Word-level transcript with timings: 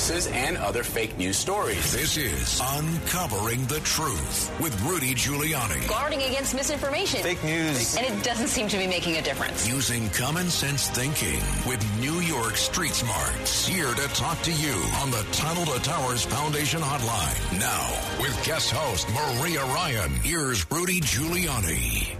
hoaxes 0.00 0.26
and 0.28 0.56
other 0.56 0.82
fake 0.82 1.18
news 1.18 1.36
stories. 1.36 1.92
This 1.92 2.16
is 2.16 2.60
Uncovering 2.62 3.66
the 3.66 3.80
Truth 3.80 4.50
with 4.58 4.80
Rudy 4.82 5.14
Giuliani. 5.14 5.86
Guarding 5.86 6.22
against 6.22 6.54
misinformation. 6.54 7.22
Fake 7.22 7.44
news. 7.44 7.96
And 7.96 8.06
it 8.06 8.24
doesn't 8.24 8.48
seem 8.48 8.66
to 8.68 8.78
be 8.78 8.86
making 8.86 9.16
a 9.16 9.22
difference. 9.22 9.68
Using 9.68 10.08
common 10.10 10.48
sense 10.48 10.88
thinking 10.88 11.40
with 11.68 11.84
New 12.00 12.20
York 12.20 12.56
Street 12.56 12.92
Smarts. 12.92 13.66
Here 13.66 13.92
to 13.92 14.08
talk 14.14 14.40
to 14.42 14.52
you 14.52 14.74
on 15.02 15.10
the 15.10 15.26
Tunnel 15.32 15.66
to 15.66 15.82
Towers 15.82 16.24
Foundation 16.24 16.80
Hotline. 16.80 17.60
Now, 17.60 18.22
with 18.22 18.42
guest 18.42 18.70
host 18.70 19.06
Maria 19.10 19.62
Ryan, 19.66 20.12
here's 20.22 20.70
Rudy 20.70 21.00
Giuliani. 21.02 22.19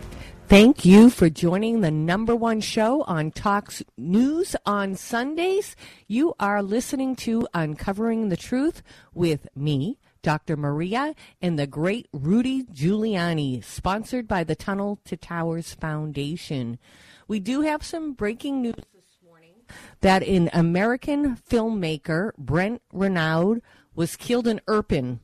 Thank 0.51 0.85
you 0.85 1.11
for 1.11 1.31
joining 1.31 1.81
the 1.81 1.93
number 1.93 2.35
one 2.35 2.61
show 2.61 3.03
on 3.03 3.31
Talks 3.31 3.85
News 3.97 4.57
on 4.67 4.97
Sundays. 4.97 5.77
You 6.09 6.35
are 6.41 6.61
listening 6.61 7.15
to 7.23 7.47
Uncovering 7.55 8.31
the 8.31 8.37
Truth 8.37 8.83
with 9.15 9.47
me, 9.55 10.01
Dr. 10.23 10.57
Maria, 10.57 11.15
and 11.41 11.57
the 11.57 11.69
great 11.69 12.09
Rudy 12.13 12.65
Giuliani, 12.65 13.63
sponsored 13.63 14.27
by 14.27 14.43
the 14.43 14.57
Tunnel 14.57 14.99
to 15.05 15.17
Towers 15.17 15.73
Foundation. 15.75 16.81
We 17.29 17.39
do 17.39 17.61
have 17.61 17.85
some 17.85 18.15
breaking 18.15 18.61
news 18.61 18.75
this 18.93 19.21
morning 19.25 19.55
that 20.01 20.25
an 20.25 20.51
American 20.53 21.37
filmmaker, 21.37 22.33
Brent 22.37 22.83
Renaud, 22.93 23.61
was 23.95 24.17
killed 24.17 24.49
in 24.49 24.61
Irpin, 24.67 25.21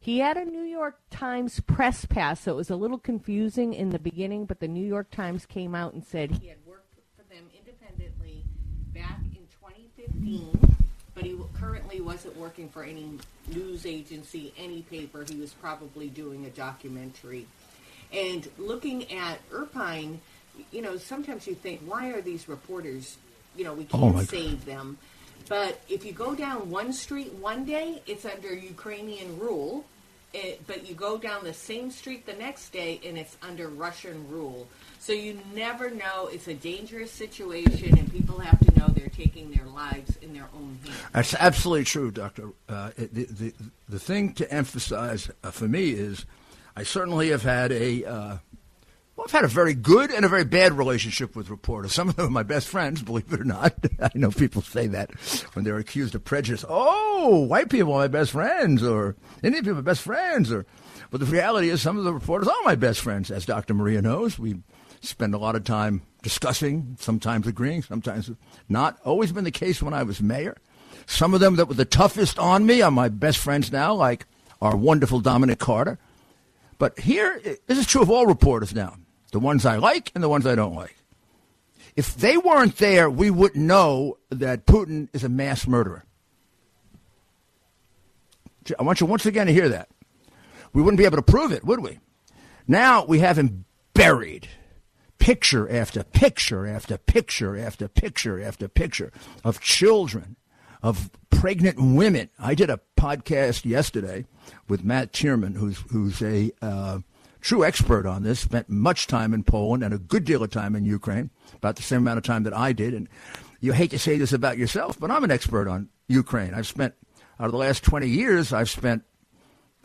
he 0.00 0.20
had 0.20 0.38
a 0.38 0.44
New 0.46 0.62
York 0.62 0.98
Times 1.10 1.60
press 1.60 2.06
pass, 2.06 2.40
so 2.40 2.52
it 2.52 2.56
was 2.56 2.70
a 2.70 2.76
little 2.76 2.98
confusing 2.98 3.74
in 3.74 3.90
the 3.90 3.98
beginning, 3.98 4.46
but 4.46 4.58
the 4.58 4.66
New 4.66 4.84
York 4.84 5.10
Times 5.10 5.44
came 5.44 5.74
out 5.74 5.92
and 5.92 6.02
said 6.02 6.30
he 6.30 6.48
had 6.48 6.56
worked 6.66 6.88
for 7.16 7.22
them 7.34 7.44
independently 7.54 8.42
back 8.94 9.18
in 9.20 9.46
2015, 9.60 10.76
but 11.14 11.24
he 11.24 11.38
currently 11.52 12.00
wasn't 12.00 12.34
working 12.38 12.70
for 12.70 12.82
any 12.82 13.18
news 13.48 13.84
agency, 13.84 14.54
any 14.56 14.80
paper. 14.82 15.22
He 15.28 15.36
was 15.36 15.52
probably 15.52 16.08
doing 16.08 16.46
a 16.46 16.50
documentary. 16.50 17.46
And 18.10 18.48
looking 18.58 19.12
at 19.12 19.38
Irpin, 19.50 20.16
you 20.72 20.80
know, 20.80 20.96
sometimes 20.96 21.46
you 21.46 21.54
think, 21.54 21.82
why 21.84 22.08
are 22.12 22.22
these 22.22 22.48
reporters, 22.48 23.18
you 23.54 23.64
know, 23.64 23.74
we 23.74 23.86
oh 23.92 23.98
can't 23.98 24.14
my 24.14 24.24
save 24.24 24.64
them. 24.64 24.96
But 25.50 25.80
if 25.88 26.04
you 26.04 26.12
go 26.12 26.36
down 26.36 26.70
one 26.70 26.92
street 26.92 27.32
one 27.34 27.64
day, 27.64 28.02
it's 28.06 28.24
under 28.24 28.54
Ukrainian 28.54 29.36
rule. 29.36 29.84
It, 30.32 30.64
but 30.68 30.88
you 30.88 30.94
go 30.94 31.18
down 31.18 31.42
the 31.42 31.52
same 31.52 31.90
street 31.90 32.24
the 32.24 32.34
next 32.34 32.70
day, 32.70 33.00
and 33.04 33.18
it's 33.18 33.36
under 33.42 33.66
Russian 33.66 34.30
rule. 34.30 34.68
So 35.00 35.12
you 35.12 35.40
never 35.52 35.90
know. 35.90 36.28
It's 36.32 36.46
a 36.46 36.54
dangerous 36.54 37.10
situation, 37.10 37.98
and 37.98 38.06
people 38.12 38.38
have 38.38 38.60
to 38.60 38.78
know 38.78 38.86
they're 38.94 39.08
taking 39.08 39.50
their 39.50 39.66
lives 39.66 40.16
in 40.22 40.32
their 40.32 40.48
own 40.54 40.78
hands. 40.84 41.02
That's 41.12 41.34
absolutely 41.34 41.84
true, 41.84 42.12
Doctor. 42.12 42.50
Uh, 42.68 42.90
the, 42.96 43.24
the 43.24 43.52
the 43.88 43.98
thing 43.98 44.34
to 44.34 44.44
emphasize 44.54 45.32
uh, 45.42 45.50
for 45.50 45.66
me 45.66 45.90
is, 45.90 46.26
I 46.76 46.84
certainly 46.84 47.30
have 47.30 47.42
had 47.42 47.72
a 47.72 48.04
uh, 48.04 48.36
well, 49.20 49.26
I've 49.26 49.32
had 49.32 49.44
a 49.44 49.48
very 49.48 49.74
good 49.74 50.10
and 50.10 50.24
a 50.24 50.30
very 50.30 50.44
bad 50.44 50.72
relationship 50.72 51.36
with 51.36 51.50
reporters. 51.50 51.92
Some 51.92 52.08
of 52.08 52.16
them 52.16 52.28
are 52.28 52.30
my 52.30 52.42
best 52.42 52.68
friends, 52.68 53.02
believe 53.02 53.30
it 53.30 53.40
or 53.40 53.44
not. 53.44 53.74
I 54.00 54.10
know 54.14 54.30
people 54.30 54.62
say 54.62 54.86
that 54.86 55.10
when 55.52 55.62
they're 55.62 55.76
accused 55.76 56.14
of 56.14 56.24
prejudice. 56.24 56.64
Oh, 56.66 57.40
white 57.40 57.68
people 57.68 57.92
are 57.92 57.98
my 57.98 58.08
best 58.08 58.30
friends, 58.30 58.82
or 58.82 59.16
Indian 59.42 59.62
people 59.62 59.78
are 59.80 59.82
best 59.82 60.00
friends, 60.00 60.50
or. 60.50 60.64
But 61.10 61.20
the 61.20 61.26
reality 61.26 61.68
is, 61.68 61.82
some 61.82 61.98
of 61.98 62.04
the 62.04 62.14
reporters 62.14 62.48
are 62.48 62.62
my 62.64 62.76
best 62.76 63.00
friends, 63.00 63.30
as 63.30 63.44
Dr. 63.44 63.74
Maria 63.74 64.00
knows. 64.00 64.38
We 64.38 64.62
spend 65.02 65.34
a 65.34 65.38
lot 65.38 65.54
of 65.54 65.64
time 65.64 66.00
discussing, 66.22 66.96
sometimes 66.98 67.46
agreeing, 67.46 67.82
sometimes 67.82 68.30
not. 68.70 69.00
Always 69.04 69.32
been 69.32 69.44
the 69.44 69.50
case 69.50 69.82
when 69.82 69.92
I 69.92 70.02
was 70.02 70.22
mayor. 70.22 70.56
Some 71.04 71.34
of 71.34 71.40
them 71.40 71.56
that 71.56 71.66
were 71.66 71.74
the 71.74 71.84
toughest 71.84 72.38
on 72.38 72.64
me 72.64 72.80
are 72.80 72.90
my 72.90 73.10
best 73.10 73.36
friends 73.36 73.70
now, 73.70 73.92
like 73.92 74.24
our 74.62 74.76
wonderful 74.76 75.20
Dominic 75.20 75.58
Carter. 75.58 75.98
But 76.78 76.98
here, 77.00 77.38
this 77.66 77.76
is 77.76 77.86
true 77.86 78.00
of 78.00 78.08
all 78.08 78.26
reporters 78.26 78.74
now 78.74 78.96
the 79.30 79.40
ones 79.40 79.66
I 79.66 79.76
like 79.76 80.10
and 80.14 80.22
the 80.22 80.28
ones 80.28 80.46
I 80.46 80.54
don't 80.54 80.74
like. 80.74 80.96
If 81.96 82.14
they 82.16 82.36
weren't 82.36 82.76
there, 82.76 83.10
we 83.10 83.30
wouldn't 83.30 83.64
know 83.64 84.18
that 84.30 84.66
Putin 84.66 85.08
is 85.12 85.24
a 85.24 85.28
mass 85.28 85.66
murderer. 85.66 86.04
I 88.78 88.82
want 88.82 89.00
you 89.00 89.06
once 89.06 89.26
again 89.26 89.46
to 89.46 89.52
hear 89.52 89.68
that. 89.68 89.88
We 90.72 90.82
wouldn't 90.82 90.98
be 90.98 91.04
able 91.04 91.16
to 91.16 91.22
prove 91.22 91.52
it, 91.52 91.64
would 91.64 91.80
we? 91.80 91.98
Now 92.68 93.04
we 93.04 93.18
have 93.18 93.38
him 93.38 93.64
buried. 93.94 94.48
Picture 95.18 95.70
after 95.70 96.02
picture 96.02 96.66
after 96.66 96.96
picture 96.96 97.58
after 97.58 97.88
picture 97.88 98.40
after 98.40 98.68
picture 98.68 99.12
of 99.44 99.60
children, 99.60 100.36
of 100.82 101.10
pregnant 101.28 101.78
women. 101.78 102.30
I 102.38 102.54
did 102.54 102.70
a 102.70 102.80
podcast 102.98 103.64
yesterday 103.64 104.24
with 104.68 104.84
Matt 104.84 105.12
Tyrmand, 105.12 105.56
who's, 105.56 105.78
who's 105.90 106.22
a 106.22 106.52
uh, 106.62 107.00
true 107.40 107.64
expert 107.64 108.06
on 108.06 108.22
this, 108.22 108.40
spent 108.40 108.68
much 108.68 109.06
time 109.06 109.34
in 109.34 109.42
Poland 109.42 109.82
and 109.82 109.94
a 109.94 109.98
good 109.98 110.24
deal 110.24 110.42
of 110.42 110.50
time 110.50 110.74
in 110.74 110.84
Ukraine, 110.84 111.30
about 111.54 111.76
the 111.76 111.82
same 111.82 111.98
amount 111.98 112.18
of 112.18 112.24
time 112.24 112.44
that 112.44 112.56
I 112.56 112.72
did. 112.72 112.94
And 112.94 113.08
you 113.60 113.72
hate 113.72 113.90
to 113.90 113.98
say 113.98 114.18
this 114.18 114.32
about 114.32 114.58
yourself, 114.58 114.98
but 114.98 115.10
I'm 115.10 115.24
an 115.24 115.30
expert 115.30 115.68
on 115.68 115.88
Ukraine. 116.08 116.54
I've 116.54 116.66
spent, 116.66 116.94
out 117.38 117.46
of 117.46 117.52
the 117.52 117.58
last 117.58 117.82
20 117.84 118.08
years, 118.08 118.52
I've 118.52 118.70
spent 118.70 119.04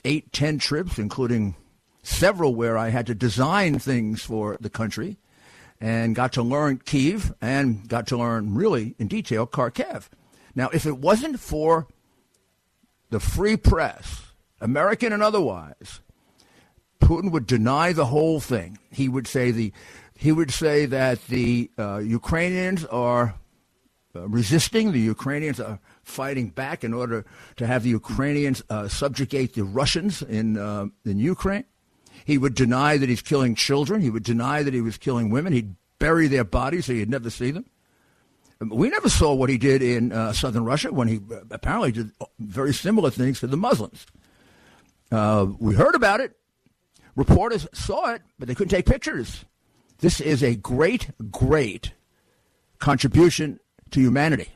eight, 0.04 0.32
ten 0.32 0.60
trips, 0.60 1.00
including 1.00 1.56
several 2.04 2.56
where 2.56 2.78
I 2.78 2.90
had 2.90 3.08
to 3.08 3.16
design 3.16 3.80
things 3.80 4.22
for 4.22 4.58
the 4.62 4.70
country 4.70 5.18
and 5.82 6.16
got 6.16 6.34
to 6.34 6.44
learn 6.44 6.78
Kiev 6.78 7.34
and 7.42 7.88
got 7.90 8.08
to 8.08 8.18
learn 8.18 8.54
really 8.54 8.96
in 9.00 9.08
detail 9.08 9.48
Kharkiv. 9.48 10.08
Now, 10.54 10.70
if 10.70 10.86
it 10.86 10.98
wasn't 10.98 11.40
for 11.40 11.88
the 13.10 13.20
free 13.20 13.58
press, 13.58 14.24
American 14.62 15.12
and 15.12 15.22
otherwise, 15.22 16.00
Putin 17.00 17.32
would 17.32 17.46
deny 17.46 17.94
the 17.94 18.06
whole 18.06 18.40
thing. 18.40 18.78
He 18.92 19.10
would 19.10 19.28
say 19.28 19.52
the 19.52 19.72
he 20.18 20.32
would 20.32 20.52
say 20.52 20.86
that 20.86 21.26
the 21.28 21.70
uh, 21.78 21.98
Ukrainians 21.98 22.86
are 22.86 23.36
uh, 24.16 24.28
resisting. 24.30 24.92
The 24.94 25.00
Ukrainians 25.00 25.60
are 25.60 25.80
fighting 26.04 26.50
back 26.50 26.84
in 26.84 26.94
order 26.94 27.26
to 27.58 27.68
have 27.68 27.84
the 27.84 27.90
Ukrainians 27.90 28.64
uh, 28.70 28.88
subjugate 28.88 29.56
the 29.56 29.66
Russians 29.66 30.22
in 30.22 30.58
uh, 30.58 30.88
in 31.04 31.20
Ukraine. 31.20 31.66
He 32.24 32.38
would 32.38 32.56
deny 32.56 32.98
that 32.98 33.10
he's 33.10 33.22
killing 33.22 33.56
children. 33.56 34.02
He 34.02 34.10
would 34.10 34.24
deny 34.24 34.64
that 34.64 34.74
he 34.74 34.82
was 34.82 34.98
killing 34.98 35.30
women. 35.30 35.52
He'd 35.52 35.76
bury 36.00 36.28
their 36.28 36.46
bodies 36.46 36.86
so 36.86 36.94
you'd 36.94 37.10
never 37.10 37.30
see 37.30 37.52
them. 37.52 37.66
We 38.62 38.90
never 38.90 39.10
saw 39.10 39.34
what 39.34 39.50
he 39.50 39.58
did 39.58 39.82
in 39.82 40.14
uh, 40.14 40.32
southern 40.32 40.64
Russia 40.64 40.94
when 40.94 41.10
he 41.10 41.18
uh, 41.18 41.42
apparently 41.52 41.92
did 41.92 42.12
very 42.40 42.74
similar 42.74 43.10
things 43.10 43.42
to 43.42 43.48
the 43.48 43.58
Muslims. 43.58 44.06
We 45.12 45.76
heard 45.76 45.96
about 45.96 46.22
it. 46.22 46.36
Reporters 47.16 47.68
saw 47.74 48.14
it, 48.14 48.22
but 48.38 48.48
they 48.48 48.56
couldn't 48.56 48.72
take 48.72 48.86
pictures. 48.86 49.46
This 50.00 50.20
is 50.20 50.44
a 50.44 50.56
great, 50.56 51.12
great 51.32 51.94
contribution 52.80 53.60
to 53.92 54.02
humanity. 54.02 54.50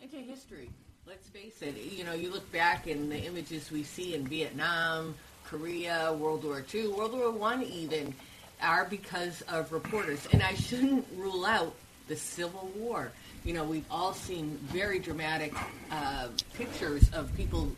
Into 0.00 0.16
history, 0.16 0.70
let's 1.06 1.28
face 1.28 1.60
it. 1.60 1.76
You 1.76 2.04
know, 2.04 2.14
you 2.14 2.30
look 2.30 2.50
back 2.50 2.86
and 2.86 3.12
the 3.12 3.18
images 3.18 3.70
we 3.70 3.82
see 3.82 4.14
in 4.14 4.26
Vietnam, 4.26 5.14
Korea, 5.44 6.14
World 6.14 6.44
War 6.44 6.64
II, 6.72 6.88
World 6.88 7.12
War 7.12 7.30
One, 7.30 7.62
even 7.62 8.14
are 8.62 8.86
because 8.86 9.42
of 9.42 9.70
reporters. 9.72 10.26
And 10.32 10.42
I 10.42 10.54
shouldn't 10.54 11.06
rule 11.16 11.44
out 11.44 11.74
the 12.08 12.16
Civil 12.16 12.70
War. 12.76 13.12
You 13.44 13.52
know, 13.52 13.64
we've 13.64 13.84
all 13.90 14.14
seen 14.14 14.58
very 14.62 14.98
dramatic 14.98 15.52
uh, 15.90 16.28
pictures 16.54 17.10
of 17.10 17.34
people 17.36 17.70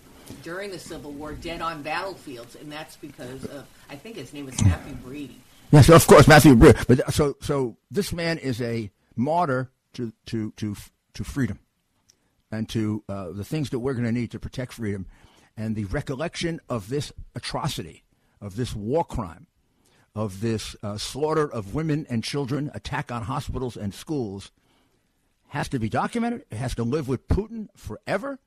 during 0.43 0.71
the 0.71 0.79
Civil 0.79 1.13
War 1.13 1.33
dead 1.33 1.61
on 1.61 1.83
battlefields, 1.83 2.57
and 2.57 2.71
that's 2.71 2.97
because 2.97 3.45
of 3.45 3.67
I 3.89 3.97
think 3.97 4.17
his 4.17 4.33
name 4.33 4.47
was 4.47 4.63
Matthew 4.65 4.95
Brady. 4.95 5.41
Yes, 5.71 5.89
of 5.89 6.07
course, 6.07 6.29
Matthew 6.29 6.55
Brewer. 6.55 6.75
But 6.87 7.13
so, 7.13 7.37
so 7.41 7.77
this 7.91 8.13
man 8.13 8.39
is 8.39 8.61
a 8.61 8.91
martyr 9.17 9.71
to 9.95 10.13
to 10.27 10.53
to 10.53 10.77
to 11.15 11.25
freedom, 11.25 11.59
and 12.51 12.69
to 12.71 13.03
uh, 13.09 13.31
the 13.33 13.45
things 13.45 13.71
that 13.71 13.81
we're 13.81 13.95
going 13.95 14.05
to 14.05 14.13
need 14.13 14.31
to 14.33 14.39
protect 14.39 14.75
freedom, 14.75 15.07
and 15.57 15.75
the 15.75 15.85
recollection 15.87 16.61
of 16.69 16.89
this 16.89 17.13
atrocity, 17.35 18.05
of 18.41 18.57
this 18.57 18.75
war 18.75 19.05
crime, 19.05 19.47
of 20.15 20.41
this 20.41 20.77
uh, 20.83 20.97
slaughter 20.97 21.51
of 21.51 21.75
women 21.75 22.07
and 22.09 22.23
children, 22.23 22.71
attack 22.75 23.11
on 23.11 23.23
hospitals 23.23 23.77
and 23.77 23.95
schools, 23.95 24.53
has 25.49 25.69
to 25.69 25.79
be 25.79 25.89
documented. 25.89 26.45
It 26.51 26.57
has 26.57 26.75
to 26.77 26.85
live 26.85 27.09
with 27.09 27.29
Putin 27.29 27.69
forever, 27.77 28.39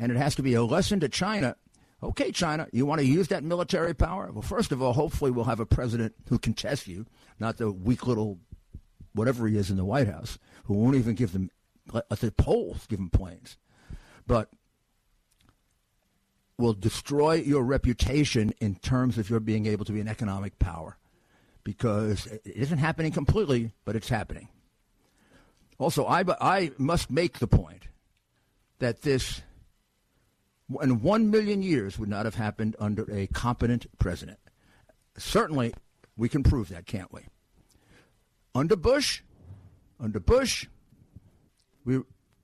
and 0.00 0.10
it 0.10 0.16
has 0.16 0.34
to 0.34 0.42
be 0.42 0.54
a 0.54 0.64
lesson 0.64 0.98
to 1.00 1.08
China. 1.08 1.54
Okay, 2.02 2.32
China, 2.32 2.66
you 2.72 2.86
want 2.86 3.00
to 3.00 3.06
use 3.06 3.28
that 3.28 3.44
military 3.44 3.94
power? 3.94 4.30
Well, 4.32 4.40
first 4.40 4.72
of 4.72 4.80
all, 4.82 4.94
hopefully 4.94 5.30
we'll 5.30 5.44
have 5.44 5.60
a 5.60 5.66
president 5.66 6.14
who 6.30 6.38
can 6.38 6.54
test 6.54 6.88
you, 6.88 7.04
not 7.38 7.58
the 7.58 7.70
weak 7.70 8.06
little 8.06 8.38
whatever 9.12 9.46
he 9.46 9.58
is 9.58 9.70
in 9.70 9.76
the 9.76 9.84
White 9.84 10.08
House, 10.08 10.38
who 10.64 10.74
won't 10.74 10.96
even 10.96 11.14
give 11.14 11.32
them 11.32 11.50
let 11.92 12.06
let 12.10 12.20
the 12.20 12.32
Poles 12.32 12.86
give 12.86 12.98
them 12.98 13.10
planes, 13.10 13.58
but 14.26 14.48
will 16.56 16.72
destroy 16.72 17.34
your 17.34 17.62
reputation 17.62 18.54
in 18.60 18.76
terms 18.76 19.18
of 19.18 19.28
your 19.28 19.40
being 19.40 19.66
able 19.66 19.84
to 19.84 19.92
be 19.92 20.00
an 20.00 20.08
economic 20.08 20.58
power, 20.58 20.96
because 21.64 22.26
it 22.26 22.42
isn't 22.46 22.78
happening 22.78 23.12
completely, 23.12 23.72
but 23.84 23.96
it's 23.96 24.08
happening. 24.08 24.48
Also, 25.78 26.06
I 26.06 26.24
I 26.40 26.72
must 26.78 27.10
make 27.10 27.40
the 27.40 27.46
point 27.46 27.88
that 28.78 29.02
this 29.02 29.42
in 30.82 31.02
one 31.02 31.30
million 31.30 31.62
years 31.62 31.98
would 31.98 32.08
not 32.08 32.24
have 32.24 32.36
happened 32.36 32.76
under 32.78 33.10
a 33.10 33.26
competent 33.28 33.86
president. 33.98 34.38
Certainly, 35.16 35.74
we 36.16 36.28
can 36.28 36.42
prove 36.42 36.68
that, 36.68 36.86
can't 36.86 37.12
we? 37.12 37.22
Under 38.54 38.76
Bush, 38.76 39.22
under 39.98 40.20
Bush, 40.20 40.66
we 41.84 42.00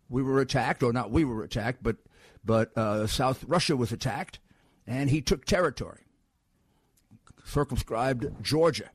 we 0.09 0.23
were 0.23 0.41
attacked, 0.41 0.83
or 0.83 0.93
not 0.93 1.11
we 1.11 1.25
were 1.25 1.43
attacked, 1.43 1.83
but 1.83 1.97
but 2.45 2.77
uh, 2.77 3.07
South 3.07 3.45
Russia 3.45 3.77
was 3.77 3.93
attacked, 3.93 4.39
and 4.87 5.11
he 5.11 5.21
took 5.21 5.45
territory, 5.45 6.05
circumscribed 7.45 8.43
Georgia, 8.43 8.91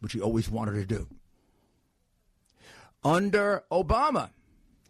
which 0.00 0.12
he 0.12 0.20
always 0.20 0.50
wanted 0.50 0.74
to 0.74 0.86
do. 0.86 1.08
Under 3.04 3.62
Obama, 3.70 4.30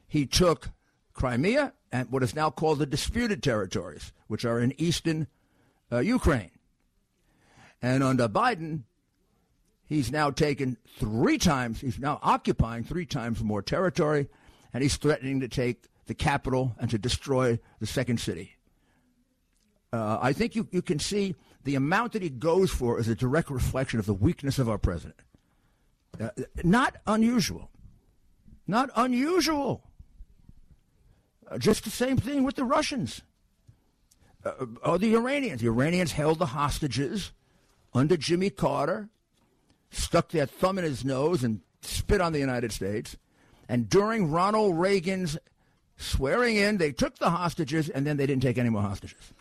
he 0.08 0.24
took 0.24 0.70
Crimea 1.16 1.72
and 1.90 2.10
what 2.10 2.22
is 2.22 2.34
now 2.34 2.50
called 2.50 2.78
the 2.78 2.86
disputed 2.86 3.42
territories, 3.42 4.12
which 4.28 4.44
are 4.44 4.60
in 4.60 4.78
eastern 4.80 5.26
uh, 5.90 5.98
Ukraine. 5.98 6.50
And 7.82 8.02
under 8.02 8.28
Biden, 8.28 8.82
he's 9.86 10.12
now 10.12 10.30
taken 10.30 10.76
three 10.98 11.38
times, 11.38 11.80
he's 11.80 11.98
now 11.98 12.18
occupying 12.22 12.84
three 12.84 13.06
times 13.06 13.42
more 13.42 13.62
territory, 13.62 14.28
and 14.72 14.82
he's 14.82 14.96
threatening 14.96 15.40
to 15.40 15.48
take 15.48 15.86
the 16.06 16.14
capital 16.14 16.76
and 16.78 16.90
to 16.90 16.98
destroy 16.98 17.58
the 17.80 17.86
second 17.86 18.20
city. 18.20 18.56
Uh, 19.92 20.18
I 20.20 20.32
think 20.32 20.54
you, 20.54 20.68
you 20.70 20.82
can 20.82 20.98
see 20.98 21.34
the 21.64 21.76
amount 21.76 22.12
that 22.12 22.22
he 22.22 22.28
goes 22.28 22.70
for 22.70 23.00
is 23.00 23.08
a 23.08 23.14
direct 23.14 23.50
reflection 23.50 23.98
of 23.98 24.06
the 24.06 24.14
weakness 24.14 24.58
of 24.58 24.68
our 24.68 24.78
president. 24.78 25.18
Uh, 26.20 26.28
not 26.62 26.96
unusual. 27.06 27.70
Not 28.66 28.90
unusual. 28.96 29.82
Uh, 31.48 31.58
just 31.58 31.84
the 31.84 31.90
same 31.90 32.16
thing 32.16 32.42
with 32.42 32.56
the 32.56 32.64
Russians 32.64 33.22
uh, 34.44 34.66
or 34.84 34.98
the 34.98 35.14
Iranians. 35.14 35.60
The 35.60 35.68
Iranians 35.68 36.12
held 36.12 36.38
the 36.38 36.46
hostages 36.46 37.32
under 37.94 38.16
Jimmy 38.16 38.50
Carter, 38.50 39.08
stuck 39.90 40.30
their 40.30 40.46
thumb 40.46 40.78
in 40.78 40.84
his 40.84 41.04
nose 41.04 41.44
and 41.44 41.60
spit 41.82 42.20
on 42.20 42.32
the 42.32 42.38
United 42.38 42.72
States. 42.72 43.16
And 43.68 43.88
during 43.88 44.30
Ronald 44.30 44.78
Reagan's 44.78 45.38
swearing 45.96 46.56
in, 46.56 46.78
they 46.78 46.92
took 46.92 47.18
the 47.18 47.30
hostages 47.30 47.88
and 47.88 48.06
then 48.06 48.16
they 48.16 48.26
didn't 48.26 48.42
take 48.42 48.58
any 48.58 48.68
more 48.68 48.82
hostages. 48.82 49.32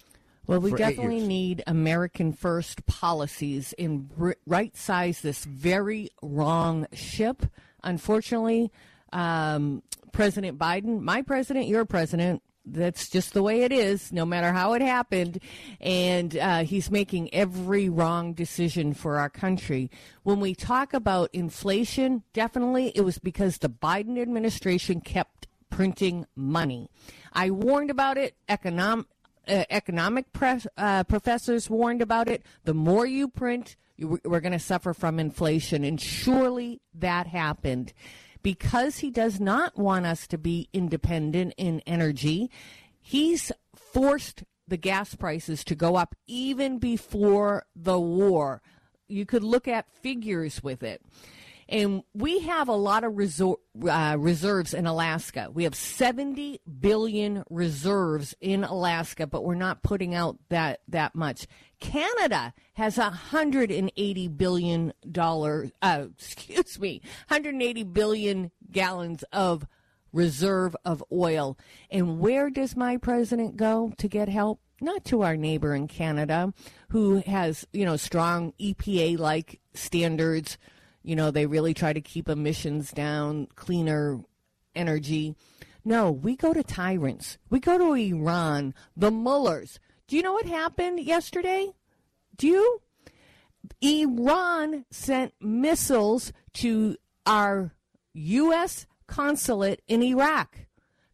Well, 0.48 0.60
we 0.60 0.72
definitely 0.74 1.26
need 1.26 1.64
American 1.66 2.32
first 2.32 2.86
policies 2.86 3.74
and 3.80 4.10
right 4.46 4.76
size 4.78 5.22
this 5.22 5.44
very 5.44 6.10
wrong 6.22 6.86
ship. 6.94 7.48
Unfortunately, 7.84 8.72
um, 9.12 9.82
President 10.16 10.58
Biden, 10.58 11.02
my 11.02 11.22
president, 11.22 11.68
your 11.68 11.84
president, 11.84 12.42
that's 12.66 13.10
just 13.10 13.34
the 13.34 13.44
way 13.44 13.64
it 13.64 13.74
is, 13.74 14.14
no 14.14 14.26
matter 14.26 14.54
how 14.54 14.72
it 14.72 14.82
happened. 14.82 15.40
And 15.82 16.38
uh, 16.38 16.64
he's 16.64 16.90
making 16.90 17.34
every 17.34 17.90
wrong 17.90 18.32
decision 18.34 18.94
for 18.94 19.20
our 19.20 19.30
country. 19.30 19.92
When 20.24 20.40
we 20.40 20.56
talk 20.56 20.94
about 20.94 21.32
inflation, 21.34 22.24
definitely 22.32 22.94
it 22.96 23.02
was 23.02 23.20
because 23.20 23.58
the 23.58 23.70
Biden 23.70 24.18
administration 24.18 25.02
kept 25.02 25.48
printing 25.70 26.26
money. 26.34 26.90
I 27.34 27.50
warned 27.50 27.92
about 27.92 28.18
it. 28.18 28.36
Economic 28.48 29.08
uh, 29.48 29.66
economic 29.70 30.26
uh, 30.78 31.04
professors 31.04 31.70
warned 31.70 32.02
about 32.02 32.30
it. 32.30 32.42
The 32.64 32.74
more 32.74 33.06
you 33.06 33.28
print, 33.28 33.76
you, 33.98 34.20
we're 34.24 34.40
going 34.40 34.54
to 34.54 34.60
suffer 34.60 34.94
from 34.94 35.20
inflation, 35.20 35.84
and 35.84 36.02
surely 36.02 36.82
that 36.96 37.28
happened 37.28 37.94
because 38.46 39.00
he 39.00 39.10
does 39.10 39.40
not 39.40 39.76
want 39.76 40.06
us 40.06 40.28
to 40.28 40.38
be 40.38 40.70
independent 40.72 41.52
in 41.58 41.82
energy, 41.88 42.52
he's 43.02 43.52
forced 43.76 44.44
the 44.68 44.78
gas 44.78 45.16
prices 45.16 45.64
to 45.64 45.74
go 45.74 45.96
up 45.96 46.14
even 46.28 46.78
before 46.78 47.66
the 47.76 48.00
war. 48.00 48.62
You 49.08 49.26
could 49.26 49.44
look 49.44 49.68
at 49.68 49.90
figures 49.90 50.62
with 50.62 50.84
it. 50.84 51.02
And 51.68 52.04
we 52.14 52.42
have 52.42 52.68
a 52.68 52.76
lot 52.76 53.04
of 53.04 53.14
resor- 53.14 53.58
uh, 53.90 54.18
reserves 54.20 54.74
in 54.74 54.86
Alaska. 54.86 55.50
We 55.52 55.64
have 55.64 55.74
70 55.74 56.62
billion 56.80 57.44
reserves 57.50 58.36
in 58.40 58.64
Alaska, 58.64 59.26
but 59.26 59.44
we're 59.44 59.56
not 59.56 59.82
putting 59.82 60.14
out 60.14 60.38
that, 60.50 60.82
that 60.88 61.16
much. 61.16 61.48
Canada 61.80 62.54
has 62.74 62.98
180 62.98 64.28
billion 64.30 64.94
dollars, 65.12 65.72
uh, 65.82 66.06
excuse 66.18 66.80
me, 66.80 67.02
180 67.30 67.84
billion 67.84 68.52
gallons 68.72 69.24
of 69.34 69.66
reserve 70.14 70.76
of 70.86 71.04
oil. 71.12 71.58
And 71.90 72.20
where 72.20 72.50
does 72.50 72.76
my 72.76 72.98
president 72.98 73.58
go 73.58 73.92
to 73.98 74.08
get 74.08 74.30
help? 74.30 74.62
Not 74.82 75.06
to 75.06 75.22
our 75.22 75.38
neighbor 75.38 75.74
in 75.74 75.88
Canada, 75.88 76.54
who 76.90 77.24
has, 77.26 77.66
you 77.72 77.86
know, 77.86 77.96
strong 77.96 78.54
EPA 78.60 79.18
like 79.18 79.62
standards 79.74 80.58
you 81.06 81.16
know, 81.16 81.30
they 81.30 81.46
really 81.46 81.74
try 81.74 81.94
to 81.94 82.02
keep 82.02 82.28
emissions 82.28 82.92
down, 82.92 83.48
cleaner 83.56 84.22
energy. 84.74 85.36
No, 85.84 86.12
we 86.12 86.36
go 86.36 86.52
to 86.52 86.64
tyrants. 86.64 87.38
We 87.50 87.60
go 87.60 87.78
to 87.78 87.94
Iran, 87.94 88.74
the 88.98 89.12
Mullahs. 89.12 89.80
Do 90.08 90.16
you 90.16 90.24
know 90.24 90.34
what 90.34 90.48
happened 90.48 91.00
yesterday? 91.00 91.74
Do 92.36 92.48
you? 92.48 92.82
Iran 93.82 94.86
sent 94.90 95.34
missiles 95.40 96.34
to 96.54 96.98
our 97.26 97.72
U.S. 98.14 98.88
consulate 99.08 99.82
in 99.88 100.02
Iraq. 100.02 100.58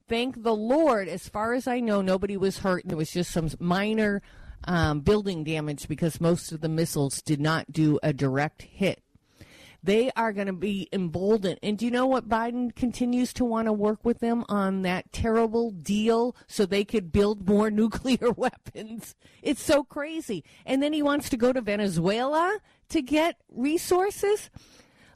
Thank 0.07 0.43
the 0.43 0.55
Lord, 0.55 1.07
as 1.07 1.27
far 1.29 1.53
as 1.53 1.67
I 1.67 1.79
know, 1.79 2.01
nobody 2.01 2.35
was 2.37 2.59
hurt, 2.59 2.83
it 2.87 2.95
was 2.95 3.11
just 3.11 3.31
some 3.31 3.49
minor 3.59 4.21
um, 4.65 5.01
building 5.01 5.43
damage 5.43 5.87
because 5.87 6.21
most 6.21 6.51
of 6.51 6.61
the 6.61 6.69
missiles 6.69 7.21
did 7.21 7.39
not 7.39 7.71
do 7.71 7.99
a 8.03 8.13
direct 8.13 8.61
hit 8.61 9.01
they 9.83 10.11
are 10.15 10.31
going 10.31 10.47
to 10.47 10.53
be 10.53 10.87
emboldened. 10.93 11.59
And 11.63 11.77
do 11.77 11.85
you 11.85 11.91
know 11.91 12.05
what 12.05 12.29
Biden 12.29 12.75
continues 12.75 13.33
to 13.33 13.45
want 13.45 13.67
to 13.67 13.73
work 13.73 14.03
with 14.03 14.19
them 14.19 14.45
on 14.47 14.83
that 14.83 15.11
terrible 15.11 15.71
deal 15.71 16.35
so 16.47 16.65
they 16.65 16.85
could 16.85 17.11
build 17.11 17.47
more 17.47 17.71
nuclear 17.71 18.31
weapons? 18.31 19.15
It's 19.41 19.61
so 19.61 19.83
crazy. 19.83 20.43
And 20.65 20.81
then 20.83 20.93
he 20.93 21.01
wants 21.01 21.29
to 21.29 21.37
go 21.37 21.51
to 21.51 21.61
Venezuela 21.61 22.59
to 22.89 23.01
get 23.01 23.37
resources. 23.49 24.49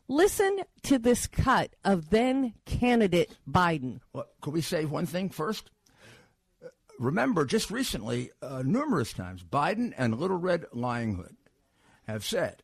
Listen 0.08 0.60
to 0.84 1.00
this 1.00 1.28
cut 1.28 1.76
of 1.84 2.10
then 2.10 2.54
candidate 2.66 3.36
Biden. 3.50 4.00
Well, 4.14 4.28
could 4.42 4.54
we 4.54 4.62
say 4.62 4.86
one 4.86 5.06
thing 5.06 5.30
first? 5.30 5.72
Remember, 7.00 7.44
just 7.44 7.72
recently, 7.72 8.32
uh, 8.42 8.64
numerous 8.66 9.12
times, 9.12 9.44
Biden 9.44 9.94
and 9.98 10.18
Little 10.18 10.38
Red 10.38 10.66
Lying 10.72 11.16
Hood 11.16 11.36
have 12.08 12.24
said 12.24 12.64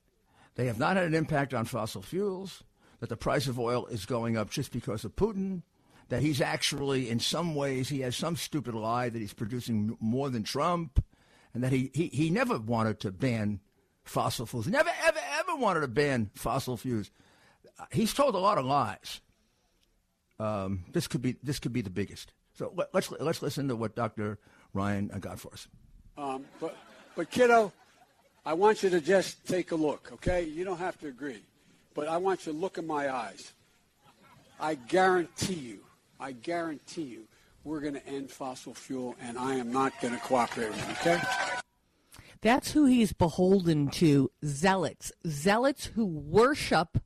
they 0.61 0.67
have 0.67 0.77
not 0.77 0.95
had 0.95 1.07
an 1.07 1.15
impact 1.15 1.55
on 1.55 1.65
fossil 1.65 2.03
fuels, 2.03 2.63
that 2.99 3.09
the 3.09 3.17
price 3.17 3.47
of 3.47 3.57
oil 3.57 3.87
is 3.87 4.05
going 4.05 4.37
up 4.37 4.51
just 4.51 4.71
because 4.71 5.03
of 5.03 5.15
Putin, 5.15 5.63
that 6.09 6.21
he's 6.21 6.39
actually, 6.39 7.09
in 7.09 7.19
some 7.19 7.55
ways, 7.55 7.89
he 7.89 8.01
has 8.01 8.15
some 8.15 8.35
stupid 8.35 8.75
lie 8.75 9.09
that 9.09 9.17
he's 9.17 9.33
producing 9.33 9.97
more 9.99 10.29
than 10.29 10.43
Trump, 10.43 11.03
and 11.55 11.63
that 11.63 11.71
he, 11.71 11.89
he, 11.95 12.09
he 12.09 12.29
never 12.29 12.59
wanted 12.59 12.99
to 12.99 13.11
ban 13.11 13.59
fossil 14.03 14.45
fuels. 14.45 14.67
Never, 14.67 14.91
ever, 15.03 15.17
ever 15.39 15.55
wanted 15.55 15.79
to 15.79 15.87
ban 15.87 16.29
fossil 16.35 16.77
fuels. 16.77 17.09
He's 17.91 18.13
told 18.13 18.35
a 18.35 18.37
lot 18.37 18.59
of 18.59 18.65
lies. 18.65 19.19
Um, 20.39 20.85
this 20.91 21.07
could 21.07 21.23
be 21.23 21.37
this 21.41 21.57
could 21.57 21.73
be 21.73 21.81
the 21.81 21.89
biggest. 21.89 22.33
So 22.53 22.71
let, 22.75 22.93
us 22.93 23.11
let's 23.19 23.41
listen 23.41 23.67
to 23.69 23.75
what 23.75 23.95
Dr. 23.95 24.37
Ryan 24.75 25.07
got 25.19 25.39
for 25.39 25.53
us. 25.53 25.67
Um, 26.19 26.45
but 26.59 26.77
but 27.15 27.31
kiddo, 27.31 27.73
I 28.45 28.53
want 28.53 28.81
you 28.81 28.89
to 28.89 29.01
just 29.01 29.45
take 29.45 29.71
a 29.71 29.75
look, 29.75 30.09
okay? 30.13 30.43
You 30.43 30.63
don't 30.63 30.79
have 30.79 30.99
to 30.99 31.07
agree. 31.07 31.41
But 31.93 32.07
I 32.07 32.17
want 32.17 32.45
you 32.45 32.53
to 32.53 32.57
look 32.57 32.77
in 32.77 32.87
my 32.87 33.13
eyes. 33.13 33.51
I 34.59 34.75
guarantee 34.75 35.53
you, 35.53 35.79
I 36.19 36.31
guarantee 36.31 37.03
you, 37.03 37.23
we're 37.63 37.81
going 37.81 37.93
to 37.93 38.07
end 38.07 38.31
fossil 38.31 38.73
fuel, 38.73 39.15
and 39.21 39.37
I 39.37 39.55
am 39.55 39.71
not 39.71 39.93
going 40.01 40.13
to 40.13 40.19
cooperate 40.19 40.69
with 40.69 40.87
you, 40.87 41.11
okay? 41.11 41.21
That's 42.41 42.71
who 42.71 42.85
he's 42.85 43.13
beholden 43.13 43.89
to 43.89 44.31
zealots. 44.43 45.11
Zealots 45.27 45.85
who 45.85 46.05
worship 46.05 46.97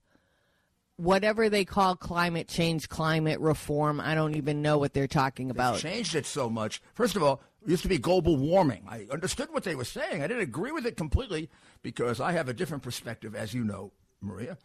whatever 0.97 1.49
they 1.49 1.65
call 1.65 1.95
climate 1.95 2.47
change, 2.47 2.87
climate 2.87 3.39
reform. 3.41 3.99
I 3.99 4.15
don't 4.15 4.35
even 4.35 4.61
know 4.61 4.77
what 4.77 4.93
they're 4.93 5.07
talking 5.07 5.51
about. 5.51 5.73
They've 5.73 5.93
changed 5.93 6.15
it 6.15 6.25
so 6.25 6.49
much. 6.49 6.81
First 6.93 7.17
of 7.17 7.23
all, 7.23 7.41
it 7.54 7.54
used 7.65 7.83
to 7.83 7.89
be 7.89 7.97
global 7.97 8.37
warming. 8.37 8.85
I 8.87 9.07
understood 9.11 9.49
what 9.51 9.63
they 9.63 9.75
were 9.75 9.85
saying. 9.85 10.21
I 10.21 10.27
didn't 10.27 10.43
agree 10.43 10.71
with 10.71 10.85
it 10.85 10.97
completely 10.97 11.49
because 11.81 12.19
I 12.19 12.31
have 12.33 12.49
a 12.49 12.53
different 12.53 12.83
perspective, 12.83 13.35
as 13.35 13.53
you 13.53 13.63
know, 13.63 13.91
Maria. 14.21 14.57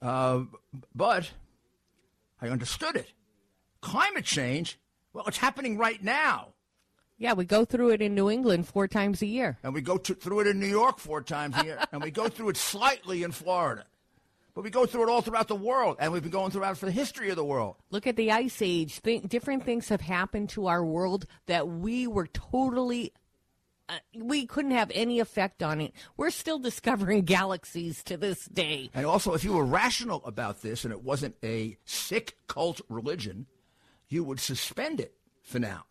Uh, 0.00 0.44
but 0.94 1.32
I 2.40 2.48
understood 2.48 2.96
it. 2.96 3.12
Climate 3.80 4.24
change, 4.24 4.78
well, 5.12 5.24
it's 5.26 5.38
happening 5.38 5.78
right 5.78 6.02
now. 6.02 6.54
Yeah, 7.16 7.34
we 7.34 7.44
go 7.44 7.64
through 7.64 7.90
it 7.90 8.02
in 8.02 8.14
New 8.14 8.28
England 8.28 8.66
four 8.66 8.88
times 8.88 9.22
a 9.22 9.26
year. 9.26 9.56
And 9.62 9.72
we 9.72 9.80
go 9.80 9.96
to, 9.96 10.14
through 10.14 10.40
it 10.40 10.46
in 10.48 10.58
New 10.58 10.66
York 10.66 10.98
four 10.98 11.22
times 11.22 11.56
a 11.58 11.64
year. 11.64 11.78
and 11.92 12.02
we 12.02 12.10
go 12.10 12.28
through 12.28 12.50
it 12.50 12.56
slightly 12.56 13.22
in 13.22 13.30
Florida. 13.30 13.84
But 14.54 14.62
we 14.62 14.70
go 14.70 14.86
through 14.86 15.04
it 15.04 15.08
all 15.08 15.20
throughout 15.20 15.48
the 15.48 15.56
world, 15.56 15.96
and 15.98 16.12
we've 16.12 16.22
been 16.22 16.30
going 16.30 16.52
throughout 16.52 16.78
for 16.78 16.86
the 16.86 16.92
history 16.92 17.28
of 17.30 17.36
the 17.36 17.44
world. 17.44 17.74
Look 17.90 18.06
at 18.06 18.14
the 18.14 18.30
Ice 18.30 18.62
Age. 18.62 19.00
Think, 19.00 19.28
different 19.28 19.64
things 19.64 19.88
have 19.88 20.00
happened 20.00 20.50
to 20.50 20.68
our 20.68 20.84
world 20.84 21.26
that 21.46 21.66
we 21.66 22.06
were 22.06 22.28
totally 22.28 23.12
uh, 23.88 23.98
we 24.14 24.46
couldn't 24.46 24.70
have 24.70 24.90
any 24.94 25.20
effect 25.20 25.62
on 25.62 25.80
it. 25.80 25.92
We're 26.16 26.30
still 26.30 26.58
discovering 26.58 27.22
galaxies 27.24 28.02
to 28.04 28.16
this 28.16 28.46
day. 28.46 28.90
And 28.94 29.04
also, 29.04 29.34
if 29.34 29.44
you 29.44 29.52
were 29.52 29.64
rational 29.64 30.24
about 30.24 30.62
this 30.62 30.84
and 30.84 30.92
it 30.92 31.02
wasn't 31.02 31.36
a 31.42 31.76
sick 31.84 32.36
cult 32.46 32.80
religion, 32.88 33.46
you 34.08 34.24
would 34.24 34.40
suspend 34.40 35.00
it 35.00 35.14
for 35.42 35.58
now. 35.58 35.84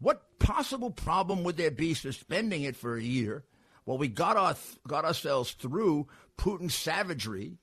What 0.00 0.38
possible 0.38 0.90
problem 0.90 1.44
would 1.44 1.56
there 1.56 1.70
be 1.70 1.94
suspending 1.94 2.62
it 2.62 2.76
for 2.76 2.96
a 2.96 3.02
year 3.02 3.44
Well, 3.86 3.98
we 3.98 4.08
got, 4.08 4.36
our, 4.36 4.56
got 4.86 5.04
ourselves 5.04 5.52
through 5.52 6.08
Putin's 6.36 6.74
savagery 6.74 7.58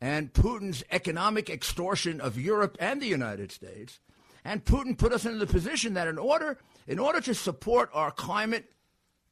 and 0.00 0.32
Putin's 0.32 0.84
economic 0.90 1.48
extortion 1.48 2.20
of 2.20 2.38
Europe 2.38 2.76
and 2.80 3.00
the 3.00 3.06
United 3.06 3.52
States? 3.52 4.00
And 4.44 4.64
Putin 4.64 4.98
put 4.98 5.12
us 5.12 5.24
into 5.24 5.38
the 5.38 5.46
position 5.46 5.94
that 5.94 6.08
in 6.08 6.18
order, 6.18 6.58
in 6.86 6.98
order 6.98 7.20
to 7.22 7.34
support 7.34 7.90
our 7.94 8.10
climate 8.10 8.70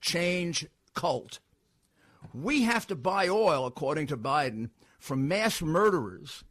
change 0.00 0.66
cult, 0.95 1.38
we 2.33 2.62
have 2.62 2.87
to 2.87 2.97
buy 2.97 3.28
oil, 3.28 3.66
according 3.66 4.07
to 4.09 4.16
Biden, 4.16 4.71
from 4.99 5.28
mass 5.28 5.61
murderers. 5.61 6.45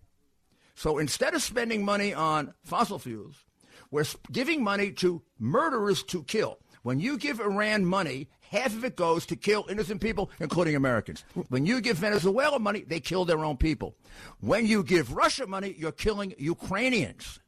So 0.76 0.98
instead 0.98 1.34
of 1.34 1.42
spending 1.42 1.84
money 1.84 2.14
on 2.14 2.54
fossil 2.64 3.00
fuels, 3.00 3.46
we're 3.90 4.06
giving 4.32 4.64
money 4.64 4.92
to 4.94 5.22
murderers 5.40 6.04
to 6.04 6.24
kill. 6.24 6.60
When 6.84 7.00
you 7.00 7.18
give 7.18 7.40
Iran 7.40 7.86
money, 7.86 8.30
half 8.52 8.76
of 8.76 8.84
it 8.84 8.96
goes 8.96 9.26
to 9.28 9.36
kill 9.36 9.66
innocent 9.70 10.02
people, 10.02 10.30
including 10.40 10.76
Americans. 10.76 11.24
When 11.48 11.66
you 11.66 11.80
give 11.82 11.98
Venezuela 11.98 12.60
money, 12.60 12.82
they 12.82 13.00
kill 13.00 13.26
their 13.26 13.44
own 13.44 13.58
people. 13.58 13.96
When 14.42 14.68
you 14.68 14.84
give 14.84 15.16
Russia 15.16 15.48
money, 15.48 15.74
you're 15.78 15.94
killing 15.94 16.36
Ukrainians. 16.38 17.40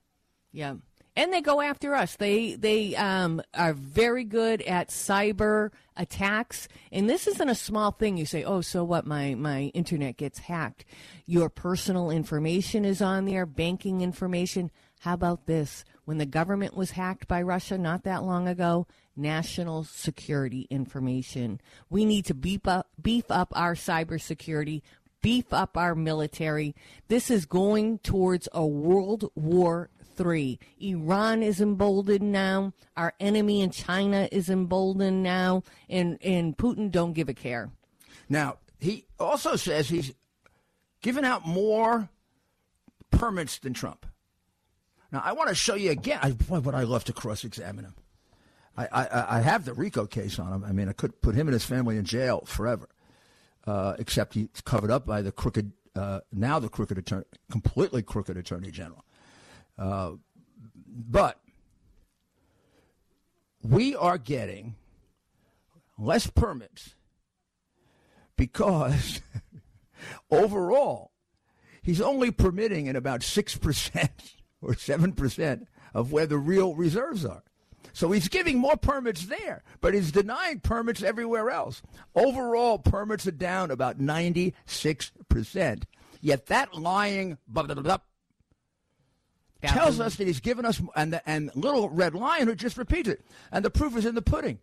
Yeah 0.51 0.75
and 1.15 1.31
they 1.31 1.41
go 1.41 1.61
after 1.61 1.93
us. 1.93 2.15
They 2.15 2.55
they 2.55 2.95
um, 2.95 3.41
are 3.53 3.73
very 3.73 4.23
good 4.23 4.61
at 4.63 4.89
cyber 4.89 5.69
attacks, 5.95 6.67
and 6.91 7.09
this 7.09 7.27
isn't 7.27 7.49
a 7.49 7.55
small 7.55 7.91
thing. 7.91 8.17
You 8.17 8.25
say, 8.25 8.43
"Oh, 8.43 8.61
so 8.61 8.83
what? 8.83 9.05
My 9.05 9.35
my 9.35 9.65
internet 9.73 10.17
gets 10.17 10.39
hacked. 10.39 10.85
Your 11.25 11.49
personal 11.49 12.09
information 12.09 12.83
is 12.85 13.01
on 13.01 13.25
there, 13.25 13.45
banking 13.45 14.01
information. 14.01 14.71
How 15.03 15.15
about 15.15 15.47
this? 15.47 15.83
When 16.05 16.17
the 16.17 16.25
government 16.25 16.77
was 16.77 16.91
hacked 16.91 17.27
by 17.27 17.41
Russia 17.41 17.77
not 17.77 18.05
that 18.05 18.23
long 18.23 18.47
ago, 18.47 18.87
national 19.17 19.83
security 19.83 20.65
information. 20.69 21.59
We 21.89 22.05
need 22.05 22.23
to 22.27 22.33
beef 22.33 22.65
up 22.65 22.87
beef 23.01 23.25
up 23.29 23.51
our 23.53 23.75
cybersecurity 23.75 24.81
beef 25.21 25.51
up 25.51 25.75
our 25.75 25.93
military. 25.93 26.73
This 27.09 27.29
is 27.29 27.45
going 27.45 27.99
towards 27.99 28.47
a 28.53 28.65
World 28.65 29.29
War 29.35 29.89
three. 30.15 30.57
Iran 30.79 31.43
is 31.43 31.59
emboldened 31.59 32.31
now. 32.31 32.71
Our 32.95 33.13
enemy 33.19 33.59
in 33.59 33.71
China 33.71 34.29
is 34.31 34.49
emboldened 34.49 35.21
now. 35.21 35.63
And, 35.89 36.17
and 36.23 36.55
Putin 36.55 36.89
don't 36.89 37.11
give 37.11 37.27
a 37.27 37.33
care. 37.33 37.71
Now, 38.29 38.59
he 38.79 39.05
also 39.19 39.57
says 39.57 39.89
he's 39.89 40.13
given 41.01 41.25
out 41.25 41.45
more 41.45 42.07
permits 43.11 43.59
than 43.59 43.73
Trump. 43.73 44.05
Now, 45.13 45.21
I 45.23 45.33
want 45.33 45.49
to 45.49 45.55
show 45.55 45.75
you 45.75 45.91
again. 45.91 46.17
I, 46.23 46.31
boy, 46.31 46.59
would 46.59 46.73
I 46.73 46.83
love 46.83 47.03
to 47.03 47.13
cross 47.13 47.43
examine 47.43 47.85
him. 47.85 47.93
I, 48.75 48.87
I, 48.91 49.37
I, 49.37 49.41
have 49.41 49.63
the 49.63 49.73
RICO 49.73 50.07
case 50.07 50.39
on 50.39 50.51
him. 50.51 50.63
I 50.65 50.71
mean, 50.71 50.89
I 50.89 50.93
could 50.93 51.21
put 51.21 51.35
him 51.35 51.47
and 51.47 51.53
his 51.53 51.63
family 51.63 51.97
in 51.97 52.05
jail 52.05 52.43
forever, 52.47 52.89
uh, 53.67 53.93
except 53.99 54.33
he's 54.33 54.49
covered 54.65 54.89
up 54.89 55.05
by 55.05 55.21
the 55.21 55.31
crooked, 55.31 55.71
uh, 55.95 56.21
now 56.31 56.57
the 56.57 56.69
crooked 56.69 56.97
attorney, 56.97 57.25
completely 57.51 58.01
crooked 58.01 58.35
attorney 58.35 58.71
general. 58.71 59.05
Uh, 59.77 60.13
but 60.87 61.39
we 63.61 63.95
are 63.95 64.17
getting 64.17 64.73
less 65.99 66.25
permits 66.25 66.95
because 68.35 69.21
overall 70.31 71.11
he's 71.83 72.01
only 72.01 72.31
permitting 72.31 72.87
in 72.87 72.95
about 72.95 73.21
6% 73.21 74.09
or 74.63 74.73
7% 74.73 75.65
of 75.93 76.11
where 76.11 76.25
the 76.25 76.37
real 76.37 76.73
reserves 76.75 77.25
are. 77.25 77.43
So 77.91 78.11
he's 78.11 78.27
giving 78.27 78.57
more 78.57 78.77
permits 78.77 79.25
there, 79.27 79.63
but 79.79 79.93
he's 79.93 80.11
denying 80.11 80.61
permits 80.61 81.03
everywhere 81.03 81.51
else. 81.51 81.83
Overall, 82.15 82.79
permits 82.79 83.27
are 83.27 83.31
down 83.31 83.69
about 83.69 83.99
96%. 83.99 85.83
Yet 86.21 86.45
that 86.47 86.73
lying 86.73 87.37
blah, 87.47 87.63
blah, 87.63 87.75
blah, 87.75 87.97
tells 89.61 89.99
us 89.99 90.15
that 90.15 90.27
he's 90.27 90.39
given 90.39 90.65
us, 90.65 90.81
and, 90.95 91.13
the, 91.13 91.29
and 91.29 91.51
Little 91.55 91.89
Red 91.89 92.15
Lion 92.15 92.47
who 92.47 92.55
just 92.55 92.77
repeats 92.77 93.09
it. 93.09 93.23
And 93.51 93.63
the 93.63 93.69
proof 93.69 93.95
is 93.95 94.05
in 94.05 94.15
the 94.15 94.21
pudding. 94.21 94.59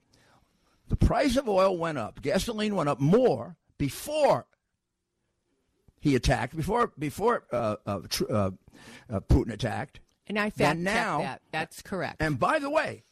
The 0.88 0.96
price 0.96 1.36
of 1.36 1.48
oil 1.48 1.78
went 1.78 1.98
up, 1.98 2.20
gasoline 2.20 2.74
went 2.74 2.88
up 2.88 2.98
more 2.98 3.56
before 3.78 4.46
he 6.00 6.16
attacked, 6.16 6.56
before 6.56 6.92
before 6.98 7.44
uh, 7.52 7.76
uh, 7.86 8.00
uh, 8.28 8.50
uh 9.10 9.20
Putin 9.28 9.52
attacked. 9.52 10.00
And 10.26 10.38
I 10.38 10.50
fact 10.50 10.78
now, 10.78 11.18
that. 11.18 11.42
That's 11.52 11.82
correct. 11.82 12.16
And 12.20 12.38
by 12.38 12.58
the 12.58 12.70
way, 12.70 13.02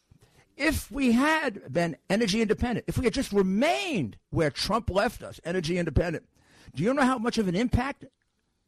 if 0.56 0.90
we 0.90 1.12
had 1.12 1.72
been 1.72 1.96
energy 2.08 2.40
independent, 2.40 2.86
if 2.88 2.96
we 2.96 3.04
had 3.04 3.14
just 3.14 3.32
remained 3.32 4.16
where 4.30 4.50
Trump 4.50 4.90
left 4.90 5.22
us, 5.22 5.40
energy 5.44 5.78
independent, 5.78 6.28
do 6.74 6.82
you 6.82 6.94
know 6.94 7.02
how 7.02 7.18
much 7.18 7.38
of 7.38 7.48
an 7.48 7.54
impact 7.54 8.04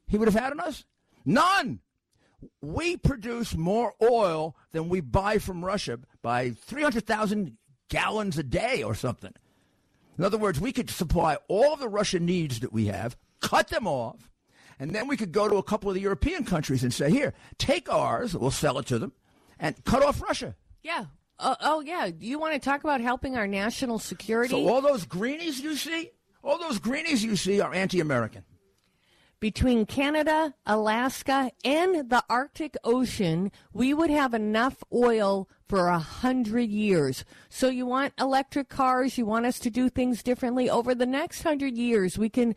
he 0.07 0.19
would 0.19 0.29
have 0.29 0.41
had 0.41 0.53
on 0.53 0.61
us? 0.61 0.85
None 1.25 1.81
we 2.61 2.97
produce 2.97 3.55
more 3.55 3.95
oil 4.03 4.57
than 4.73 4.89
we 4.89 5.01
buy 5.01 5.39
from 5.39 5.65
Russia 5.65 5.99
by 6.23 6.51
300,000 6.51 7.57
gallons 7.89 8.39
a 8.39 8.43
day 8.43 8.83
or 8.83 8.95
something. 8.95 9.33
In 10.19 10.25
other 10.25 10.39
words, 10.39 10.61
we 10.61 10.73
could 10.73 10.91
supply 10.91 11.39
all 11.49 11.77
the 11.77 11.89
Russian 11.89 12.27
needs 12.27 12.61
that 12.61 12.73
we 12.73 12.87
have, 12.87 13.17
cut 13.41 13.69
them 13.69 13.87
off, 13.87 14.31
and 14.79 14.93
then 14.93 15.09
we 15.09 15.17
could 15.17 15.33
go 15.33 15.49
to 15.49 15.57
a 15.57 15.63
couple 15.63 15.91
of 15.91 15.95
the 15.95 16.01
European 16.01 16.45
countries 16.45 16.83
and 16.83 16.93
say, 16.93 17.11
here, 17.11 17.35
take 17.59 17.91
ours, 17.93 18.37
we'll 18.37 18.51
sell 18.51 18.79
it 18.79 18.87
to 18.87 18.99
them, 18.99 19.13
and 19.59 19.83
cut 19.85 20.03
off 20.03 20.23
Russia. 20.23 20.55
Yeah. 20.83 21.07
Uh, 21.39 21.57
oh, 21.61 21.81
yeah. 21.81 22.11
You 22.19 22.39
want 22.39 22.55
to 22.55 22.61
talk 22.61 22.85
about 22.85 23.01
helping 23.01 23.37
our 23.37 23.47
national 23.47 23.99
security? 23.99 24.51
So 24.51 24.69
all 24.69 24.83
those 24.83 25.05
greenies 25.05 25.61
you 25.61 25.75
see, 25.75 26.11
all 26.43 26.59
those 26.59 26.79
greenies 26.79 27.25
you 27.25 27.37
see 27.37 27.61
are 27.61 27.73
anti-American 27.73 28.45
between 29.41 29.87
Canada, 29.87 30.55
Alaska, 30.67 31.51
and 31.65 32.11
the 32.11 32.23
Arctic 32.29 32.77
Ocean, 32.85 33.51
we 33.73 33.95
would 33.95 34.11
have 34.11 34.35
enough 34.35 34.85
oil 34.93 35.49
for 35.67 35.89
a 35.89 35.99
hundred 35.99 36.69
years. 36.69 37.25
So 37.49 37.69
you 37.69 37.87
want 37.87 38.13
electric 38.21 38.69
cars, 38.69 39.17
you 39.17 39.25
want 39.25 39.47
us 39.47 39.59
to 39.61 39.71
do 39.71 39.89
things 39.89 40.23
differently. 40.23 40.69
Over 40.69 40.95
the 40.95 41.07
next 41.07 41.43
hundred 41.43 41.77
years, 41.77 42.19
we 42.19 42.29
can 42.29 42.55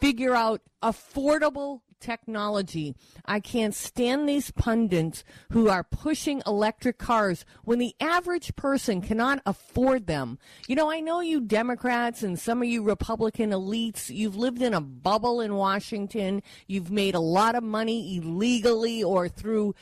figure 0.00 0.34
out 0.34 0.62
affordable 0.82 1.80
technology. 2.02 2.94
I 3.24 3.40
can't 3.40 3.74
stand 3.74 4.28
these 4.28 4.50
pundits 4.50 5.24
who 5.52 5.68
are 5.68 5.84
pushing 5.84 6.42
electric 6.46 6.98
cars 6.98 7.46
when 7.64 7.78
the 7.78 7.94
average 8.00 8.54
person 8.56 9.00
cannot 9.00 9.40
afford 9.46 10.06
them. 10.06 10.38
You 10.66 10.74
know, 10.74 10.90
I 10.90 11.00
know 11.00 11.20
you 11.20 11.40
Democrats 11.40 12.22
and 12.22 12.38
some 12.38 12.60
of 12.60 12.68
you 12.68 12.82
Republican 12.82 13.50
elites, 13.50 14.10
you've 14.14 14.36
lived 14.36 14.60
in 14.60 14.74
a 14.74 14.80
bubble 14.80 15.40
in 15.40 15.54
Washington. 15.54 16.42
You've 16.66 16.90
made 16.90 17.14
a 17.14 17.20
lot 17.20 17.54
of 17.54 17.62
money 17.62 18.16
illegally 18.16 19.02
or 19.02 19.28
through 19.28 19.74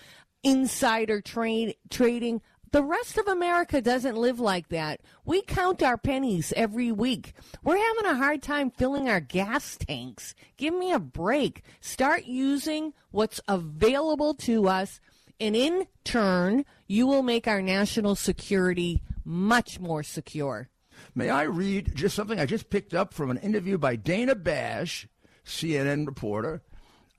insider 0.43 1.21
trade 1.21 1.77
trading. 1.89 2.43
The 2.73 2.85
rest 2.85 3.19
of 3.19 3.27
America 3.27 3.83
doesn't 3.83 4.17
live 4.17 4.39
like 4.39 4.69
that. 4.69 5.01
We 5.25 5.43
count 5.43 5.83
our 5.83 5.99
pennies 5.99 6.53
every 6.57 6.93
week. 6.93 7.35
We're 7.65 7.77
having 7.77 8.07
a 8.07 8.15
hard 8.15 8.43
time 8.43 8.71
filling 8.71 9.09
our 9.09 9.19
gas 9.19 9.77
tanks. 9.77 10.37
Give 10.57 10.73
me 10.73 10.93
a 10.93 11.01
break. 11.01 11.65
Start 11.81 12.27
using 12.27 12.93
what's 13.11 13.41
available 13.49 14.35
to 14.35 14.69
us, 14.69 15.01
and 15.41 15.57
in 15.57 15.89
turn, 16.05 16.65
you 16.87 17.09
will 17.09 17.25
make 17.25 17.49
our 17.49 17.61
national 17.61 18.15
security 18.15 19.03
much 19.25 19.81
more 19.81 20.05
secure. 20.05 20.69
May 21.13 21.29
I 21.29 21.43
read 21.43 21.97
just 21.97 22.15
something 22.15 22.39
I 22.39 22.47
just 22.47 22.71
picked 22.71 22.95
up 22.95 23.13
from 23.13 23.33
an 23.33 23.39
interview 23.39 23.79
by 23.79 23.97
Dana 23.97 24.37
Bash, 24.37 25.09
CNN 25.45 26.07
reporter, 26.07 26.63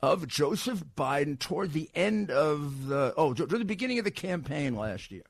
of 0.02 0.30
Joseph 0.30 0.86
Biden 0.96 1.38
toward 1.38 1.74
the 1.74 1.90
end 1.94 2.32
of 2.32 2.88
the 2.88 3.14
oh, 3.18 3.34
toward 3.34 3.50
the 3.50 3.66
beginning 3.66 4.00
of 4.00 4.06
the 4.06 4.12
campaign 4.12 4.78
last 4.78 5.12
year. 5.12 5.24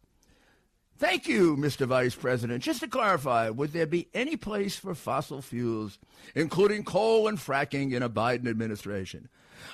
Thank 1.02 1.28
you, 1.28 1.58
Mr. 1.58 1.88
Vice 1.88 2.14
President. 2.14 2.62
Just 2.62 2.82
to 2.82 2.88
clarify, 2.88 3.50
would 3.50 3.74
there 3.74 3.88
be 3.88 4.08
any 4.14 4.36
place 4.36 4.76
for 4.76 4.94
fossil 4.94 5.42
fuels, 5.42 5.98
including 6.36 6.84
coal 6.84 7.28
and 7.28 7.40
fracking, 7.40 7.94
in 7.94 8.04
a 8.04 8.10
Biden 8.10 8.48
administration? 8.48 9.28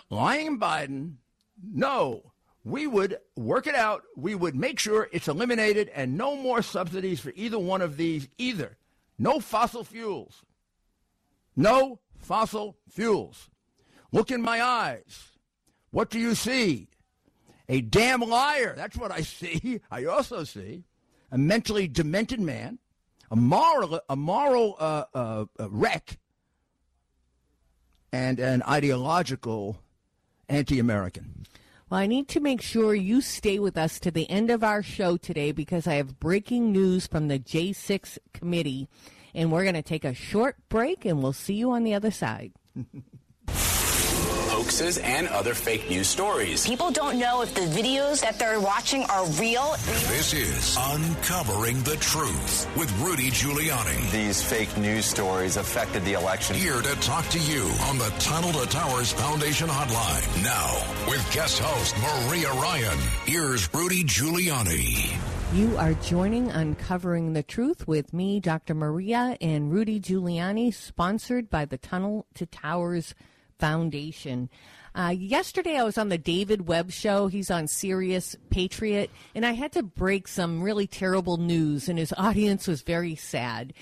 Lying 0.10 0.58
Biden, 0.58 1.16
no. 1.62 2.32
We 2.64 2.88
would 2.88 3.18
work 3.36 3.68
it 3.68 3.76
out. 3.76 4.04
We 4.16 4.36
would 4.36 4.56
make 4.56 4.80
sure 4.80 5.10
it's 5.12 5.28
eliminated 5.28 5.90
and 5.94 6.18
no 6.18 6.38
more 6.38 6.62
subsidies 6.62 7.20
for 7.20 7.34
either 7.36 7.60
one 7.60 7.82
of 7.82 7.98
these 7.98 8.30
either. 8.38 8.78
No 9.20 9.42
fossil 9.42 9.84
fuels. 9.84 10.46
No 11.58 12.00
fossil 12.16 12.78
fuels. 12.90 13.50
Look 14.14 14.32
in 14.32 14.42
my 14.42 14.62
eyes. 14.62 15.32
What 15.92 16.10
do 16.10 16.20
you 16.20 16.36
see? 16.36 16.88
A 17.68 17.82
damn 17.82 18.22
liar. 18.22 18.76
That's 18.78 18.96
what 18.96 19.12
I 19.12 19.22
see. 19.24 19.82
I 19.92 20.06
also 20.06 20.46
see 20.46 20.86
a 21.32 21.38
mentally 21.38 21.88
demented 21.88 22.40
man 22.40 22.80
a 23.30 23.36
moral, 23.36 24.00
a 24.10 24.16
moral 24.16 24.76
uh, 24.80 25.04
uh, 25.14 25.46
wreck, 25.60 26.18
and 28.12 28.40
an 28.40 28.64
ideological 28.64 29.80
anti-American. 30.50 31.46
Well, 31.90 32.00
I 32.00 32.08
need 32.08 32.28
to 32.30 32.40
make 32.40 32.62
sure 32.62 32.94
you 32.94 33.22
stay 33.22 33.60
with 33.60 33.78
us 33.78 34.00
to 34.02 34.12
the 34.12 34.30
end 34.30 34.50
of 34.50 34.64
our 34.64 34.84
show 34.84 35.18
today 35.18 35.52
because 35.52 35.88
I 35.88 35.96
have 35.96 36.20
breaking 36.20 36.72
news 36.72 37.08
from 37.08 37.28
the 37.28 37.40
J6 37.40 38.18
committee, 38.34 38.88
and 39.34 39.52
we're 39.52 39.64
going 39.64 39.76
to 39.76 39.82
take 39.82 40.06
a 40.06 40.14
short 40.14 40.58
break, 40.70 41.06
and 41.06 41.22
we'll 41.22 41.34
see 41.34 41.54
you 41.54 41.72
on 41.72 41.84
the 41.84 41.94
other 41.94 42.12
side. 42.12 42.54
hoaxes 44.58 44.98
and 44.98 45.28
other 45.28 45.54
fake 45.54 45.88
news 45.88 46.08
stories. 46.08 46.66
People 46.66 46.90
don't 46.90 47.20
know 47.20 47.44
if 47.44 47.54
the 47.54 47.62
videos 47.62 48.22
that 48.22 48.40
they're 48.40 48.60
watching 48.60 49.04
are 49.04 49.24
real. 49.40 49.76
This 50.10 50.34
is 50.34 50.76
Uncovering 50.80 51.84
the 51.84 51.96
Truth 51.98 52.68
with 52.76 52.92
Rudy 53.00 53.30
Giuliani. 53.30 54.12
These 54.12 54.42
fake 54.42 54.76
news 54.76 55.06
stories 55.06 55.58
affected 55.58 56.04
the 56.06 56.14
election. 56.14 56.56
Here 56.56 56.82
to 56.82 56.96
talk 57.02 57.28
to 57.30 57.40
you 57.40 57.70
on 57.84 58.00
the 58.00 58.12
Tunnel 58.18 58.52
to 58.54 58.68
Towers 58.68 59.12
Foundation 59.12 59.68
Hotline. 59.68 60.44
Now, 60.44 60.74
with 61.08 61.24
guest 61.32 61.60
host 61.60 61.96
Maria 62.02 62.52
Ryan, 62.54 62.98
here's 63.26 63.72
Rudy 63.76 64.04
Giuliani. 64.04 65.16
You 65.54 65.78
are 65.78 65.94
joining 65.94 66.50
Uncovering 66.50 67.34
the 67.34 67.44
Truth 67.44 67.88
with 67.88 68.12
me, 68.12 68.40
Dr. 68.40 68.74
Maria, 68.74 69.38
and 69.40 69.72
Rudy 69.72 70.00
Giuliani, 70.00 70.74
sponsored 70.74 71.48
by 71.52 71.66
the 71.66 71.78
Tunnel 71.78 72.26
to 72.34 72.48
Towers 72.48 73.14
Foundation. 73.60 74.50
Uh, 74.96 75.10
yesterday, 75.10 75.78
I 75.78 75.84
was 75.84 75.98
on 75.98 76.10
the 76.10 76.18
David 76.18 76.68
Webb 76.68 76.92
show. 76.92 77.28
He's 77.28 77.52
on 77.52 77.68
Sirius 77.68 78.36
Patriot, 78.50 79.12
and 79.36 79.46
I 79.46 79.52
had 79.52 79.72
to 79.74 79.84
break 79.84 80.28
some 80.28 80.64
really 80.64 80.88
terrible 80.88 81.38
news, 81.38 81.88
and 81.88 82.00
his 82.00 82.14
audience 82.18 82.68
was 82.68 82.82
very 82.82 83.16
sad. 83.16 83.74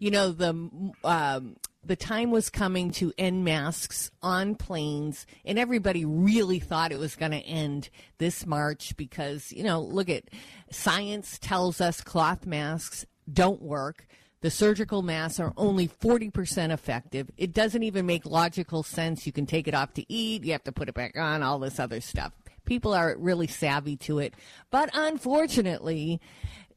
You 0.00 0.10
know, 0.10 0.32
the 0.32 0.70
um, 1.04 1.56
the 1.86 1.96
time 1.96 2.30
was 2.30 2.50
coming 2.50 2.90
to 2.92 3.12
end 3.18 3.44
masks 3.44 4.10
on 4.22 4.54
planes, 4.54 5.26
and 5.44 5.58
everybody 5.58 6.04
really 6.04 6.58
thought 6.58 6.92
it 6.92 6.98
was 6.98 7.16
going 7.16 7.32
to 7.32 7.38
end 7.38 7.90
this 8.18 8.46
March 8.46 8.96
because, 8.96 9.52
you 9.52 9.62
know, 9.62 9.80
look 9.80 10.08
at 10.08 10.24
science 10.70 11.38
tells 11.40 11.80
us 11.80 12.00
cloth 12.00 12.46
masks 12.46 13.06
don't 13.32 13.62
work. 13.62 14.06
The 14.44 14.50
surgical 14.50 15.00
masks 15.00 15.40
are 15.40 15.54
only 15.56 15.88
40% 15.88 16.70
effective. 16.70 17.30
It 17.38 17.54
doesn't 17.54 17.82
even 17.82 18.04
make 18.04 18.26
logical 18.26 18.82
sense. 18.82 19.24
You 19.24 19.32
can 19.32 19.46
take 19.46 19.66
it 19.66 19.74
off 19.74 19.94
to 19.94 20.04
eat, 20.12 20.44
you 20.44 20.52
have 20.52 20.64
to 20.64 20.70
put 20.70 20.90
it 20.90 20.94
back 20.94 21.16
on, 21.16 21.42
all 21.42 21.58
this 21.58 21.80
other 21.80 22.02
stuff. 22.02 22.30
People 22.66 22.92
are 22.92 23.16
really 23.16 23.46
savvy 23.46 23.96
to 23.96 24.18
it. 24.18 24.34
But 24.70 24.90
unfortunately, 24.92 26.20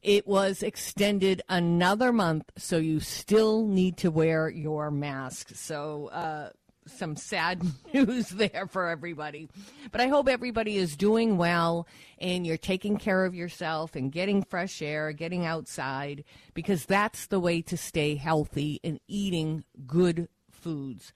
it 0.02 0.26
was 0.26 0.62
extended 0.62 1.42
another 1.50 2.10
month, 2.10 2.50
so 2.56 2.78
you 2.78 3.00
still 3.00 3.66
need 3.66 3.98
to 3.98 4.10
wear 4.10 4.48
your 4.48 4.90
mask. 4.90 5.50
So, 5.54 6.06
uh, 6.06 6.48
some 6.88 7.16
sad 7.16 7.62
news 7.94 8.28
there 8.28 8.66
for 8.70 8.88
everybody. 8.88 9.48
But 9.90 10.00
I 10.00 10.08
hope 10.08 10.28
everybody 10.28 10.76
is 10.76 10.96
doing 10.96 11.36
well 11.36 11.86
and 12.18 12.46
you're 12.46 12.56
taking 12.56 12.96
care 12.96 13.24
of 13.24 13.34
yourself 13.34 13.94
and 13.94 14.12
getting 14.12 14.42
fresh 14.42 14.82
air, 14.82 15.12
getting 15.12 15.44
outside, 15.44 16.24
because 16.54 16.86
that's 16.86 17.26
the 17.26 17.40
way 17.40 17.62
to 17.62 17.76
stay 17.76 18.16
healthy 18.16 18.80
and 18.82 19.00
eating 19.06 19.64
good 19.86 20.28
foods. 20.50 21.12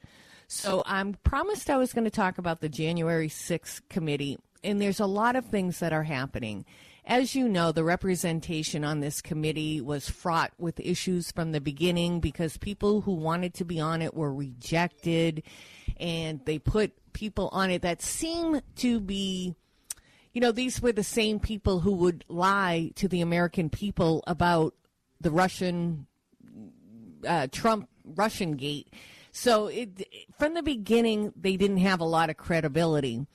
So 0.47 0.83
I'm 0.85 1.15
promised 1.25 1.71
I 1.71 1.79
was 1.79 1.93
going 1.93 2.05
to 2.05 2.11
talk 2.11 2.37
about 2.37 2.61
the 2.61 2.69
January 2.69 3.29
6th 3.29 3.81
committee, 3.89 4.39
and 4.63 4.81
there's 4.81 5.01
a 5.01 5.07
lot 5.07 5.35
of 5.35 5.47
things 5.47 5.79
that 5.79 5.95
are 5.95 6.03
happening. 6.03 6.67
As 7.05 7.35
you 7.35 7.49
know, 7.49 7.73
the 7.73 7.83
representation 7.83 8.85
on 8.85 9.01
this 9.01 9.21
committee 9.21 9.81
was 9.81 10.09
fraught 10.09 10.53
with 10.59 10.79
issues 10.79 11.33
from 11.33 11.51
the 11.51 11.61
beginning 11.61 12.21
because 12.21 12.59
people 12.59 13.01
who 13.01 13.15
wanted 13.15 13.55
to 13.55 13.65
be 13.65 13.81
on 13.81 14.03
it 14.03 14.15
were 14.15 14.33
rejected 14.33 15.43
and 15.99 16.41
they 16.45 16.59
put 16.59 16.93
people 17.13 17.49
on 17.53 17.71
it 17.71 17.83
that 17.83 18.03
seem 18.03 18.61
to 18.77 19.01
be 19.01 19.55
you 20.33 20.41
know, 20.41 20.53
these 20.53 20.81
were 20.81 20.93
the 20.93 21.05
same 21.05 21.39
people 21.39 21.81
who 21.81 21.93
would 21.93 22.25
lie 22.29 22.91
to 22.95 23.07
the 23.07 23.21
American 23.21 23.69
people 23.69 24.25
about 24.27 24.75
the 25.21 25.31
Russian 25.31 26.07
uh, 27.27 27.49
Trump 27.53 27.89
Russian 28.05 28.53
gate. 28.53 28.89
So 29.31 29.67
it, 29.69 30.07
from 30.39 30.55
the 30.55 30.63
beginning, 30.63 31.33
they 31.37 31.57
didn't 31.57 31.79
have 31.79 32.01
a 32.01 32.05
lot 32.05 32.31
of 32.31 32.37
credibility. 32.37 33.27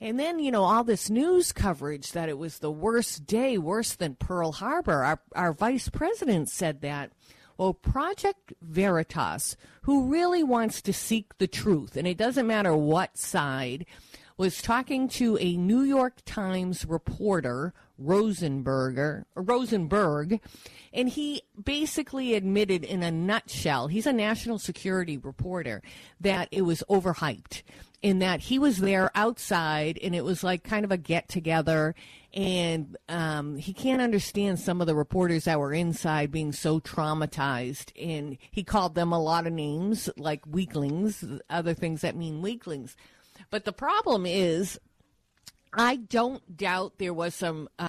And 0.00 0.20
then, 0.20 0.38
you 0.38 0.50
know, 0.50 0.64
all 0.64 0.84
this 0.84 1.08
news 1.08 1.52
coverage 1.52 2.12
that 2.12 2.28
it 2.28 2.38
was 2.38 2.58
the 2.58 2.70
worst 2.70 3.26
day, 3.26 3.56
worse 3.56 3.94
than 3.94 4.14
Pearl 4.14 4.52
Harbor. 4.52 5.04
Our, 5.04 5.20
our 5.34 5.52
vice 5.52 5.88
president 5.88 6.50
said 6.50 6.82
that. 6.82 7.12
Well, 7.58 7.72
Project 7.72 8.52
Veritas, 8.60 9.56
who 9.82 10.08
really 10.08 10.42
wants 10.42 10.82
to 10.82 10.92
seek 10.92 11.38
the 11.38 11.46
truth, 11.46 11.96
and 11.96 12.06
it 12.06 12.18
doesn't 12.18 12.46
matter 12.46 12.76
what 12.76 13.16
side, 13.16 13.86
was 14.36 14.60
talking 14.60 15.08
to 15.08 15.38
a 15.40 15.56
New 15.56 15.80
York 15.80 16.16
Times 16.26 16.84
reporter, 16.84 17.72
Rosenberger, 17.98 19.24
Rosenberg, 19.34 20.40
and 20.92 21.08
he 21.08 21.42
basically 21.62 22.34
admitted 22.34 22.84
in 22.84 23.02
a 23.02 23.10
nutshell, 23.10 23.88
he's 23.88 24.06
a 24.06 24.12
national 24.12 24.58
security 24.58 25.16
reporter, 25.16 25.82
that 26.20 26.48
it 26.50 26.62
was 26.62 26.82
overhyped 26.90 27.62
in 28.06 28.20
that 28.20 28.40
he 28.40 28.56
was 28.56 28.78
there 28.78 29.10
outside 29.16 29.98
and 30.00 30.14
it 30.14 30.24
was 30.24 30.44
like 30.44 30.62
kind 30.62 30.84
of 30.84 30.92
a 30.92 30.96
get 30.96 31.28
together 31.28 31.92
and 32.32 32.96
um, 33.08 33.56
he 33.56 33.72
can't 33.72 34.00
understand 34.00 34.60
some 34.60 34.80
of 34.80 34.86
the 34.86 34.94
reporters 34.94 35.44
that 35.44 35.58
were 35.58 35.72
inside 35.72 36.30
being 36.30 36.52
so 36.52 36.78
traumatized. 36.78 37.90
And 38.00 38.38
he 38.52 38.62
called 38.62 38.94
them 38.94 39.10
a 39.10 39.18
lot 39.20 39.48
of 39.48 39.52
names 39.52 40.08
like 40.16 40.46
weaklings 40.46 41.24
other 41.50 41.74
things 41.74 42.02
that 42.02 42.14
mean 42.14 42.42
weaklings. 42.42 42.96
But 43.50 43.64
the 43.64 43.72
problem 43.72 44.24
is 44.24 44.78
i 45.72 45.96
don't 45.96 46.56
doubt 46.56 46.94
there 46.98 47.12
was 47.12 47.34
some 47.34 47.68
uh, 47.78 47.88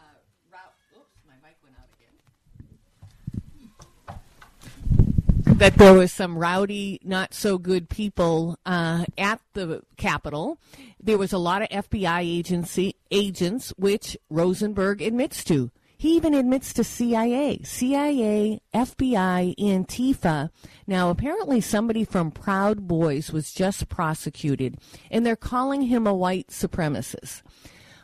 that 5.58 5.76
there 5.76 5.94
was 5.94 6.12
some 6.12 6.38
rowdy, 6.38 7.00
not 7.04 7.34
so 7.34 7.58
good 7.58 7.90
people 7.90 8.60
uh, 8.64 9.06
at 9.18 9.42
the 9.54 9.82
Capitol. 9.98 10.60
There 11.02 11.18
was 11.18 11.34
a 11.34 11.40
lot 11.40 11.64
of 11.64 11.70
FBI 11.70 12.20
agency 12.22 12.96
agents, 13.10 13.74
which 13.76 14.16
Rosenberg 14.30 15.02
admits 15.02 15.44
to. 15.46 15.72
He 15.98 16.16
even 16.16 16.36
admits 16.36 16.74
to 16.74 16.84
CIA, 16.84 17.62
CIA, 17.64 18.62
FBI, 18.72 19.56
Antifa. 19.58 20.52
Now, 20.86 21.10
apparently, 21.10 21.60
somebody 21.60 22.04
from 22.04 22.30
Proud 22.30 22.88
Boys 22.88 23.32
was 23.32 23.52
just 23.52 23.90
prosecuted, 23.90 24.78
and 25.10 25.26
they're 25.26 25.36
calling 25.36 25.84
him 25.84 26.06
a 26.06 26.14
white 26.14 26.50
supremacist. 26.50 27.42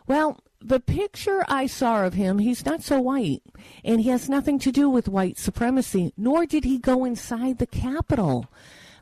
Well, 0.08 0.40
the 0.64 0.80
picture 0.80 1.44
I 1.48 1.68
saw 1.68 2.06
of 2.06 2.14
him, 2.14 2.40
he's 2.40 2.66
not 2.66 2.82
so 2.82 3.00
white, 3.02 3.44
and 3.84 4.02
he 4.02 4.10
has 4.10 4.30
nothing 4.30 4.60
to 4.60 4.72
do 4.72 4.90
with 4.90 5.08
white 5.08 5.38
supremacy, 5.38 6.14
nor 6.18 6.46
did 6.46 6.64
he 6.64 6.78
go 6.78 7.06
inside 7.06 7.58
the 7.58 7.68
Capitol. 7.68 8.48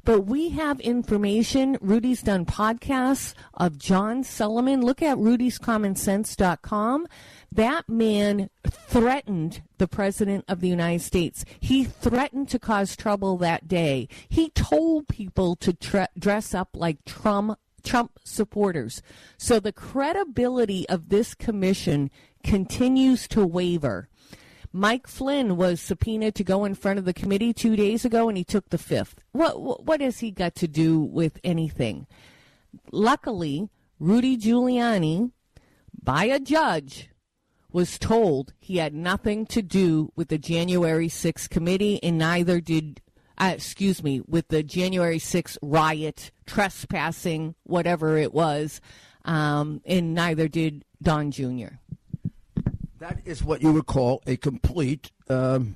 But 0.04 0.21
we 0.21 0.50
have 0.50 0.80
information. 0.80 1.78
Rudy's 1.80 2.24
done 2.24 2.45
podcasts 2.45 3.36
of 3.54 3.78
John 3.78 4.24
Solomon. 4.24 4.82
Look 4.82 5.02
at 5.02 5.17
rudyscommonsense.com. 5.17 7.08
That 7.52 7.88
man 7.88 8.50
threatened 8.65 9.62
the 9.78 9.88
President 9.88 10.45
of 10.47 10.60
the 10.60 10.69
United 10.69 11.02
States. 11.04 11.45
He 11.60 11.84
threatened 11.84 12.50
to 12.50 12.58
cause 12.58 12.95
trouble 12.95 13.38
that 13.38 13.67
day. 13.67 14.08
He 14.28 14.50
told 14.50 15.08
people 15.08 15.56
to 15.58 15.74
tre- 15.74 16.08
dress 16.17 16.56
up 16.56 16.69
like 16.74 17.06
Trump 17.06 17.60
Trump 17.84 18.20
supporters. 18.24 19.02
So 19.38 19.60
the 19.60 19.72
credibility 19.72 20.88
of 20.89 21.10
this 21.10 21.34
commission 21.34 22.10
continues 22.44 23.28
to 23.30 23.46
waver. 23.46 24.08
Mike 24.74 25.08
Flynn 25.08 25.58
was 25.58 25.82
subpoenaed 25.82 26.36
to 26.36 26.44
go 26.44 26.63
in 26.63 26.76
front 26.76 26.98
of 26.98 27.06
the 27.06 27.13
committee 27.13 27.54
two 27.54 27.76
days 27.76 28.06
ago, 28.06 28.30
and 28.30 28.38
he 28.38 28.44
took 28.44 28.70
the 28.70 28.78
fifth. 28.78 29.20
What 29.34 29.86
what 29.86 30.00
has 30.02 30.20
he 30.20 30.32
got 30.32 30.56
to 30.56 30.67
do 30.67 31.00
with 31.00 31.39
anything? 31.44 32.08
Luckily, 32.91 33.70
Rudy 34.00 34.38
Giuliani, 34.38 35.32
by 36.02 36.26
a 36.26 36.39
judge, 36.39 37.10
was 37.72 38.00
told 38.00 38.54
he 38.60 38.78
had 38.78 38.94
nothing 38.94 39.46
to 39.48 39.62
do 39.62 40.12
with 40.15 40.30
the 40.30 40.38
January 40.38 41.08
6th 41.08 41.50
committee, 41.50 42.02
and 42.02 42.17
neither 42.17 42.62
did 42.62 43.02
uh, 43.38 43.54
excuse 43.56 44.04
me, 44.04 44.22
with 44.28 44.48
the 44.50 44.63
January 44.63 45.20
6th 45.20 45.58
riot, 45.62 46.32
trespassing, 46.46 47.56
whatever 47.63 48.17
it 48.17 48.34
was, 48.34 48.82
um, 49.26 49.82
and 49.86 50.13
neither 50.13 50.48
did 50.48 50.86
Don 51.02 51.32
Jr. 51.32 51.76
That 53.00 53.20
is 53.26 53.44
what 53.44 53.62
you 53.62 53.74
would 53.74 53.88
call 53.88 54.22
a 54.28 54.38
complete 54.38 55.12
um, 55.28 55.76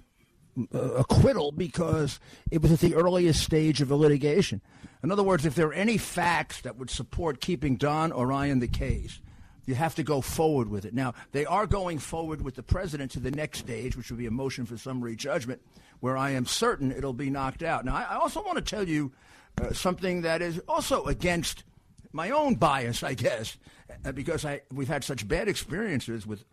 acquittal 0.74 1.52
because 1.52 2.20
it 2.52 2.62
was 2.62 2.72
at 2.72 2.80
the 2.80 2.96
earliest 2.96 3.44
stage 3.44 3.82
of 3.82 3.91
a 3.91 3.96
litigation. 3.96 4.62
In 5.04 5.12
other 5.12 5.24
words, 5.24 5.46
if 5.46 5.56
there 5.56 5.68
are 5.68 5.74
any 5.74 5.98
facts 5.98 6.62
that 6.62 6.78
would 6.78 6.89
support 6.89 7.41
keeping 7.41 7.78
Don 7.78 8.12
Orion 8.12 8.60
the 8.60 8.68
case, 8.68 9.22
You 9.65 9.75
have 9.75 9.95
to 9.95 10.04
go 10.04 10.21
forward 10.21 10.69
with 10.69 10.86
it. 10.86 10.93
Now, 10.93 11.13
they 11.32 11.45
are 11.45 11.65
going 11.65 11.99
forward 11.99 12.41
with 12.41 12.56
the 12.56 12.63
president 12.63 13.12
to 13.12 13.19
the 13.19 13.32
next 13.32 13.60
stage, 13.60 13.97
which 13.97 14.10
would 14.12 14.19
be 14.19 14.28
a 14.28 14.32
motion 14.32 14.65
for 14.65 14.78
summary 14.78 15.15
judgment, 15.15 15.62
where 15.99 16.17
I 16.17 16.32
am 16.32 16.45
certain 16.45 16.91
it'll 16.91 17.13
be 17.13 17.30
knocked 17.30 17.63
out. 17.63 17.86
Now, 17.86 17.95
I, 17.95 18.15
also 18.15 18.43
want 18.43 18.58
to 18.58 18.63
tell 18.63 18.88
you 18.88 19.12
uh, 19.60 19.73
something 19.73 20.21
that 20.21 20.41
is 20.41 20.60
also 20.67 21.06
against 21.06 21.63
my 22.12 22.30
own 22.30 22.56
bias, 22.56 23.04
I 23.04 23.13
guess, 23.13 23.58
uh, 24.06 24.12
because 24.12 24.45
I, 24.45 24.62
we've 24.71 24.88
had 24.88 25.04
such 25.04 25.28
bad 25.28 25.47
experiences 25.47 26.28
with 26.28 26.45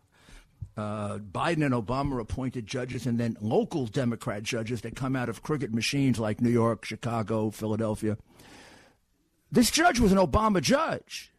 uh, 0.77 1.18
Biden 1.18 1.64
and 1.64 1.75
Obama 1.75 2.20
appointed 2.20 2.66
judges 2.66 3.07
and 3.07 3.18
then 3.18 3.37
local 3.40 3.87
Democrat 3.87 4.42
judges 4.42 4.81
that 4.83 4.96
come 4.96 5.14
out 5.14 5.29
of 5.29 5.42
crooked 5.42 5.75
machines 5.75 6.18
like 6.18 6.40
New 6.40 6.51
York, 6.51 6.85
Chicago, 6.85 7.51
Philadelphia. 7.51 8.16
This 9.51 9.70
judge 9.70 10.01
was 10.01 10.12
an 10.12 10.18
Obama 10.18 10.62
judge. 10.62 11.32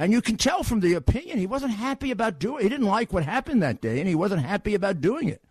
And 0.00 0.14
you 0.14 0.22
can 0.22 0.38
tell 0.38 0.62
from 0.62 0.80
the 0.80 0.94
opinion 0.94 1.36
he 1.36 1.46
wasn't 1.46 1.72
happy 1.72 2.10
about 2.10 2.38
doing. 2.38 2.62
He 2.62 2.70
didn't 2.70 2.86
like 2.86 3.12
what 3.12 3.22
happened 3.22 3.62
that 3.62 3.82
day, 3.82 3.98
and 4.00 4.08
he 4.08 4.14
wasn't 4.14 4.40
happy 4.40 4.74
about 4.74 5.02
doing 5.02 5.28
it. 5.28 5.42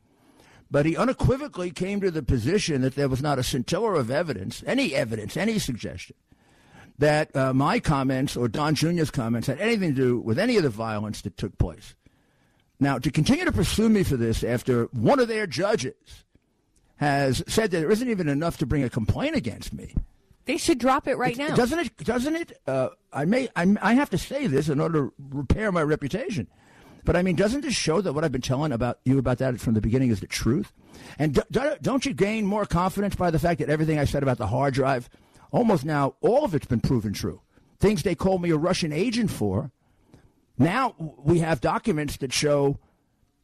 But 0.72 0.88
he 0.88 0.98
unequivocally 0.98 1.70
came 1.70 2.02
to 2.02 2.10
the 2.10 2.24
position 2.24 2.82
that 2.82 2.96
there 2.96 3.08
was 3.08 3.22
not 3.22 3.38
a 3.38 3.44
scintilla 3.44 3.94
of 3.94 4.10
evidence, 4.10 4.64
any 4.66 4.96
evidence, 4.96 5.38
any 5.38 5.60
suggestion, 5.60 6.16
that 6.98 7.36
uh, 7.36 7.54
my 7.54 7.80
comments 7.80 8.36
or 8.36 8.48
Don 8.48 8.74
Jr.'s 8.74 9.12
comments 9.12 9.46
had 9.46 9.60
anything 9.60 9.94
to 9.94 10.02
do 10.02 10.20
with 10.20 10.40
any 10.40 10.58
of 10.58 10.64
the 10.64 10.70
violence 10.70 11.22
that 11.22 11.38
took 11.38 11.56
place. 11.60 11.94
Now, 12.80 12.98
to 12.98 13.12
continue 13.12 13.46
to 13.46 13.52
pursue 13.52 13.88
me 13.88 14.02
for 14.02 14.18
this 14.18 14.44
after 14.44 14.86
one 14.86 15.20
of 15.20 15.28
their 15.28 15.46
judges 15.46 16.24
has 16.96 17.44
said 17.48 17.70
that 17.70 17.82
there 17.82 17.92
isn't 17.92 18.10
even 18.10 18.28
enough 18.28 18.58
to 18.58 18.66
bring 18.66 18.84
a 18.84 18.90
complaint 18.90 19.36
against 19.36 19.74
me. 19.74 19.94
They 20.46 20.58
should 20.58 20.80
drop 20.80 21.08
it 21.08 21.18
right 21.18 21.38
now. 21.38 21.56
Doesn't 21.56 21.80
it? 21.80 21.98
Doesn't 21.98 22.36
it? 22.36 22.60
Uh, 22.66 22.90
I 23.14 23.26
may. 23.26 23.50
I, 23.56 23.76
I 23.82 23.94
have 23.94 24.10
to 24.12 24.18
say 24.18 24.48
this 24.48 24.70
in 24.70 24.80
order 24.80 25.08
to 25.08 25.14
repair 25.30 25.72
my 25.72 25.84
reputation. 25.84 26.48
But 27.06 27.16
I 27.16 27.22
mean, 27.22 27.36
doesn't 27.36 27.62
this 27.62 27.76
show 27.76 28.02
that 28.02 28.14
what 28.14 28.24
I've 28.24 28.32
been 28.32 28.42
telling 28.42 28.72
about 28.72 29.00
you 29.06 29.18
about 29.18 29.38
that 29.40 29.60
from 29.60 29.74
the 29.74 29.82
beginning 29.82 30.10
is 30.10 30.20
the 30.20 30.28
truth? 30.28 30.74
And 31.18 31.34
do, 31.34 31.42
do, 31.50 31.76
don't 31.82 32.06
you 32.06 32.14
gain 32.14 32.46
more 32.46 32.66
confidence 32.66 33.16
by 33.16 33.32
the 33.32 33.40
fact 33.40 33.60
that 33.60 33.70
everything 33.70 33.98
I 33.98 34.06
said 34.06 34.24
about 34.24 34.38
the 34.38 34.48
hard 34.48 34.74
drive, 34.74 35.10
almost 35.52 35.86
now, 35.86 36.16
all 36.22 36.44
of 36.44 36.54
it's 36.54 36.66
been 36.68 36.82
proven 36.82 37.14
true? 37.14 37.42
Things 37.80 38.04
they 38.04 38.16
called 38.16 38.42
me 38.42 38.50
a 38.52 38.58
Russian 38.58 38.92
agent 38.92 39.32
for. 39.32 39.72
Now 40.58 40.94
we 41.00 41.40
have 41.40 41.62
documents 41.62 42.18
that 42.18 42.34
show 42.34 42.80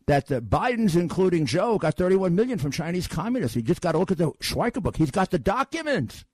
that 0.07 0.27
the 0.27 0.41
Bidens, 0.41 0.95
including 0.95 1.45
Joe, 1.45 1.77
got 1.77 1.95
31 1.95 2.35
million 2.35 2.59
from 2.59 2.71
Chinese 2.71 3.07
communists. 3.07 3.55
You 3.55 3.61
just 3.61 3.81
got 3.81 3.93
to 3.93 3.97
look 3.97 4.11
at 4.11 4.17
the 4.17 4.31
Schweizer 4.33 4.83
book. 4.83 4.97
He's 4.97 5.11
got 5.11 5.31
the 5.31 5.39
documents. 5.39 6.25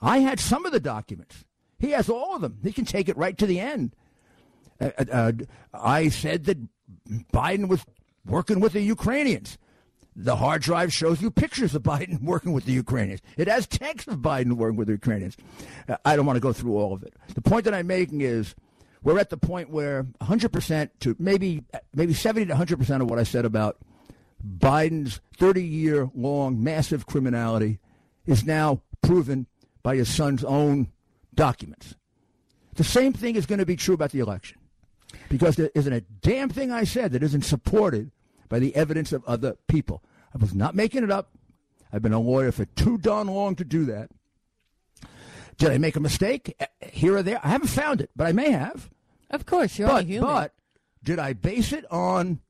I 0.00 0.18
had 0.18 0.40
some 0.40 0.66
of 0.66 0.72
the 0.72 0.80
documents. 0.80 1.44
He 1.78 1.90
has 1.90 2.08
all 2.08 2.36
of 2.36 2.42
them. 2.42 2.58
He 2.62 2.72
can 2.72 2.84
take 2.84 3.08
it 3.08 3.16
right 3.16 3.36
to 3.38 3.46
the 3.46 3.60
end. 3.60 3.94
Uh, 4.80 4.90
uh, 4.98 5.04
uh 5.10 5.32
I 5.72 6.08
said 6.08 6.44
that 6.44 6.58
Biden 7.32 7.68
was 7.68 7.84
working 8.26 8.60
with 8.60 8.72
the 8.72 8.82
Ukrainians. 8.82 9.58
The 10.14 10.36
hard 10.36 10.62
drive 10.62 10.92
shows 10.92 11.22
you 11.22 11.30
pictures 11.30 11.74
of 11.74 11.82
Biden 11.82 12.22
working 12.22 12.52
with 12.52 12.64
the 12.64 12.72
Ukrainians. 12.72 13.20
It 13.36 13.48
has 13.48 13.66
text 13.66 14.08
of 14.08 14.18
Biden 14.18 14.54
working 14.54 14.76
with 14.76 14.88
the 14.88 14.94
Ukrainians. 14.94 15.36
Uh, 15.88 15.96
I 16.04 16.16
don't 16.16 16.26
want 16.26 16.36
to 16.36 16.40
go 16.40 16.52
through 16.52 16.76
all 16.76 16.92
of 16.92 17.02
it. 17.02 17.14
The 17.34 17.42
point 17.42 17.64
that 17.64 17.74
I'm 17.74 17.86
making 17.86 18.20
is 18.20 18.54
we're 19.02 19.18
at 19.18 19.30
the 19.30 19.36
point 19.36 19.70
where 19.70 20.04
100% 20.20 20.90
to 21.00 21.16
maybe 21.18 21.62
maybe 21.94 22.14
70 22.14 22.46
to 22.46 22.54
100% 22.54 23.00
of 23.00 23.08
what 23.08 23.18
I 23.18 23.22
said 23.22 23.44
about 23.44 23.78
Biden's 24.58 25.20
30 25.36 25.62
year 25.62 26.10
long 26.14 26.62
massive 26.62 27.06
criminality 27.06 27.78
is 28.26 28.44
now 28.44 28.82
proven 29.02 29.46
by 29.88 29.96
his 29.96 30.14
son's 30.14 30.44
own 30.44 30.86
documents. 31.34 31.94
The 32.74 32.84
same 32.84 33.14
thing 33.14 33.36
is 33.36 33.46
going 33.46 33.58
to 33.58 33.64
be 33.64 33.74
true 33.74 33.94
about 33.94 34.10
the 34.10 34.18
election 34.20 34.58
because 35.30 35.56
there 35.56 35.70
isn't 35.74 35.90
a 35.94 36.02
damn 36.20 36.50
thing 36.50 36.70
I 36.70 36.84
said 36.84 37.12
that 37.12 37.22
isn't 37.22 37.46
supported 37.46 38.10
by 38.50 38.58
the 38.58 38.76
evidence 38.76 39.14
of 39.14 39.24
other 39.24 39.56
people. 39.66 40.04
I 40.34 40.36
was 40.36 40.52
not 40.52 40.74
making 40.74 41.04
it 41.04 41.10
up. 41.10 41.30
I've 41.90 42.02
been 42.02 42.12
a 42.12 42.20
lawyer 42.20 42.52
for 42.52 42.66
too 42.66 42.98
darn 42.98 43.28
long 43.28 43.56
to 43.56 43.64
do 43.64 43.86
that. 43.86 44.10
Did 45.56 45.70
I 45.70 45.78
make 45.78 45.96
a 45.96 46.00
mistake 46.00 46.54
eh, 46.60 46.66
here 46.92 47.16
or 47.16 47.22
there? 47.22 47.40
I 47.42 47.48
haven't 47.48 47.68
found 47.68 48.02
it, 48.02 48.10
but 48.14 48.26
I 48.26 48.32
may 48.32 48.50
have. 48.50 48.90
Of 49.30 49.46
course, 49.46 49.78
you're 49.78 49.88
but, 49.88 50.04
human. 50.04 50.28
But 50.28 50.52
did 51.02 51.18
I 51.18 51.32
base 51.32 51.72
it 51.72 51.90
on 51.90 52.40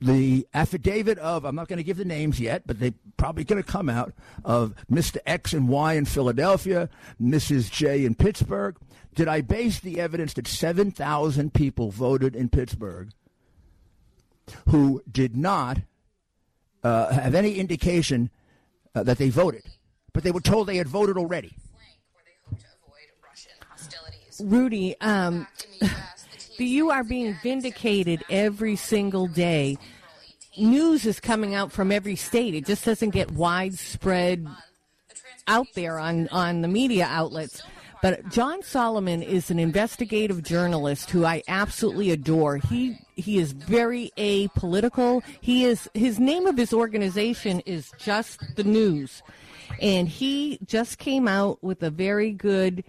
the 0.00 0.46
affidavit 0.54 1.18
of, 1.18 1.44
I'm 1.44 1.56
not 1.56 1.68
going 1.68 1.78
to 1.78 1.84
give 1.84 1.96
the 1.96 2.04
names 2.04 2.38
yet, 2.38 2.62
but 2.66 2.78
they're 2.78 2.94
probably 3.16 3.44
going 3.44 3.62
to 3.62 3.68
come 3.68 3.88
out, 3.88 4.12
of 4.44 4.74
Mr. 4.90 5.18
X 5.26 5.52
and 5.52 5.68
Y 5.68 5.94
in 5.94 6.04
Philadelphia, 6.04 6.88
Mrs. 7.20 7.70
J 7.70 8.04
in 8.04 8.14
Pittsburgh? 8.14 8.76
Did 9.14 9.26
I 9.26 9.40
base 9.40 9.80
the 9.80 9.98
evidence 9.98 10.34
that 10.34 10.46
7,000 10.46 11.52
people 11.52 11.90
voted 11.90 12.36
in 12.36 12.48
Pittsburgh 12.48 13.10
who 14.68 15.02
did 15.10 15.36
not 15.36 15.78
uh, 16.84 17.12
have 17.12 17.34
any 17.34 17.54
indication 17.56 18.30
uh, 18.94 19.02
that 19.02 19.18
they 19.18 19.30
voted, 19.30 19.64
but 20.12 20.22
they 20.22 20.30
were 20.30 20.40
told 20.40 20.68
they 20.68 20.76
had 20.76 20.88
voted 20.88 21.16
already? 21.16 21.52
Rudy, 24.40 24.94
um, 25.00 25.48
you 26.64 26.90
are 26.90 27.04
being 27.04 27.36
vindicated 27.42 28.24
every 28.30 28.76
single 28.76 29.26
day. 29.26 29.78
News 30.56 31.06
is 31.06 31.20
coming 31.20 31.54
out 31.54 31.70
from 31.70 31.92
every 31.92 32.16
state. 32.16 32.54
It 32.54 32.66
just 32.66 32.84
doesn't 32.84 33.10
get 33.10 33.30
widespread 33.30 34.46
out 35.46 35.68
there 35.74 35.98
on, 35.98 36.28
on 36.28 36.62
the 36.62 36.68
media 36.68 37.06
outlets. 37.06 37.62
But 38.00 38.28
John 38.28 38.62
Solomon 38.62 39.22
is 39.22 39.50
an 39.50 39.58
investigative 39.58 40.42
journalist 40.42 41.10
who 41.10 41.24
I 41.24 41.42
absolutely 41.48 42.10
adore. 42.10 42.58
He 42.58 42.96
he 43.16 43.38
is 43.38 43.50
very 43.50 44.12
apolitical. 44.16 45.22
He 45.40 45.64
is 45.64 45.88
his 45.94 46.20
name 46.20 46.46
of 46.46 46.56
his 46.56 46.72
organization 46.72 47.60
is 47.60 47.90
Just 47.98 48.40
the 48.54 48.62
News, 48.62 49.22
and 49.80 50.08
he 50.08 50.60
just 50.64 50.98
came 50.98 51.26
out 51.26 51.62
with 51.62 51.82
a 51.82 51.90
very 51.90 52.30
good 52.30 52.84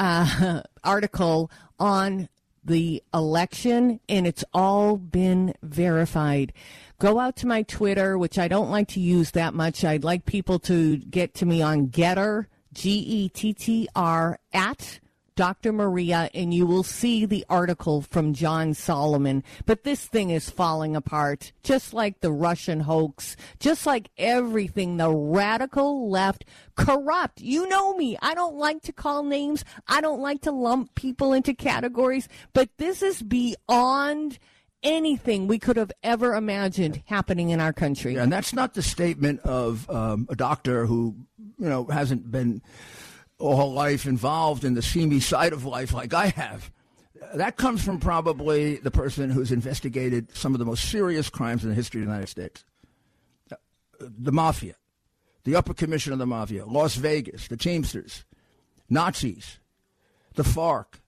uh, 0.00 0.62
article 0.84 1.48
on 1.78 2.28
the 2.64 3.02
election, 3.12 4.00
and 4.08 4.26
it's 4.26 4.44
all 4.52 4.96
been 4.96 5.54
verified. 5.62 6.52
Go 6.98 7.18
out 7.18 7.36
to 7.36 7.46
my 7.46 7.62
Twitter, 7.62 8.16
which 8.16 8.38
I 8.38 8.48
don't 8.48 8.70
like 8.70 8.88
to 8.88 9.00
use 9.00 9.32
that 9.32 9.54
much. 9.54 9.84
I'd 9.84 10.04
like 10.04 10.24
people 10.24 10.58
to 10.60 10.96
get 10.96 11.34
to 11.34 11.46
me 11.46 11.60
on 11.60 11.88
Gettr, 11.88 12.46
G 12.72 12.90
E 12.90 13.28
T 13.28 13.52
T 13.52 13.88
R, 13.94 14.38
at 14.52 15.00
Dr. 15.36 15.72
Maria, 15.72 16.30
and 16.34 16.54
you 16.54 16.66
will 16.66 16.82
see 16.82 17.26
the 17.26 17.44
article 17.48 18.02
from 18.02 18.34
John 18.34 18.74
Solomon. 18.74 19.42
But 19.66 19.84
this 19.84 20.04
thing 20.04 20.30
is 20.30 20.50
falling 20.50 20.94
apart, 20.94 21.52
just 21.62 21.92
like 21.92 22.20
the 22.20 22.32
Russian 22.32 22.80
hoax, 22.80 23.36
just 23.58 23.86
like 23.86 24.10
everything. 24.16 24.96
The 24.96 25.10
radical 25.10 26.08
left, 26.10 26.44
corrupt. 26.76 27.40
You 27.40 27.68
know 27.68 27.94
me. 27.94 28.16
I 28.22 28.34
don't 28.34 28.56
like 28.56 28.82
to 28.82 28.92
call 28.92 29.22
names. 29.22 29.64
I 29.88 30.00
don't 30.00 30.20
like 30.20 30.42
to 30.42 30.52
lump 30.52 30.94
people 30.94 31.32
into 31.32 31.54
categories, 31.54 32.28
but 32.52 32.70
this 32.78 33.02
is 33.02 33.22
beyond 33.22 34.38
anything 34.84 35.48
we 35.48 35.58
could 35.58 35.76
have 35.76 35.90
ever 36.02 36.34
imagined 36.34 37.02
happening 37.06 37.48
in 37.48 37.60
our 37.60 37.72
country. 37.72 38.14
Yeah, 38.14 38.22
and 38.22 38.32
that's 38.32 38.52
not 38.52 38.74
the 38.74 38.82
statement 38.82 39.40
of 39.40 39.88
um, 39.90 40.26
a 40.28 40.36
doctor 40.36 40.86
who, 40.86 41.16
you 41.58 41.68
know, 41.68 41.86
hasn't 41.86 42.30
been 42.30 42.62
all 43.38 43.72
life 43.72 44.06
involved 44.06 44.64
in 44.64 44.74
the 44.74 44.82
seamy 44.82 45.20
side 45.20 45.52
of 45.52 45.64
life 45.64 45.92
like 45.92 46.14
I 46.14 46.26
have. 46.26 46.70
That 47.34 47.56
comes 47.56 47.84
from 47.84 47.98
probably 47.98 48.76
the 48.76 48.90
person 48.90 49.30
who's 49.30 49.50
investigated 49.50 50.36
some 50.36 50.54
of 50.54 50.58
the 50.58 50.64
most 50.64 50.88
serious 50.90 51.30
crimes 51.30 51.64
in 51.64 51.70
the 51.70 51.74
history 51.74 52.00
of 52.00 52.06
the 52.06 52.12
United 52.12 52.28
States. 52.28 52.64
The 53.98 54.32
mafia, 54.32 54.74
the 55.44 55.56
upper 55.56 55.74
commission 55.74 56.12
of 56.12 56.18
the 56.18 56.26
mafia, 56.26 56.66
Las 56.66 56.96
Vegas, 56.96 57.48
the 57.48 57.56
Teamsters, 57.56 58.24
Nazis, 58.88 59.58
the 60.34 60.42
FARC. 60.42 61.00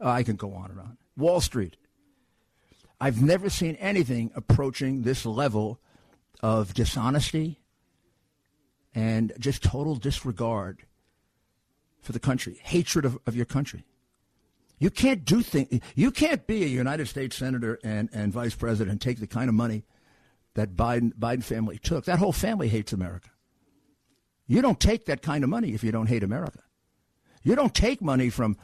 Uh, 0.00 0.08
I 0.08 0.22
can 0.22 0.36
go 0.36 0.54
on 0.54 0.70
and 0.70 0.80
on. 0.80 0.96
Wall 1.16 1.40
Street. 1.40 1.76
I've 3.00 3.22
never 3.22 3.50
seen 3.50 3.76
anything 3.76 4.30
approaching 4.34 5.02
this 5.02 5.26
level 5.26 5.80
of 6.40 6.74
dishonesty 6.74 7.60
and 8.94 9.32
just 9.38 9.62
total 9.62 9.96
disregard 9.96 10.84
for 12.08 12.12
the 12.12 12.18
country, 12.18 12.58
hatred 12.62 13.04
of, 13.04 13.18
of 13.26 13.36
your 13.36 13.44
country. 13.44 13.84
You 14.78 14.88
can't 14.88 15.26
do 15.26 15.42
things. 15.42 15.82
You 15.94 16.10
can't 16.10 16.46
be 16.46 16.62
a 16.62 16.66
United 16.66 17.06
States 17.06 17.36
senator 17.36 17.78
and, 17.84 18.08
and 18.14 18.32
vice 18.32 18.54
president 18.54 18.92
and 18.92 18.98
take 18.98 19.20
the 19.20 19.26
kind 19.26 19.50
of 19.50 19.54
money 19.54 19.84
that 20.54 20.74
Biden 20.74 21.12
Biden 21.12 21.44
family 21.44 21.76
took. 21.76 22.06
That 22.06 22.18
whole 22.18 22.32
family 22.32 22.68
hates 22.68 22.94
America. 22.94 23.28
You 24.46 24.62
don't 24.62 24.80
take 24.80 25.04
that 25.04 25.20
kind 25.20 25.44
of 25.44 25.50
money 25.50 25.74
if 25.74 25.84
you 25.84 25.92
don't 25.92 26.06
hate 26.06 26.22
America. 26.22 26.60
You 27.42 27.54
don't 27.54 27.74
take 27.74 28.00
money 28.00 28.30
from. 28.30 28.56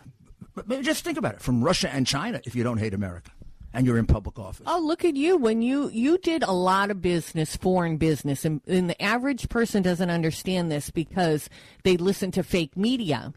Just 0.80 1.04
think 1.04 1.18
about 1.18 1.34
it 1.34 1.42
from 1.42 1.62
Russia 1.62 1.92
and 1.92 2.06
China 2.06 2.40
if 2.44 2.54
you 2.56 2.64
don't 2.64 2.78
hate 2.78 2.94
America 2.94 3.30
and 3.74 3.86
you're 3.86 3.98
in 3.98 4.06
public 4.06 4.38
office. 4.38 4.64
Oh, 4.66 4.80
look 4.80 5.04
at 5.04 5.16
you! 5.16 5.36
When 5.36 5.60
you 5.60 5.88
you 5.90 6.16
did 6.18 6.42
a 6.42 6.52
lot 6.52 6.90
of 6.90 7.02
business, 7.02 7.56
foreign 7.56 7.96
business, 7.96 8.44
and, 8.44 8.60
and 8.66 8.88
the 8.88 9.00
average 9.02 9.48
person 9.48 9.82
doesn't 9.82 10.10
understand 10.10 10.70
this 10.70 10.90
because 10.90 11.50
they 11.82 11.96
listen 11.96 12.30
to 12.32 12.42
fake 12.42 12.76
media. 12.76 13.34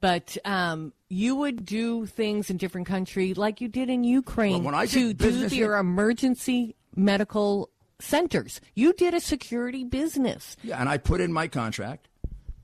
But 0.00 0.36
um, 0.44 0.92
you 1.08 1.36
would 1.36 1.64
do 1.64 2.06
things 2.06 2.50
in 2.50 2.56
different 2.56 2.86
country 2.88 3.34
like 3.34 3.60
you 3.60 3.68
did 3.68 3.88
in 3.88 4.02
Ukraine 4.04 4.54
Well, 4.54 4.62
when 4.62 4.74
I 4.74 4.86
to 4.86 5.14
do 5.14 5.44
in- 5.44 5.62
emergency 5.72 6.74
medical 6.96 7.70
centers. 8.00 8.60
You 8.74 8.92
did 8.92 9.14
a 9.14 9.20
security 9.20 9.84
business. 9.84 10.56
Yeah, 10.62 10.80
and 10.80 10.88
I 10.88 10.98
put 10.98 11.20
in 11.20 11.32
my 11.32 11.46
contract 11.46 12.08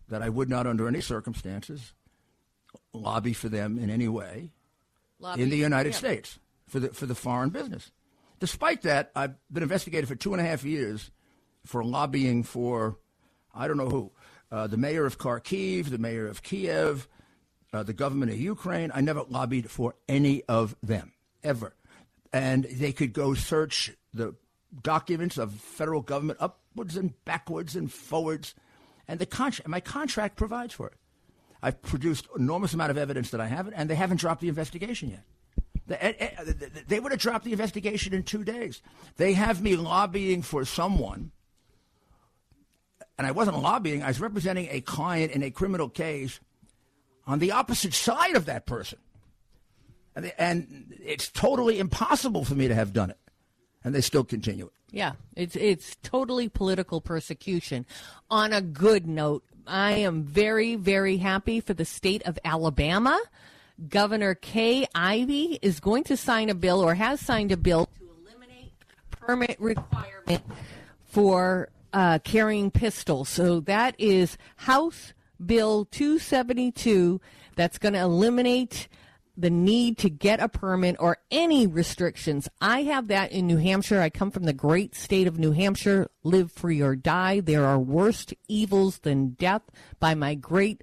that 0.09 0.21
I 0.21 0.29
would 0.29 0.51
not, 0.51 0.67
under 0.67 0.89
any 0.89 1.01
circumstances, 1.01 1.93
lobby 2.93 3.33
for 3.33 3.49
them 3.49 3.79
in 3.79 3.89
any 3.89 4.09
way 4.09 4.51
in 5.37 5.49
the 5.51 5.57
United 5.57 5.91
Yeah. 5.91 5.97
States 5.99 6.39
for 6.69 6.81
the 6.81 6.89
for 6.91 7.07
the 7.07 7.15
foreign 7.15 7.51
business. 7.51 7.91
Despite 8.41 8.83
that, 8.83 9.11
I've 9.17 9.35
been 9.51 9.63
investigated 9.63 10.09
for 10.09 10.15
two 10.15 10.33
and 10.33 10.41
a 10.41 10.45
half 10.45 10.65
years 10.65 11.11
for 11.65 11.83
lobbying 11.83 12.45
for 12.45 12.99
I 13.55 13.67
don't 13.67 13.77
know 13.77 13.89
who, 13.89 14.13
uh, 14.53 14.67
the 14.69 14.77
mayor 14.77 15.05
of 15.05 15.19
Kharkiv, 15.19 15.87
the 15.87 15.99
mayor 15.99 16.29
of 16.29 16.43
Kiev, 16.43 17.09
uh, 17.73 17.83
the 17.83 17.93
government 17.93 18.31
of 18.31 18.39
Ukraine. 18.39 18.93
I 18.95 19.01
never 19.01 19.25
lobbied 19.29 19.71
for 19.71 19.95
any 20.09 20.45
of 20.45 20.77
them 20.83 21.13
ever, 21.43 21.75
and 22.33 22.65
they 22.65 22.93
could 22.93 23.13
go 23.13 23.35
search 23.35 23.93
the 24.15 24.35
documents 24.83 25.39
of 25.39 25.55
federal 25.55 26.03
government 26.03 26.39
upwards 26.41 26.97
and 26.97 27.13
backwards 27.25 27.75
and 27.75 27.91
forwards, 27.93 28.55
and 29.09 29.19
the 29.19 29.27
contract. 29.27 29.69
My 29.69 29.81
contract 29.81 30.37
provides 30.37 30.75
for 30.75 30.87
it. 30.87 30.95
I've 31.63 31.83
produced 31.83 32.29
enormous 32.39 32.73
amount 32.73 32.93
of 32.93 32.99
evidence 32.99 33.31
that 33.31 33.41
I 33.41 33.49
haven't, 33.49 33.75
and 33.75 33.91
they 33.91 33.97
haven't 33.97 34.19
dropped 34.19 34.41
the 34.41 34.49
investigation 34.49 35.11
yet. 35.11 35.25
Eh, 35.91 36.13
eh, 36.19 36.45
They 36.87 37.01
would 37.01 37.13
have 37.13 37.21
dropped 37.21 37.45
the 37.45 37.53
investigation 37.53 38.13
in 38.13 38.23
two 38.23 38.45
days. 38.45 38.83
They 39.17 39.33
have 39.33 39.63
me 39.63 39.77
lobbying 39.77 40.43
for 40.43 40.65
someone, 40.65 41.31
and 43.17 43.27
I 43.27 43.31
wasn't 43.31 43.61
lobbying. 43.61 44.03
I 44.03 44.09
was 44.09 44.21
representing 44.21 44.69
a 44.71 44.81
client 44.81 45.33
in 45.33 45.43
a 45.43 45.51
criminal 45.51 45.89
case 45.89 46.41
on 47.27 47.39
the 47.39 47.53
opposite 47.53 47.95
side 47.95 48.37
of 48.37 48.47
that 48.47 48.67
person, 48.67 48.99
and, 50.15 50.33
and 50.39 50.95
it's 51.03 51.29
totally 51.29 51.79
impossible 51.79 52.45
for 52.45 52.55
me 52.55 52.69
to 52.69 52.75
have 52.75 52.93
done 52.93 53.11
it, 53.11 53.19
and 53.83 53.95
they 53.95 54.01
still 54.01 54.25
continue 54.25 54.67
it. 54.67 54.73
Yeah, 54.91 55.13
it's 55.37 55.55
it's 55.57 55.97
totally 56.03 56.49
political 56.49 57.01
persecution. 57.01 57.85
On 58.31 58.53
a 58.53 58.63
good 58.63 59.07
note, 59.07 59.45
I 59.67 59.93
am 59.93 60.23
very 60.23 60.77
very 60.77 61.19
happy 61.19 61.61
for 61.61 61.75
the 61.75 61.85
state 61.85 62.23
of 62.23 62.39
Alabama. 62.45 63.19
Governor 63.89 64.35
Kay 64.35 64.87
Ivey 64.95 65.59
is 65.63 65.81
going 65.81 66.05
to 66.05 66.17
sign 66.17 66.51
a 66.51 66.55
bill 66.55 66.81
or 66.81 66.95
has 66.95 67.21
signed 67.21 67.53
a 67.53 67.57
bill 67.57 67.87
to 67.87 68.11
eliminate 68.27 68.73
permit 69.11 69.61
requirement 69.61 70.43
for 71.05 71.69
uh, 71.93 72.19
carrying 72.25 72.71
pistols. 72.71 73.29
So 73.29 73.61
that 73.61 73.95
is 73.99 74.37
House 74.57 75.15
Bill 75.45 75.85
272 75.85 77.21
that's 77.55 77.79
going 77.79 77.95
to 77.95 78.01
eliminate 78.01 78.89
the 79.37 79.51
need 79.51 79.97
to 79.99 80.11
get 80.11 80.41
a 80.41 80.49
permit 80.49 80.97
or 80.99 81.19
any 81.31 81.67
restrictions. 81.67 82.49
I 82.61 82.83
have 82.83 83.07
that 83.07 83.31
in 83.31 83.47
New 83.47 83.59
Hampshire. 83.59 84.01
I 84.01 84.11
come 84.11 84.33
from 84.33 84.43
the 84.43 84.53
great 84.53 84.97
state 84.97 85.29
of 85.29 85.39
New 85.39 85.53
Hampshire. 85.53 86.11
Live 86.25 86.51
free 86.51 86.83
or 86.83 86.97
die. 86.97 87.39
There 87.39 87.65
are 87.65 87.79
worse 87.79 88.27
evils 88.49 88.99
than 88.99 89.31
death 89.31 89.63
by 90.01 90.17
my 90.17 90.35
great 90.35 90.83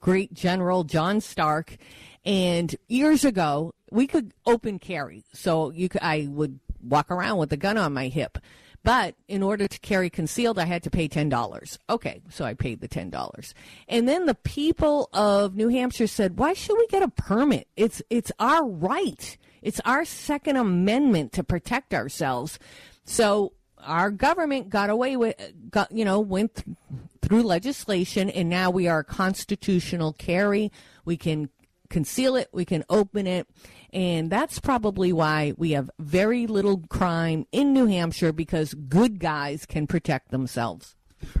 great 0.00 0.34
general 0.34 0.82
John 0.82 1.20
Stark. 1.20 1.76
And 2.24 2.74
years 2.88 3.24
ago, 3.24 3.74
we 3.90 4.06
could 4.06 4.32
open 4.46 4.78
carry. 4.78 5.24
So 5.32 5.70
you 5.70 5.88
could, 5.88 6.02
I 6.02 6.28
would 6.30 6.60
walk 6.82 7.10
around 7.10 7.38
with 7.38 7.52
a 7.52 7.56
gun 7.56 7.76
on 7.78 7.92
my 7.92 8.08
hip. 8.08 8.38
But 8.84 9.14
in 9.28 9.42
order 9.42 9.68
to 9.68 9.78
carry 9.78 10.10
concealed, 10.10 10.58
I 10.58 10.64
had 10.64 10.82
to 10.82 10.90
pay 10.90 11.08
$10. 11.08 11.78
Okay, 11.88 12.20
so 12.30 12.44
I 12.44 12.54
paid 12.54 12.80
the 12.80 12.88
$10. 12.88 13.54
And 13.88 14.08
then 14.08 14.26
the 14.26 14.34
people 14.34 15.08
of 15.12 15.54
New 15.54 15.68
Hampshire 15.68 16.08
said, 16.08 16.38
why 16.38 16.52
should 16.52 16.76
we 16.76 16.86
get 16.88 17.02
a 17.02 17.08
permit? 17.08 17.68
It's, 17.76 18.02
it's 18.10 18.32
our 18.40 18.66
right. 18.66 19.36
It's 19.62 19.80
our 19.84 20.04
Second 20.04 20.56
Amendment 20.56 21.32
to 21.34 21.44
protect 21.44 21.94
ourselves. 21.94 22.58
So 23.04 23.52
our 23.78 24.10
government 24.10 24.68
got 24.68 24.90
away 24.90 25.16
with, 25.16 25.36
got, 25.70 25.92
you 25.92 26.04
know, 26.04 26.18
went 26.18 26.56
th- 26.56 26.76
through 27.20 27.42
legislation, 27.44 28.30
and 28.30 28.48
now 28.48 28.70
we 28.70 28.88
are 28.88 29.04
constitutional 29.04 30.12
carry. 30.12 30.72
We 31.04 31.16
can 31.16 31.50
conceal 31.92 32.34
it, 32.34 32.48
we 32.52 32.64
can 32.64 32.84
open 32.88 33.26
it, 33.28 33.46
and 33.92 34.30
that's 34.30 34.58
probably 34.58 35.12
why 35.12 35.52
we 35.56 35.72
have 35.72 35.90
very 36.00 36.48
little 36.48 36.82
crime 36.88 37.46
in 37.52 37.72
New 37.72 37.86
Hampshire 37.86 38.32
because 38.32 38.74
good 38.74 39.20
guys 39.20 39.66
can 39.66 39.86
protect 39.86 40.30
themselves. 40.30 40.96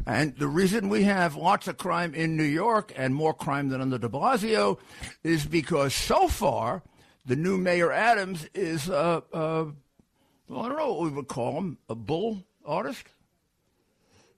And 0.06 0.36
the 0.36 0.46
reason 0.46 0.88
we 0.88 1.04
have 1.04 1.34
lots 1.34 1.66
of 1.66 1.78
crime 1.78 2.14
in 2.14 2.36
New 2.36 2.44
York 2.44 2.92
and 2.94 3.14
more 3.14 3.34
crime 3.34 3.70
than 3.70 3.80
under 3.80 3.98
de 3.98 4.08
Blasio 4.08 4.78
is 5.24 5.44
because 5.44 5.92
so 5.94 6.28
far 6.28 6.82
the 7.26 7.34
new 7.34 7.56
Mayor 7.56 7.90
Adams 7.90 8.46
is, 8.54 8.88
uh, 8.88 9.22
uh, 9.32 9.64
don't 10.48 10.76
know 10.76 10.92
what 10.92 11.00
we 11.00 11.10
would 11.10 11.28
call 11.28 11.58
him, 11.58 11.78
a 11.88 11.94
bull 11.94 12.44
artist? 12.64 13.06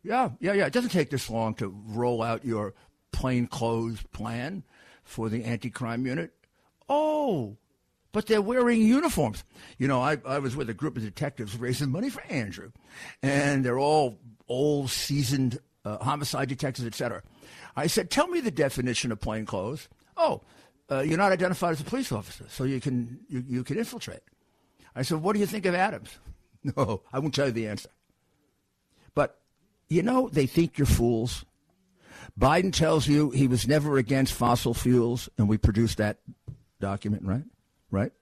Yeah, 0.03 0.31
yeah, 0.39 0.53
yeah. 0.53 0.67
It 0.67 0.73
doesn't 0.73 0.91
take 0.91 1.11
this 1.11 1.29
long 1.29 1.55
to 1.55 1.75
roll 1.89 2.23
out 2.23 2.45
your 2.45 2.75
plainclothes 3.13 4.03
plan 4.13 4.63
for 5.05 5.29
the 5.29 5.45
anti 5.45 5.71
crime 5.71 6.07
unit. 6.07 6.33
Oh, 6.89 7.57
but 8.13 8.27
they're 8.27 8.43
wearing 8.43 8.81
uniforms. 8.81 9.45
You 9.79 9.89
know, 9.89 10.01
I, 10.01 10.19
I 10.25 10.39
was 10.39 10.55
with 10.57 10.71
a 10.71 10.75
group 10.75 10.97
of 10.97 11.03
detectives 11.03 11.57
raising 11.57 11.91
money 11.91 12.11
for 12.11 12.23
Andrew, 12.23 12.71
and 13.23 13.65
they're 13.65 13.79
all 13.79 14.19
old, 14.49 14.91
seasoned 14.91 15.59
uh, 15.85 15.99
homicide 15.99 16.49
detectives, 16.49 16.87
et 16.87 16.95
cetera. 16.95 17.23
I 17.77 17.87
said, 17.87 18.11
Tell 18.11 18.29
me 18.29 18.41
the 18.41 18.51
definition 18.51 19.13
of 19.13 19.21
plainclothes. 19.21 19.89
Oh, 20.17 20.43
uh, 20.91 21.01
you're 21.01 21.19
not 21.19 21.33
identified 21.33 21.73
as 21.73 21.81
a 21.81 21.85
police 21.85 22.13
officer, 22.13 22.45
so 22.49 22.65
you 22.65 22.81
can, 22.81 23.21
you, 23.29 23.45
you 23.47 23.65
can 23.65 23.79
infiltrate. 23.79 24.23
I 24.95 25.03
said, 25.03 25.21
What 25.23 25.33
do 25.35 25.41
you 25.41 25.47
think 25.47 25.67
of 25.67 25.75
Adams? 25.75 26.19
No, 26.79 27.03
I 27.13 27.19
won't 27.19 27.35
tell 27.35 27.45
you 27.45 27.53
the 27.53 27.69
answer. 27.69 27.91
But, 29.15 29.39
you 29.91 30.03
know, 30.03 30.31
they 30.31 30.47
think 30.47 30.79
you're 30.79 30.87
fools. 30.87 31.45
Biden 32.39 32.73
tells 32.73 33.07
you 33.07 33.31
he 33.31 33.47
was 33.49 33.67
never 33.69 33.97
against 33.99 34.33
fossil 34.33 34.75
fuels, 34.75 35.29
and 35.39 35.49
we 35.49 35.59
produced 35.59 35.99
that 35.99 36.19
document, 36.81 37.25
right? 37.25 37.45
Right? 37.91 38.13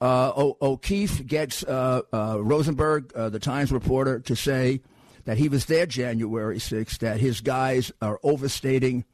Uh, 0.00 0.32
o- 0.36 0.56
O'Keefe 0.60 1.26
gets 1.26 1.62
uh, 1.64 2.02
uh, 2.12 2.38
Rosenberg, 2.40 3.12
uh, 3.14 3.28
the 3.30 3.38
Times 3.38 3.72
reporter, 3.72 4.20
to 4.20 4.36
say 4.36 4.80
that 5.24 5.38
he 5.38 5.48
was 5.48 5.64
there 5.66 5.86
January 5.86 6.58
6th, 6.58 6.98
that 6.98 7.18
his 7.18 7.40
guys 7.40 7.90
are 8.02 8.20
overstating 8.22 9.04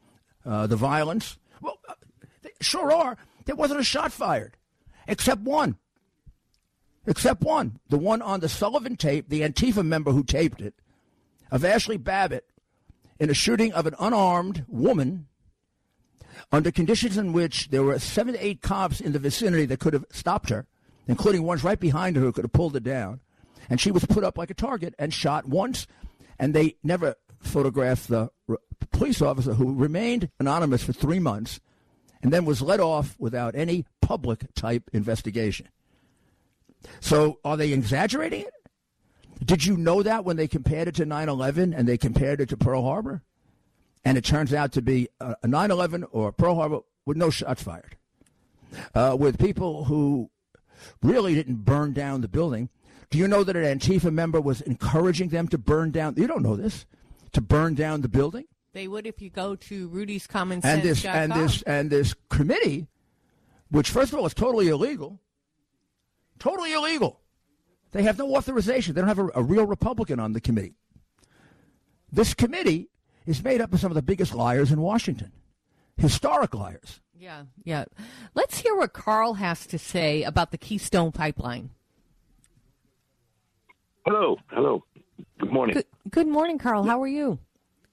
uh, 0.45 0.67
the 0.67 0.75
violence. 0.75 1.37
Well, 1.61 1.79
uh, 1.87 1.93
sure 2.59 2.91
are. 2.91 3.17
There 3.45 3.55
wasn't 3.55 3.79
a 3.79 3.83
shot 3.83 4.11
fired, 4.11 4.57
except 5.07 5.41
one. 5.41 5.77
Except 7.07 7.41
one. 7.41 7.79
The 7.89 7.97
one 7.97 8.21
on 8.21 8.41
the 8.41 8.49
Sullivan 8.49 8.95
tape, 8.95 9.29
the 9.29 9.41
Antifa 9.41 9.85
member 9.85 10.11
who 10.11 10.23
taped 10.23 10.61
it, 10.61 10.75
of 11.49 11.61
Ashli 11.61 12.01
Babbitt 12.01 12.45
in 13.21 13.29
a 13.29 13.35
shooting 13.35 13.71
of 13.73 13.85
an 13.85 13.93
unarmed 13.99 14.65
woman 14.67 15.27
under 16.51 16.71
conditions 16.71 17.17
in 17.17 17.33
which 17.33 17.69
there 17.69 17.83
were 17.83 17.99
seven 17.99 18.33
to 18.33 18.43
eight 18.43 18.63
cops 18.63 18.99
in 18.99 19.11
the 19.11 19.19
vicinity 19.19 19.67
that 19.67 19.79
could 19.79 19.93
have 19.93 20.05
stopped 20.11 20.49
her, 20.49 20.65
including 21.07 21.43
ones 21.43 21.63
right 21.63 21.79
behind 21.79 22.15
her 22.15 22.21
who 22.23 22.31
could 22.31 22.43
have 22.43 22.51
pulled 22.51 22.73
her 22.73 22.79
down. 22.79 23.19
And 23.69 23.79
she 23.79 23.91
was 23.91 24.03
put 24.05 24.23
up 24.23 24.39
like 24.39 24.49
a 24.49 24.55
target 24.55 24.95
and 24.97 25.13
shot 25.13 25.47
once, 25.47 25.85
and 26.39 26.55
they 26.55 26.77
never 26.83 27.13
photographed 27.39 28.07
the 28.07 28.31
police 28.91 29.21
officer 29.21 29.53
who 29.53 29.75
remained 29.75 30.31
anonymous 30.39 30.83
for 30.83 30.91
three 30.91 31.19
months 31.19 31.59
and 32.23 32.33
then 32.33 32.43
was 32.43 32.59
let 32.59 32.79
off 32.79 33.15
without 33.19 33.53
any 33.53 33.85
public 34.01 34.51
type 34.55 34.89
investigation. 34.93 35.67
So 37.01 37.37
are 37.45 37.55
they 37.55 37.71
exaggerating 37.71 38.41
it? 38.41 38.53
Did 39.43 39.65
you 39.65 39.75
know 39.75 40.03
that 40.03 40.23
when 40.23 40.37
they 40.37 40.47
compared 40.47 40.87
it 40.87 40.95
to 40.95 41.05
9 41.05 41.29
11 41.29 41.73
and 41.73 41.87
they 41.87 41.97
compared 41.97 42.41
it 42.41 42.49
to 42.49 42.57
Pearl 42.57 42.83
Harbor? 42.83 43.23
And 44.03 44.17
it 44.17 44.25
turns 44.25 44.53
out 44.53 44.71
to 44.73 44.81
be 44.81 45.09
a 45.19 45.47
9 45.47 45.71
11 45.71 46.05
or 46.11 46.31
Pearl 46.31 46.55
Harbor 46.55 46.79
with 47.05 47.17
no 47.17 47.29
shots 47.29 47.63
fired. 47.63 47.97
Uh, 48.95 49.15
with 49.19 49.37
people 49.37 49.85
who 49.85 50.29
really 51.01 51.35
didn't 51.35 51.65
burn 51.65 51.93
down 51.93 52.21
the 52.21 52.27
building. 52.27 52.69
Do 53.09 53.17
you 53.17 53.27
know 53.27 53.43
that 53.43 53.55
an 53.55 53.79
Antifa 53.79 54.11
member 54.11 54.39
was 54.39 54.61
encouraging 54.61 55.29
them 55.29 55.47
to 55.49 55.57
burn 55.57 55.91
down? 55.91 56.15
You 56.15 56.27
don't 56.27 56.43
know 56.43 56.55
this. 56.55 56.85
To 57.33 57.41
burn 57.41 57.75
down 57.75 58.01
the 58.01 58.07
building? 58.07 58.45
They 58.73 58.87
would 58.87 59.05
if 59.05 59.21
you 59.21 59.29
go 59.29 59.55
to 59.55 59.87
Rudy's 59.89 60.27
Common 60.27 60.61
and 60.63 60.81
this 60.81 61.03
and 61.03 61.31
this 61.31 61.61
and 61.63 61.89
this 61.89 62.15
committee, 62.29 62.87
which 63.69 63.89
first 63.89 64.13
of 64.13 64.19
all 64.19 64.25
is 64.25 64.33
totally 64.33 64.69
illegal, 64.69 65.19
totally 66.39 66.73
illegal. 66.73 67.20
They 67.91 68.03
have 68.03 68.17
no 68.17 68.35
authorization. 68.35 68.93
They 68.93 69.01
don't 69.01 69.07
have 69.07 69.19
a, 69.19 69.29
a 69.35 69.43
real 69.43 69.65
Republican 69.65 70.19
on 70.19 70.33
the 70.33 70.41
committee. 70.41 70.75
This 72.11 72.33
committee 72.33 72.89
is 73.25 73.43
made 73.43 73.61
up 73.61 73.73
of 73.73 73.79
some 73.79 73.91
of 73.91 73.95
the 73.95 74.01
biggest 74.01 74.33
liars 74.33 74.71
in 74.71 74.81
Washington, 74.81 75.31
historic 75.97 76.53
liars. 76.53 77.01
Yeah, 77.17 77.43
yeah. 77.63 77.85
Let's 78.33 78.57
hear 78.57 78.75
what 78.75 78.93
Carl 78.93 79.35
has 79.35 79.65
to 79.67 79.77
say 79.77 80.23
about 80.23 80.51
the 80.51 80.57
Keystone 80.57 81.11
Pipeline. 81.11 81.69
Hello, 84.05 84.37
hello. 84.47 84.83
Good 85.39 85.51
morning. 85.51 85.75
Good, 85.75 85.85
good 86.09 86.27
morning, 86.27 86.57
Carl. 86.57 86.83
How 86.83 87.01
are 87.01 87.07
you? 87.07 87.37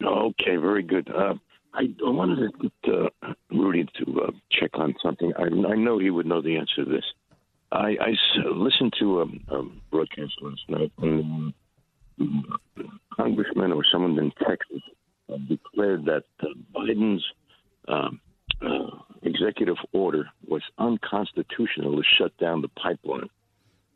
Okay, 0.03 0.57
very 0.57 0.83
good. 0.83 1.11
Uh, 1.15 1.35
I, 1.75 1.83
I 2.05 2.11
wanted 2.11 2.51
to 2.51 2.71
get 2.83 2.95
uh, 2.95 3.33
Rudy 3.51 3.87
to 3.99 4.23
uh, 4.23 4.31
check 4.51 4.71
on 4.75 4.95
something. 5.03 5.33
I, 5.37 5.45
I 5.45 5.77
know 5.77 5.99
he 5.99 6.09
would 6.09 6.25
know 6.25 6.41
the 6.41 6.57
answer 6.57 6.85
to 6.85 6.91
this. 6.91 7.05
I, 7.71 7.97
I 8.01 8.49
listened 8.51 8.95
to 9.01 9.21
a, 9.21 9.57
a 9.57 9.63
broadcast 9.91 10.35
last 10.41 10.63
night, 10.69 10.93
and 10.99 11.53
a 12.21 12.83
congressman 13.15 13.73
or 13.73 13.85
someone 13.91 14.19
in 14.19 14.33
Texas 14.47 14.83
uh, 15.33 15.37
declared 15.49 16.05
that 16.07 16.25
uh, 16.41 16.47
Biden's 16.75 17.25
um, 17.87 18.21
uh, 18.63 18.99
executive 19.23 19.77
order 19.93 20.29
was 20.47 20.63
unconstitutional 20.79 21.97
to 21.97 22.03
shut 22.19 22.37
down 22.39 22.63
the 22.63 22.69
pipeline. 22.69 23.29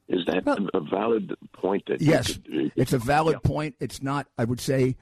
Is 0.09 0.27
that 0.27 0.45
well, 0.45 0.69
a 0.75 0.81
valid 0.81 1.35
point? 1.53 1.85
That 1.87 2.03
yes, 2.03 2.35
could, 2.37 2.73
it's 2.77 2.93
a 2.93 2.99
valid 2.99 3.39
yeah. 3.43 3.49
point. 3.49 3.77
It's 3.81 4.03
not. 4.03 4.27
I 4.37 4.45
would 4.45 4.61
say 4.61 4.97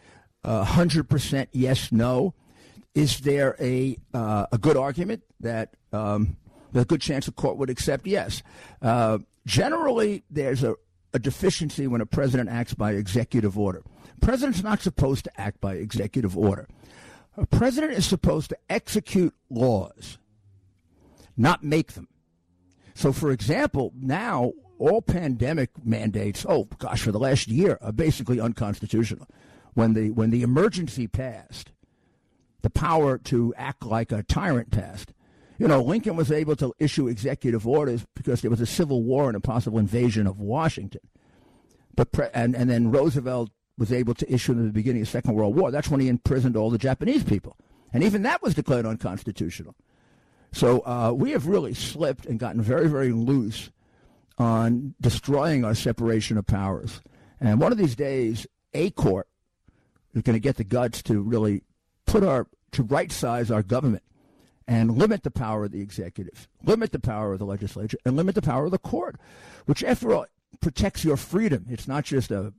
hundred 0.45 1.09
percent 1.09 1.49
yes, 1.53 1.91
no. 1.91 2.35
Is 2.95 3.21
there 3.21 3.57
a 3.61 3.97
uh, 4.15 4.47
a 4.53 4.59
good 4.59 4.77
argument 4.77 5.23
that 5.41 5.75
um, 5.93 6.37
a 6.75 6.85
good 6.85 7.01
chance 7.01 7.27
the 7.27 7.33
court 7.33 7.57
would 7.57 7.71
accept? 7.71 8.07
Yes. 8.07 8.43
Uh, 8.81 9.19
generally, 9.47 10.25
there's 10.31 10.63
a, 10.63 10.77
a 11.13 11.19
deficiency 11.19 11.87
when 11.87 12.01
a 12.01 12.07
president 12.07 12.49
acts 12.49 12.75
by 12.75 12.93
executive 12.93 13.59
order. 13.59 13.83
A 14.17 14.25
President's 14.25 14.63
not 14.63 14.81
supposed 14.81 15.25
to 15.25 15.41
act 15.41 15.61
by 15.61 15.75
executive 15.75 16.37
order. 16.37 16.69
A 17.37 17.47
president 17.47 17.93
is 17.93 18.07
supposed 18.07 18.51
to 18.51 18.59
execute 18.69 19.35
laws, 19.49 20.19
not 21.37 21.63
make 21.65 21.93
them. 21.93 22.09
So, 22.95 23.13
for 23.13 23.31
example, 23.31 23.93
now 23.97 24.53
all 24.79 25.01
pandemic 25.01 25.71
mandates, 25.85 26.45
oh 26.49 26.65
gosh, 26.79 27.03
for 27.03 27.13
the 27.13 27.19
last 27.19 27.49
year, 27.49 27.79
are 27.81 27.93
basically 27.93 28.41
unconstitutional. 28.41 29.27
When 29.75 29.95
the 29.95 30.11
when 30.11 30.31
the 30.31 30.43
emergency 30.43 31.07
passed, 31.07 31.71
the 32.63 32.71
power 32.71 33.17
to 33.19 33.55
act 33.57 33.85
like 33.85 34.11
a 34.11 34.23
tyrant 34.23 34.71
passed. 34.71 35.13
You 35.61 35.69
know, 35.69 35.83
Lincoln 35.83 36.17
was 36.17 36.33
able 36.33 36.57
to 36.57 36.73
issue 36.79 37.07
executive 37.07 37.69
orders 37.69 38.07
because 38.15 38.41
there 38.41 38.51
was 38.51 38.63
a 38.63 38.67
civil 38.67 39.03
war 39.03 39.29
and 39.29 39.37
a 39.37 39.41
possible 39.41 39.79
invasion 39.79 40.27
of 40.27 40.41
Washington. 40.41 41.03
But 41.95 42.13
pre- 42.13 42.29
and 42.33 42.57
and 42.57 42.71
then 42.71 42.91
Roosevelt 42.91 43.51
was 43.77 43.93
able 43.93 44.15
to 44.15 44.33
issue 44.33 44.53
in 44.53 44.65
the 44.65 44.73
beginning 44.73 45.03
of 45.03 45.09
the 45.09 45.13
Second 45.13 45.35
World 45.35 45.55
War. 45.55 45.71
That's 45.71 45.91
when 45.91 46.01
he 46.01 46.09
imprisoned 46.09 46.57
all 46.57 46.71
the 46.71 46.79
Japanese 46.79 47.25
people, 47.25 47.59
and 47.93 48.03
even 48.03 48.23
that 48.23 48.43
was 48.43 48.55
declared 48.55 48.87
unconstitutional. 48.87 49.75
So 50.51 50.81
uh, 50.87 51.13
we 51.15 51.33
have 51.33 51.47
really 51.47 51.75
slipped 51.75 52.25
and 52.25 52.39
gotten 52.39 52.63
very 52.63 52.89
very 52.89 53.13
loose 53.13 53.71
on 54.39 54.95
destroying 54.99 55.63
our 55.63 55.75
separation 55.75 56.39
of 56.39 56.47
powers. 56.47 57.03
And 57.39 57.61
one 57.61 57.71
of 57.71 57.77
these 57.77 57.95
days, 57.95 58.47
a 58.73 58.89
court 58.93 59.29
is 60.15 60.23
going 60.23 60.37
to 60.37 60.41
get 60.41 60.57
the 60.57 60.65
guts 60.65 61.03
to 61.03 61.21
really 61.21 61.65
put 62.07 62.25
our 62.25 62.47
to 62.73 62.83
right 62.83 63.13
size 63.13 63.51
our 63.51 63.63
government 63.63 64.05
and 64.71 64.97
limit 64.97 65.25
the 65.25 65.33
power 65.33 65.65
of 65.65 65.73
the 65.73 65.81
executive, 65.81 66.49
limit 66.63 66.93
the 66.93 67.01
power 67.01 67.33
of 67.33 67.41
the 67.41 67.45
legislature, 67.45 67.99
and 68.05 68.17
limit 68.17 68.37
the 68.37 68.41
power 68.41 68.67
of 68.67 68.71
the 68.71 68.79
court, 68.79 69.17
which 69.67 69.83
after 69.83 70.15
all 70.15 70.27
protects 70.61 71.05
your 71.05 71.17
freedom. 71.17 71.67
It's 71.69 71.89
not 71.89 72.05
just 72.05 72.31
a 72.31 72.55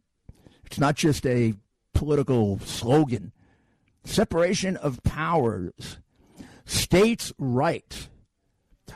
it's 0.65 0.77
not 0.77 0.95
just 0.95 1.25
a 1.25 1.53
political 1.93 2.59
slogan. 2.59 3.31
Separation 4.03 4.75
of 4.75 5.01
powers, 5.03 5.99
states' 6.65 7.31
rights 7.37 8.09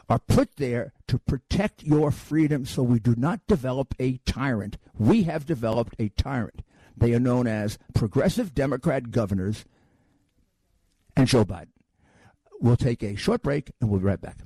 are 0.10 0.20
put 0.20 0.58
there 0.58 0.92
to 1.08 1.18
protect 1.18 1.84
your 1.84 2.12
freedom 2.12 2.66
so 2.66 2.84
we 2.84 3.00
do 3.00 3.16
not 3.16 3.48
develop 3.48 3.96
a 3.98 4.18
tyrant. 4.26 4.78
We 4.98 5.24
have 5.24 5.46
developed 5.46 5.96
a 6.00 6.10
tyrant. 6.10 6.64
They 6.98 7.14
are 7.14 7.20
known 7.20 7.48
as 7.48 7.78
progressive 7.94 8.54
Democrat 8.54 9.12
governors 9.12 9.64
and 11.16 11.28
Joe 11.28 11.46
Biden. 11.46 11.75
We'll 12.62 12.78
take 12.78 13.04
a 13.04 13.16
short 13.16 13.42
break 13.42 13.72
and 13.82 13.90
we'll 13.90 14.00
be 14.00 14.06
right 14.06 14.22
back 14.22 14.38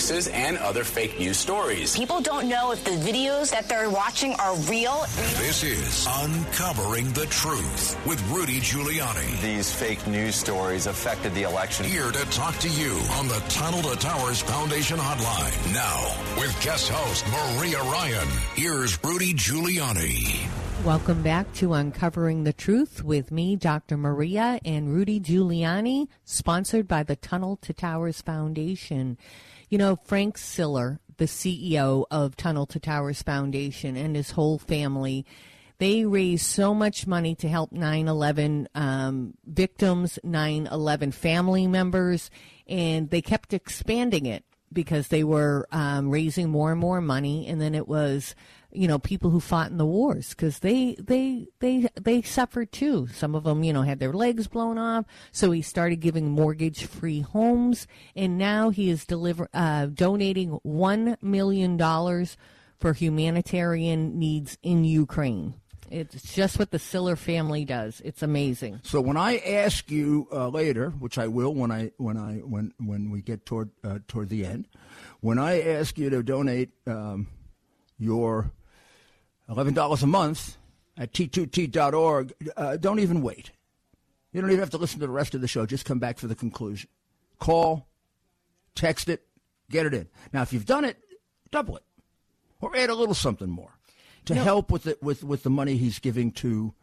hoaxes 0.00 0.28
and 0.28 0.56
other 0.58 0.82
fake 0.82 1.18
news 1.18 1.36
stories. 1.36 1.96
People 1.96 2.20
don't 2.20 2.48
know 2.48 2.72
if 2.72 2.82
the 2.84 2.92
videos 2.92 3.50
that 3.50 3.68
they're 3.68 3.90
watching 3.90 4.32
are 4.34 4.56
real. 4.60 5.04
This 5.36 5.62
is 5.62 6.06
Uncovering 6.08 7.12
the 7.12 7.26
Truth 7.26 7.98
with 8.06 8.22
Rudy 8.30 8.60
Giuliani. 8.60 9.42
These 9.42 9.72
fake 9.72 10.06
news 10.06 10.36
stories 10.36 10.86
affected 10.86 11.34
the 11.34 11.42
election. 11.42 11.84
Here 11.84 12.10
to 12.10 12.24
talk 12.30 12.56
to 12.60 12.68
you 12.68 12.92
on 13.18 13.28
the 13.28 13.42
Tunnel 13.48 13.82
to 13.82 13.96
Towers 13.98 14.40
Foundation 14.40 14.96
Hotline. 14.96 15.74
Now, 15.74 16.40
with 16.40 16.58
guest 16.62 16.88
host 16.88 17.26
Maria 17.58 17.82
Ryan, 17.82 18.28
here's 18.54 19.02
Rudy 19.04 19.34
Giuliani. 19.34 20.69
Welcome 20.84 21.22
back 21.22 21.52
to 21.56 21.74
Uncovering 21.74 22.44
the 22.44 22.54
Truth 22.54 23.04
with 23.04 23.30
me, 23.30 23.54
Dr. 23.54 23.98
Maria, 23.98 24.58
and 24.64 24.94
Rudy 24.94 25.20
Giuliani, 25.20 26.08
sponsored 26.24 26.88
by 26.88 27.02
the 27.02 27.16
Tunnel 27.16 27.58
to 27.58 27.74
Towers 27.74 28.22
Foundation. 28.22 29.18
You 29.68 29.76
know, 29.76 29.96
Frank 29.96 30.38
Siller, 30.38 30.98
the 31.18 31.26
CEO 31.26 32.06
of 32.10 32.34
Tunnel 32.34 32.64
to 32.64 32.80
Towers 32.80 33.22
Foundation, 33.22 33.94
and 33.94 34.16
his 34.16 34.30
whole 34.30 34.58
family, 34.58 35.26
they 35.76 36.06
raised 36.06 36.46
so 36.46 36.72
much 36.72 37.06
money 37.06 37.34
to 37.36 37.48
help 37.48 37.72
9 37.72 38.08
11 38.08 38.68
um, 38.74 39.34
victims, 39.44 40.18
9 40.24 40.66
11 40.66 41.12
family 41.12 41.66
members, 41.66 42.30
and 42.66 43.10
they 43.10 43.20
kept 43.20 43.52
expanding 43.52 44.24
it 44.24 44.44
because 44.72 45.08
they 45.08 45.24
were 45.24 45.68
um, 45.72 46.08
raising 46.08 46.48
more 46.48 46.72
and 46.72 46.80
more 46.80 47.02
money, 47.02 47.46
and 47.46 47.60
then 47.60 47.74
it 47.74 47.86
was 47.86 48.34
you 48.72 48.86
know 48.86 48.98
people 48.98 49.30
who 49.30 49.40
fought 49.40 49.70
in 49.70 49.78
the 49.78 49.86
wars 49.86 50.30
because 50.30 50.60
they 50.60 50.94
they 50.98 51.46
they 51.60 51.88
they 52.00 52.22
suffered 52.22 52.70
too 52.72 53.06
some 53.08 53.34
of 53.34 53.44
them 53.44 53.62
you 53.64 53.72
know 53.72 53.82
had 53.82 53.98
their 53.98 54.12
legs 54.12 54.46
blown 54.46 54.78
off 54.78 55.04
so 55.32 55.50
he 55.50 55.62
started 55.62 56.00
giving 56.00 56.30
mortgage 56.30 56.84
free 56.84 57.20
homes 57.20 57.86
and 58.14 58.38
now 58.38 58.70
he 58.70 58.90
is 58.90 59.04
deliver 59.04 59.48
uh, 59.54 59.86
donating 59.86 60.50
one 60.62 61.16
million 61.20 61.76
dollars 61.76 62.36
for 62.78 62.92
humanitarian 62.92 64.18
needs 64.18 64.56
in 64.62 64.84
ukraine 64.84 65.54
it's 65.90 66.34
just 66.34 66.58
what 66.58 66.70
the 66.70 66.78
Siller 66.78 67.16
family 67.16 67.64
does. 67.64 68.00
It's 68.04 68.22
amazing. 68.22 68.80
So 68.84 69.00
when 69.00 69.16
I 69.16 69.38
ask 69.38 69.90
you 69.90 70.28
uh, 70.32 70.48
later, 70.48 70.90
which 70.90 71.18
I 71.18 71.26
will 71.26 71.52
when 71.52 71.72
I 71.72 71.90
when 71.96 72.16
I 72.16 72.36
when 72.36 72.72
when 72.78 73.10
we 73.10 73.22
get 73.22 73.44
toward 73.44 73.70
uh, 73.82 73.98
toward 74.06 74.28
the 74.28 74.46
end, 74.46 74.68
when 75.20 75.38
I 75.38 75.60
ask 75.60 75.98
you 75.98 76.08
to 76.10 76.22
donate 76.22 76.70
um, 76.86 77.26
your 77.98 78.52
$11 79.50 80.02
a 80.02 80.06
month 80.06 80.56
at 80.96 81.12
t2t.org. 81.12 82.32
Uh, 82.56 82.76
don't 82.76 83.00
even 83.00 83.22
wait. 83.22 83.50
You 84.32 84.40
don't 84.40 84.50
even 84.50 84.60
have 84.60 84.70
to 84.70 84.78
listen 84.78 85.00
to 85.00 85.06
the 85.06 85.12
rest 85.12 85.34
of 85.34 85.40
the 85.40 85.48
show. 85.48 85.66
Just 85.66 85.84
come 85.84 85.98
back 85.98 86.18
for 86.18 86.28
the 86.28 86.34
conclusion. 86.36 86.88
Call, 87.38 87.88
text 88.74 89.08
it, 89.08 89.26
get 89.68 89.86
it 89.86 89.94
in. 89.94 90.08
Now, 90.32 90.42
if 90.42 90.52
you've 90.52 90.66
done 90.66 90.84
it, 90.84 90.98
double 91.50 91.76
it 91.76 91.82
or 92.60 92.76
add 92.76 92.90
a 92.90 92.94
little 92.94 93.14
something 93.14 93.48
more 93.48 93.78
to 94.26 94.34
help 94.34 94.70
with, 94.70 94.84
the, 94.84 94.98
with, 95.00 95.24
with 95.24 95.42
the 95.42 95.50
money 95.50 95.76
he's 95.76 95.98
giving 95.98 96.30
to. 96.30 96.74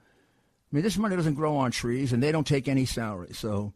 I 0.72 0.76
mean, 0.76 0.84
this 0.84 0.98
money 0.98 1.16
doesn't 1.16 1.36
grow 1.36 1.56
on 1.56 1.72
trees, 1.72 2.12
and 2.12 2.22
they 2.22 2.32
don't 2.32 2.48
take 2.48 2.68
any 2.68 2.86
salary. 2.86 3.30
So 3.34 3.74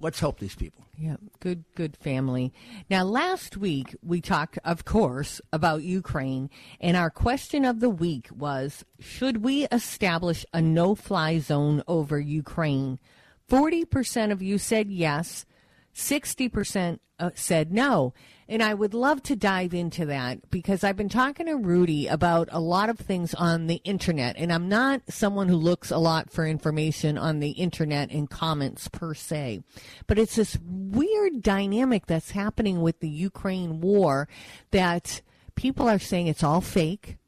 let's 0.00 0.20
help 0.20 0.38
these 0.38 0.54
people. 0.54 0.84
Yeah, 0.96 1.16
good, 1.40 1.64
good 1.74 1.96
family. 1.96 2.52
Now, 2.90 3.04
last 3.04 3.56
week 3.56 3.96
we 4.02 4.20
talked, 4.20 4.58
of 4.64 4.84
course, 4.84 5.40
about 5.52 5.82
Ukraine, 5.82 6.50
and 6.80 6.96
our 6.96 7.10
question 7.10 7.64
of 7.64 7.80
the 7.80 7.90
week 7.90 8.28
was 8.34 8.84
Should 8.98 9.38
we 9.38 9.66
establish 9.72 10.44
a 10.52 10.60
no 10.60 10.94
fly 10.94 11.38
zone 11.38 11.82
over 11.88 12.20
Ukraine? 12.20 12.98
40% 13.48 14.30
of 14.30 14.42
you 14.42 14.58
said 14.58 14.90
yes, 14.90 15.44
60% 15.94 16.98
uh, 17.18 17.30
said 17.34 17.72
no. 17.72 18.14
And 18.48 18.62
I 18.62 18.74
would 18.74 18.94
love 18.94 19.22
to 19.24 19.36
dive 19.36 19.74
into 19.74 20.06
that 20.06 20.50
because 20.50 20.82
I've 20.82 20.96
been 20.96 21.08
talking 21.08 21.46
to 21.46 21.56
Rudy 21.56 22.08
about 22.08 22.48
a 22.50 22.58
lot 22.58 22.90
of 22.90 22.98
things 22.98 23.32
on 23.34 23.68
the 23.68 23.80
internet. 23.84 24.36
And 24.36 24.52
I'm 24.52 24.68
not 24.68 25.02
someone 25.08 25.48
who 25.48 25.56
looks 25.56 25.90
a 25.90 25.98
lot 25.98 26.30
for 26.30 26.44
information 26.44 27.16
on 27.16 27.38
the 27.38 27.50
internet 27.50 28.10
and 28.10 28.28
comments 28.28 28.88
per 28.88 29.14
se. 29.14 29.62
But 30.08 30.18
it's 30.18 30.34
this 30.34 30.58
weird 30.64 31.42
dynamic 31.42 32.06
that's 32.06 32.32
happening 32.32 32.80
with 32.80 32.98
the 33.00 33.08
Ukraine 33.08 33.80
war 33.80 34.28
that 34.72 35.22
people 35.54 35.88
are 35.88 35.98
saying 35.98 36.26
it's 36.26 36.42
all 36.42 36.60
fake 36.60 37.18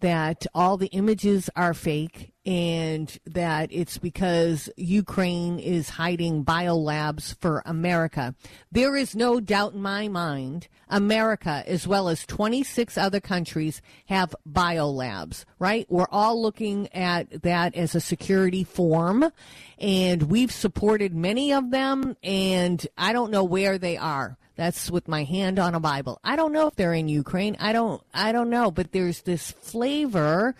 that 0.00 0.46
all 0.54 0.76
the 0.76 0.88
images 0.88 1.48
are 1.54 1.74
fake 1.74 2.31
and 2.44 3.18
that 3.24 3.68
it's 3.72 3.98
because 3.98 4.68
Ukraine 4.76 5.58
is 5.58 5.90
hiding 5.90 6.44
biolabs 6.44 7.38
for 7.40 7.62
America. 7.64 8.34
There 8.70 8.96
is 8.96 9.14
no 9.14 9.38
doubt 9.38 9.74
in 9.74 9.82
my 9.82 10.08
mind, 10.08 10.66
America, 10.88 11.62
as 11.66 11.86
well 11.86 12.08
as 12.08 12.26
26 12.26 12.98
other 12.98 13.20
countries, 13.20 13.80
have 14.06 14.34
biolabs, 14.48 15.44
right? 15.58 15.86
We're 15.88 16.06
all 16.10 16.40
looking 16.40 16.92
at 16.92 17.42
that 17.42 17.76
as 17.76 17.94
a 17.94 18.00
security 18.00 18.64
form, 18.64 19.30
and 19.78 20.24
we've 20.24 20.52
supported 20.52 21.14
many 21.14 21.52
of 21.52 21.70
them, 21.70 22.16
and 22.22 22.84
I 22.98 23.12
don't 23.12 23.30
know 23.30 23.44
where 23.44 23.78
they 23.78 23.96
are. 23.96 24.36
That's 24.56 24.90
with 24.90 25.08
my 25.08 25.24
hand 25.24 25.58
on 25.58 25.74
a 25.74 25.80
Bible. 25.80 26.20
I 26.22 26.36
don't 26.36 26.52
know 26.52 26.66
if 26.66 26.74
they're 26.74 26.92
in 26.92 27.08
Ukraine. 27.08 27.56
I 27.58 27.72
don't 27.72 28.02
I 28.12 28.32
don't 28.32 28.50
know, 28.50 28.70
but 28.70 28.92
there's 28.92 29.22
this 29.22 29.50
flavor 29.50 30.54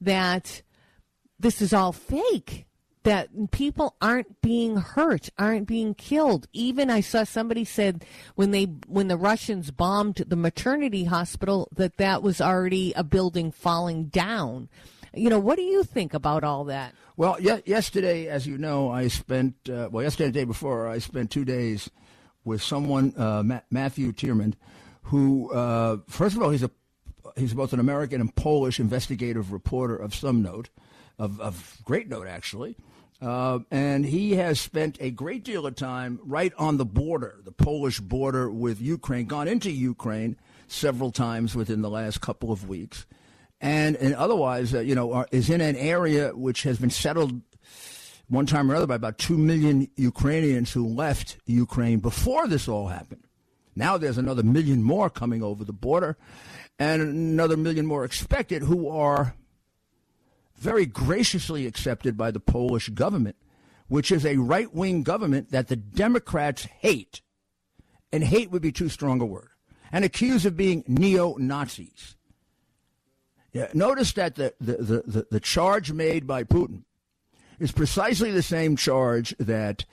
that 0.00 0.62
this 1.38 1.60
is 1.62 1.72
all 1.72 1.92
fake. 1.92 2.66
that 3.04 3.28
people 3.52 3.94
aren't 4.02 4.42
being 4.42 4.76
hurt, 4.76 5.30
aren't 5.38 5.66
being 5.66 5.94
killed. 5.94 6.46
Even 6.52 6.90
I 6.90 7.00
saw 7.00 7.24
somebody 7.24 7.64
said 7.64 8.04
when 8.34 8.50
they 8.50 8.64
when 8.86 9.08
the 9.08 9.16
Russians 9.16 9.70
bombed 9.70 10.16
the 10.26 10.36
maternity 10.36 11.04
hospital 11.04 11.68
that 11.74 11.96
that 11.96 12.22
was 12.22 12.40
already 12.40 12.92
a 12.94 13.04
building 13.04 13.50
falling 13.52 14.06
down. 14.06 14.68
You 15.14 15.30
know, 15.30 15.38
what 15.38 15.56
do 15.56 15.62
you 15.62 15.84
think 15.84 16.12
about 16.12 16.44
all 16.44 16.64
that? 16.64 16.92
Well, 17.16 17.40
ye- 17.40 17.62
yesterday, 17.64 18.28
as 18.28 18.46
you 18.46 18.58
know, 18.58 18.90
I 18.90 19.08
spent 19.08 19.54
uh, 19.70 19.88
well 19.90 20.02
yesterday, 20.02 20.26
and 20.26 20.34
the 20.34 20.40
day 20.40 20.44
before, 20.44 20.86
I 20.86 20.98
spent 20.98 21.30
two 21.30 21.44
days 21.46 21.88
with 22.44 22.62
someone, 22.62 23.14
uh, 23.16 23.42
Ma- 23.42 23.60
Matthew 23.70 24.12
Tyrmand, 24.12 24.56
who 25.04 25.50
uh, 25.52 25.98
first 26.08 26.36
of 26.36 26.42
all 26.42 26.50
he's 26.50 26.62
a 26.64 26.70
he's 27.36 27.54
both 27.54 27.72
an 27.72 27.80
American 27.80 28.20
and 28.20 28.34
Polish 28.34 28.78
investigative 28.80 29.50
reporter 29.52 29.96
of 29.96 30.14
some 30.14 30.42
note, 30.42 30.68
of, 31.18 31.40
of 31.40 31.78
great 31.84 32.08
note 32.08 32.26
actually. 32.26 32.76
Uh, 33.20 33.58
and 33.72 34.06
he 34.06 34.36
has 34.36 34.60
spent 34.60 34.96
a 35.00 35.10
great 35.10 35.42
deal 35.42 35.66
of 35.66 35.74
time 35.74 36.20
right 36.22 36.52
on 36.56 36.76
the 36.76 36.84
border, 36.84 37.40
the 37.44 37.50
Polish 37.50 37.98
border 37.98 38.48
with 38.48 38.80
Ukraine, 38.80 39.26
gone 39.26 39.48
into 39.48 39.70
Ukraine 39.70 40.36
several 40.68 41.10
times 41.10 41.56
within 41.56 41.82
the 41.82 41.90
last 41.90 42.20
couple 42.20 42.52
of 42.52 42.68
weeks. 42.68 43.06
And, 43.60 43.96
and 43.96 44.14
otherwise, 44.14 44.72
uh, 44.72 44.80
you 44.80 44.94
know, 44.94 45.12
are, 45.12 45.26
is 45.32 45.50
in 45.50 45.60
an 45.60 45.74
area 45.74 46.30
which 46.34 46.62
has 46.62 46.78
been 46.78 46.90
settled 46.90 47.40
one 48.28 48.46
time 48.46 48.70
or 48.70 48.76
other 48.76 48.86
by 48.86 48.94
about 48.94 49.18
2 49.18 49.36
million 49.36 49.88
Ukrainians 49.96 50.70
who 50.70 50.86
left 50.86 51.38
Ukraine 51.46 51.98
before 51.98 52.46
this 52.46 52.68
all 52.68 52.86
happened. 52.86 53.24
Now 53.74 53.96
there's 53.96 54.18
another 54.18 54.42
million 54.42 54.82
more 54.82 55.10
coming 55.10 55.42
over 55.42 55.64
the 55.64 55.72
border 55.72 56.16
and 56.78 57.02
another 57.02 57.56
million 57.56 57.86
more 57.86 58.04
expected 58.04 58.62
who 58.62 58.88
are 58.88 59.34
very 60.58 60.86
graciously 60.86 61.66
accepted 61.66 62.16
by 62.16 62.30
the 62.30 62.40
Polish 62.40 62.88
government, 62.90 63.36
which 63.86 64.10
is 64.10 64.26
a 64.26 64.36
right 64.36 64.72
wing 64.74 65.02
government 65.02 65.50
that 65.50 65.68
the 65.68 65.76
Democrats 65.76 66.64
hate. 66.64 67.20
And 68.12 68.24
hate 68.24 68.50
would 68.50 68.62
be 68.62 68.72
too 68.72 68.88
strong 68.88 69.20
a 69.20 69.26
word. 69.26 69.50
And 69.92 70.04
accused 70.04 70.46
of 70.46 70.56
being 70.56 70.84
neo 70.86 71.36
Nazis. 71.36 72.16
Yeah, 73.52 73.68
notice 73.72 74.12
that 74.12 74.34
the, 74.34 74.54
the, 74.60 74.76
the, 74.76 75.02
the, 75.06 75.26
the 75.30 75.40
charge 75.40 75.92
made 75.92 76.26
by 76.26 76.44
Putin 76.44 76.84
is 77.58 77.72
precisely 77.72 78.30
the 78.30 78.42
same 78.42 78.76
charge 78.76 79.34
that 79.38 79.84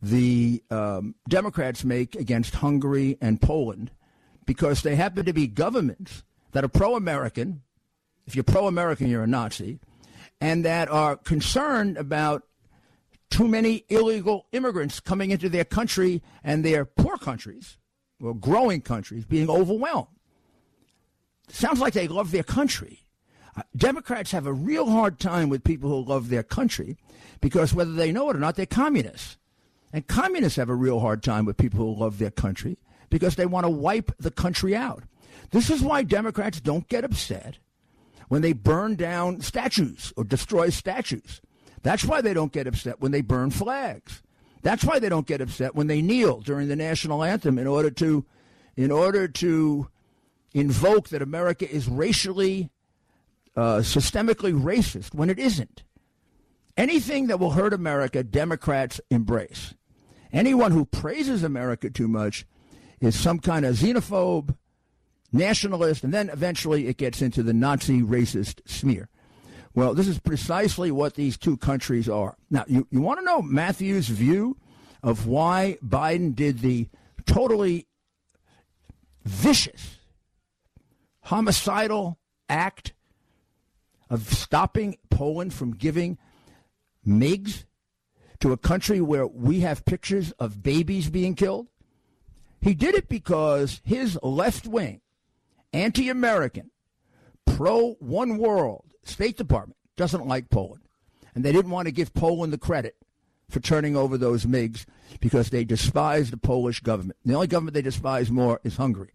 the 0.00 0.62
um, 0.70 1.14
Democrats 1.28 1.84
make 1.84 2.14
against 2.14 2.56
Hungary 2.56 3.18
and 3.20 3.40
Poland 3.40 3.90
because 4.46 4.82
they 4.82 4.96
happen 4.96 5.24
to 5.24 5.32
be 5.32 5.46
governments 5.46 6.22
that 6.52 6.64
are 6.64 6.68
pro 6.68 6.96
American. 6.96 7.62
If 8.26 8.34
you're 8.34 8.44
pro 8.44 8.66
American, 8.66 9.08
you're 9.08 9.24
a 9.24 9.28
Nazi 9.28 9.80
and 10.42 10.64
that 10.64 10.88
are 10.88 11.16
concerned 11.16 11.96
about 11.96 12.42
too 13.30 13.46
many 13.46 13.84
illegal 13.88 14.46
immigrants 14.50 14.98
coming 14.98 15.30
into 15.30 15.48
their 15.48 15.64
country 15.64 16.20
and 16.42 16.64
their 16.64 16.84
poor 16.84 17.16
countries, 17.16 17.78
or 18.20 18.34
growing 18.34 18.80
countries, 18.80 19.24
being 19.24 19.48
overwhelmed. 19.48 20.08
Sounds 21.48 21.78
like 21.78 21.92
they 21.92 22.08
love 22.08 22.32
their 22.32 22.42
country. 22.42 23.04
Uh, 23.56 23.62
Democrats 23.76 24.32
have 24.32 24.46
a 24.46 24.52
real 24.52 24.90
hard 24.90 25.20
time 25.20 25.48
with 25.48 25.62
people 25.62 25.88
who 25.88 26.10
love 26.10 26.28
their 26.28 26.42
country 26.42 26.96
because 27.40 27.72
whether 27.72 27.92
they 27.92 28.10
know 28.10 28.28
it 28.28 28.34
or 28.34 28.40
not, 28.40 28.56
they're 28.56 28.66
communists. 28.66 29.38
And 29.92 30.08
communists 30.08 30.56
have 30.56 30.70
a 30.70 30.74
real 30.74 30.98
hard 30.98 31.22
time 31.22 31.44
with 31.44 31.56
people 31.56 31.78
who 31.78 32.00
love 32.00 32.18
their 32.18 32.30
country 32.32 32.78
because 33.10 33.36
they 33.36 33.46
want 33.46 33.64
to 33.64 33.70
wipe 33.70 34.10
the 34.18 34.30
country 34.32 34.74
out. 34.74 35.04
This 35.50 35.70
is 35.70 35.82
why 35.82 36.02
Democrats 36.02 36.60
don't 36.60 36.88
get 36.88 37.04
upset 37.04 37.58
when 38.28 38.42
they 38.42 38.52
burn 38.52 38.94
down 38.96 39.40
statues 39.40 40.12
or 40.16 40.24
destroy 40.24 40.70
statues. 40.70 41.40
That's 41.82 42.04
why 42.04 42.20
they 42.20 42.34
don't 42.34 42.52
get 42.52 42.66
upset 42.66 43.00
when 43.00 43.12
they 43.12 43.20
burn 43.20 43.50
flags. 43.50 44.22
That's 44.62 44.84
why 44.84 44.98
they 44.98 45.08
don't 45.08 45.26
get 45.26 45.40
upset 45.40 45.74
when 45.74 45.88
they 45.88 46.00
kneel 46.00 46.40
during 46.40 46.68
the 46.68 46.76
national 46.76 47.24
anthem 47.24 47.58
in 47.58 47.66
order 47.66 47.90
to 47.90 48.24
in 48.76 48.90
order 48.90 49.28
to 49.28 49.88
invoke 50.54 51.08
that 51.10 51.20
America 51.20 51.68
is 51.68 51.88
racially 51.88 52.70
uh, 53.56 53.78
systemically 53.78 54.58
racist 54.58 55.14
when 55.14 55.28
it 55.28 55.38
isn't. 55.38 55.82
Anything 56.76 57.26
that 57.26 57.38
will 57.38 57.50
hurt 57.50 57.74
America, 57.74 58.22
Democrats 58.22 59.00
embrace. 59.10 59.74
Anyone 60.32 60.72
who 60.72 60.86
praises 60.86 61.42
America 61.42 61.90
too 61.90 62.08
much 62.08 62.46
is 63.00 63.18
some 63.18 63.38
kind 63.38 63.66
of 63.66 63.76
xenophobe, 63.76 64.56
nationalist, 65.32 66.04
and 66.04 66.12
then 66.12 66.28
eventually 66.28 66.86
it 66.86 66.96
gets 66.96 67.22
into 67.22 67.42
the 67.42 67.52
Nazi 67.52 68.02
racist 68.02 68.60
smear. 68.66 69.08
Well, 69.74 69.94
this 69.94 70.08
is 70.08 70.18
precisely 70.18 70.90
what 70.90 71.14
these 71.14 71.38
two 71.38 71.56
countries 71.56 72.08
are. 72.08 72.36
Now, 72.50 72.64
you, 72.66 72.86
you 72.90 73.00
want 73.00 73.20
to 73.20 73.24
know 73.24 73.40
Matthew's 73.40 74.08
view 74.08 74.58
of 75.02 75.26
why 75.26 75.78
Biden 75.84 76.34
did 76.34 76.58
the 76.58 76.88
totally 77.24 77.86
vicious, 79.24 79.98
homicidal 81.22 82.18
act 82.48 82.92
of 84.10 84.32
stopping 84.32 84.98
Poland 85.08 85.54
from 85.54 85.72
giving 85.72 86.18
MiGs 87.06 87.64
to 88.40 88.52
a 88.52 88.58
country 88.58 89.00
where 89.00 89.26
we 89.26 89.60
have 89.60 89.84
pictures 89.84 90.32
of 90.32 90.62
babies 90.62 91.08
being 91.08 91.34
killed? 91.34 91.68
He 92.60 92.74
did 92.74 92.94
it 92.94 93.08
because 93.08 93.80
his 93.84 94.18
left 94.22 94.66
wing, 94.66 95.00
anti 95.72 96.08
American, 96.08 96.70
pro 97.46 97.92
one 97.94 98.38
world 98.38 98.84
State 99.04 99.36
Department 99.36 99.76
doesn't 99.96 100.26
like 100.26 100.50
Poland. 100.50 100.82
And 101.34 101.44
they 101.44 101.52
didn't 101.52 101.70
want 101.70 101.86
to 101.86 101.92
give 101.92 102.12
Poland 102.14 102.52
the 102.52 102.58
credit 102.58 102.96
for 103.48 103.60
turning 103.60 103.96
over 103.96 104.18
those 104.18 104.44
MiGs 104.46 104.84
because 105.20 105.50
they 105.50 105.64
despise 105.64 106.30
the 106.30 106.36
Polish 106.36 106.80
government. 106.80 107.18
The 107.24 107.34
only 107.34 107.46
government 107.46 107.74
they 107.74 107.82
despise 107.82 108.30
more 108.30 108.60
is 108.64 108.76
Hungary. 108.76 109.12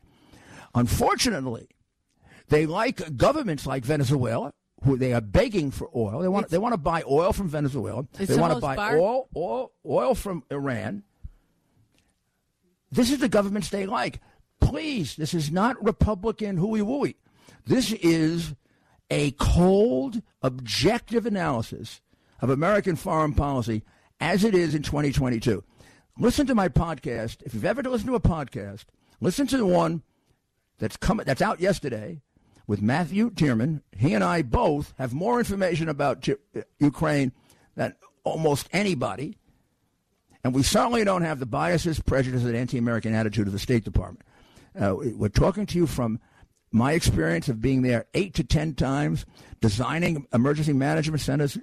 Unfortunately, 0.76 1.70
they 2.49 2.66
like 2.66 3.18
governments 3.18 3.66
like 3.68 3.84
Venezuela, 3.86 4.53
who 4.84 4.97
they 4.97 5.14
are 5.14 5.22
begging 5.22 5.72
for 5.72 5.89
oil. 5.95 6.20
They 6.22 6.28
want 6.28 6.45
It's- 6.45 6.51
they 6.51 6.58
want 6.58 6.74
to 6.74 6.78
buy 6.78 7.03
oil 7.10 7.34
from 7.34 7.49
Venezuela. 7.49 8.05
They 8.14 8.36
want 8.38 8.53
to 8.53 8.60
buy 8.60 8.76
bar- 8.76 8.97
oil, 8.99 9.28
oil 9.36 9.72
oil 9.86 10.16
from 10.16 10.43
Iran. 10.51 11.03
This 12.91 13.12
is 13.12 13.20
the 13.20 13.30
governments 13.30 13.70
they 13.70 13.86
like. 13.86 14.22
Please, 14.60 15.16
this 15.16 15.34
is 15.34 15.51
not 15.51 15.84
Republican 15.84 16.58
hooey 16.58 16.82
wooey. 16.82 17.16
This 17.66 17.91
is 17.93 18.55
a 19.10 19.32
cold, 19.32 20.22
objective 20.41 21.26
analysis 21.26 22.01
of 22.41 22.49
American 22.49 22.95
foreign 22.95 23.34
policy 23.34 23.84
as 24.20 24.43
it 24.43 24.55
is 24.55 24.76
in 24.76 24.84
2022. 24.84 25.64
Listen 26.20 26.47
to 26.47 26.55
my 26.55 26.68
podcast. 26.68 27.43
If 27.43 27.53
you've 27.53 27.66
ever 27.66 27.84
listened 27.84 28.10
to 28.10 28.16
a 28.16 28.20
podcast, 28.20 28.86
listen 29.22 29.47
to 29.47 29.58
the 29.58 29.66
one 29.66 30.01
that's 30.80 30.97
coming 30.97 31.26
that's 31.26 31.41
out 31.41 31.60
yesterday 31.60 32.22
with 32.66 32.82
Matthew 32.82 33.30
Tyrmand. 33.30 33.82
He 33.95 34.14
and 34.14 34.24
I 34.24 34.41
both 34.41 34.93
have 34.97 35.14
more 35.14 35.39
information 35.39 35.89
about 35.89 36.22
J- 36.22 36.36
uh, 36.55 36.62
Ukraine 36.80 37.32
than 37.76 37.95
almost 38.24 38.68
anybody. 38.72 39.38
And 40.43 40.53
we 40.53 40.64
certainly 40.64 41.03
don't 41.03 41.24
have 41.24 41.39
the 41.39 41.45
biases, 41.45 41.99
prejudices, 41.99 42.45
and 42.45 42.55
anti 42.55 42.78
American 42.78 43.14
attitude 43.14 43.47
of 43.47 43.53
the 43.53 43.60
State 43.60 43.84
Department. 43.84 44.26
Uh, 44.80 44.95
we're 44.95 45.30
talking 45.30 45.65
to 45.65 45.78
you 45.78 45.88
from 45.88 46.19
my 46.71 46.93
experience 46.93 47.49
of 47.49 47.61
being 47.61 47.82
there 47.82 48.05
eight 48.13 48.34
to 48.36 48.43
ten 48.43 48.73
times, 48.73 49.25
designing 49.61 50.28
emergency 50.34 50.73
management 50.73 51.21
centers, 51.21 51.57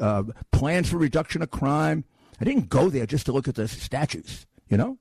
uh, 0.00 0.22
plans 0.50 0.88
for 0.88 0.96
reduction 0.96 1.42
of 1.42 1.50
crime. 1.50 2.04
I 2.40 2.44
didn't 2.44 2.68
go 2.68 2.88
there 2.88 3.06
just 3.06 3.26
to 3.26 3.32
look 3.32 3.48
at 3.48 3.54
the 3.54 3.68
statues, 3.68 4.46
you 4.68 4.76
know? 4.76 4.98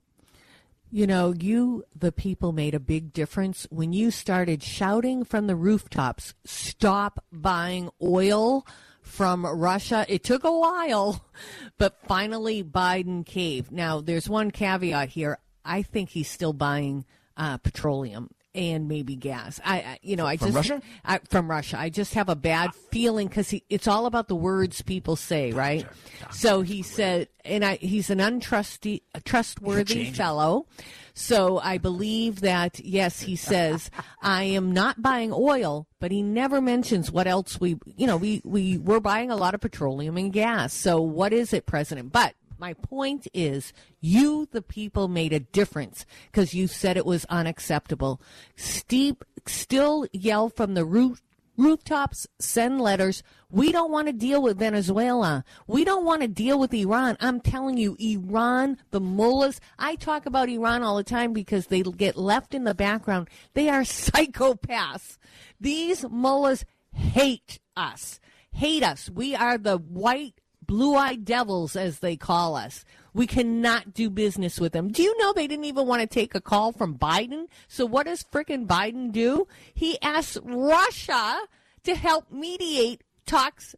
You 0.94 1.08
know, 1.08 1.34
you, 1.34 1.86
the 1.98 2.12
people, 2.12 2.52
made 2.52 2.76
a 2.76 2.80
big 2.80 3.14
difference 3.14 3.66
when 3.70 3.94
you 3.94 4.12
started 4.12 4.62
shouting 4.62 5.24
from 5.24 5.48
the 5.48 5.56
rooftops, 5.56 6.34
stop 6.44 7.24
buying 7.32 7.90
oil 8.02 8.68
from 9.02 9.46
Russia. 9.46 10.06
It 10.10 10.24
took 10.24 10.44
a 10.44 10.52
while, 10.52 11.26
but 11.78 11.98
finally 12.08 12.62
Biden 12.62 13.26
caved. 13.26 13.72
Now, 13.72 14.02
there's 14.02 14.28
one 14.28 14.52
caveat 14.52 15.10
here. 15.10 15.38
I 15.64 15.82
think 15.82 16.10
he's 16.10 16.30
still 16.30 16.54
buying 16.54 17.06
uh, 17.38 17.58
petroleum 17.58 18.30
and 18.54 18.88
maybe 18.88 19.16
gas. 19.16 19.60
I, 19.64 19.78
I 19.78 20.00
you 20.02 20.16
know, 20.16 20.26
I 20.26 20.38
From 20.38 20.52
just 20.52 20.70
Russia? 20.70 20.82
I, 21.06 21.20
from 21.30 21.50
Russia. 21.50 21.80
I 21.80 21.90
just 21.90 22.14
have 22.16 22.30
a 22.30 22.36
bad 22.36 22.74
feeling 22.92 23.28
because 23.28 23.54
it's 23.70 23.88
all 23.88 24.06
about 24.06 24.28
the 24.28 24.36
words 24.36 24.82
people 24.82 25.16
say, 25.16 25.52
right? 25.52 25.88
So 26.32 26.62
he 26.62 26.82
said, 26.82 27.30
and 27.46 27.64
I, 27.64 27.76
he's 27.76 28.10
an 28.10 28.20
untrusty, 28.20 29.02
trustworthy 29.24 30.12
fellow. 30.12 30.66
So 31.14 31.60
I 31.60 31.78
believe 31.78 32.42
that 32.42 32.80
yes, 32.80 33.22
he 33.22 33.36
says 33.36 33.90
I 34.22 34.44
am 34.44 34.72
not 34.72 35.02
buying 35.02 35.32
oil, 35.34 35.88
but 36.00 36.12
he 36.12 36.22
never 36.22 36.62
mentions 36.62 37.12
what 37.12 37.28
else 37.28 37.60
we, 37.60 37.78
you 37.86 38.08
know, 38.08 38.18
we 38.18 38.42
we 38.44 38.78
we're 38.78 39.00
buying 39.00 39.32
a 39.32 39.36
lot 39.36 39.54
of 39.54 39.62
petroleum 39.62 40.18
and 40.18 40.32
gas. 40.32 40.74
So 40.74 41.02
what 41.02 41.34
is 41.34 41.54
it, 41.54 41.66
President? 41.66 42.12
But 42.12 42.36
my 42.62 42.74
point 42.76 43.28
is, 43.34 43.74
you, 44.00 44.48
the 44.52 44.62
people, 44.62 45.08
made 45.08 45.34
a 45.34 45.40
difference 45.40 46.06
because 46.28 46.54
you 46.54 46.68
said 46.68 46.96
it 46.96 47.08
was 47.08 47.26
unacceptable. 47.26 48.22
Steep, 48.56 49.26
still 49.48 50.06
yell 50.14 50.48
from 50.48 50.76
the 50.76 50.86
roof, 50.86 51.24
rooftops, 51.58 52.28
send 52.40 52.80
letters. 52.80 53.24
We 53.50 53.72
don't 53.72 53.92
want 53.92 54.08
to 54.08 54.14
deal 54.14 54.44
with 54.44 54.60
Venezuela. 54.60 55.44
We 55.66 55.84
don't 55.84 56.06
want 56.06 56.22
to 56.22 56.28
deal 56.28 56.60
with 56.60 56.72
Iran. 56.72 57.18
I'm 57.20 57.40
telling 57.42 57.78
you, 57.78 57.98
Iran, 58.00 58.78
the 58.92 59.02
mullahs, 59.02 59.60
I 59.80 59.96
talk 59.96 60.28
about 60.28 60.48
Iran 60.48 60.84
all 60.84 60.98
the 60.98 61.04
time 61.04 61.34
because 61.34 61.66
they 61.66 61.82
get 61.82 62.16
left 62.16 62.54
in 62.54 62.64
the 62.64 62.76
background. 62.76 63.28
They 63.56 63.70
are 63.70 63.82
psychopaths. 63.82 65.18
These 65.60 66.06
mullahs 66.10 66.64
hate 66.94 67.60
us, 67.76 68.20
hate 68.52 68.84
us. 68.84 69.10
We 69.10 69.36
are 69.36 69.58
the 69.58 69.78
white, 69.78 70.41
blue 70.72 70.96
eyed 70.96 71.26
devils, 71.26 71.76
as 71.76 72.00
they 72.00 72.16
call 72.16 72.56
us. 72.56 72.86
We 73.14 73.28
cannot 73.28 73.94
do 73.94 74.10
business 74.10 74.58
with 74.58 74.72
them. 74.72 74.88
Do 74.88 75.04
you 75.04 75.18
know 75.18 75.34
they 75.34 75.46
didn't 75.46 75.66
even 75.66 75.86
want 75.86 76.00
to 76.00 76.08
take 76.08 76.34
a 76.34 76.40
call 76.40 76.72
from 76.72 76.98
Biden? 76.98 77.48
So 77.68 77.86
what 77.86 78.06
does 78.06 78.24
frickin' 78.24 78.68
Biden 78.68 79.12
do? 79.12 79.50
He 79.74 80.02
asks 80.02 80.38
Russia 80.42 81.42
to 81.84 81.94
help 81.94 82.32
mediate 82.32 83.04
talks 83.26 83.76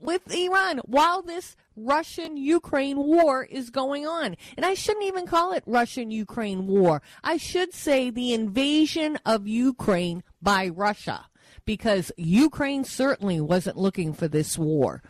with 0.00 0.34
Iran 0.34 0.80
while 0.84 1.22
this 1.22 1.54
Russian 1.76 2.36
Ukraine 2.36 2.96
war 2.96 3.44
is 3.44 3.70
going 3.70 4.04
on. 4.04 4.34
And 4.56 4.66
I 4.66 4.74
shouldn't 4.74 5.04
even 5.06 5.28
call 5.28 5.52
it 5.52 5.62
Russian 5.64 6.10
Ukraine 6.10 6.66
war. 6.66 7.02
I 7.22 7.36
should 7.36 7.72
say 7.72 8.10
the 8.10 8.34
invasion 8.34 9.16
of 9.24 9.46
Ukraine 9.46 10.24
by 10.42 10.66
Russia 10.66 11.26
because 11.64 12.10
Ukraine 12.16 12.82
certainly 12.82 13.40
wasn't 13.40 13.76
looking 13.76 14.12
for 14.12 14.26
this 14.26 14.58
war. 14.58 15.04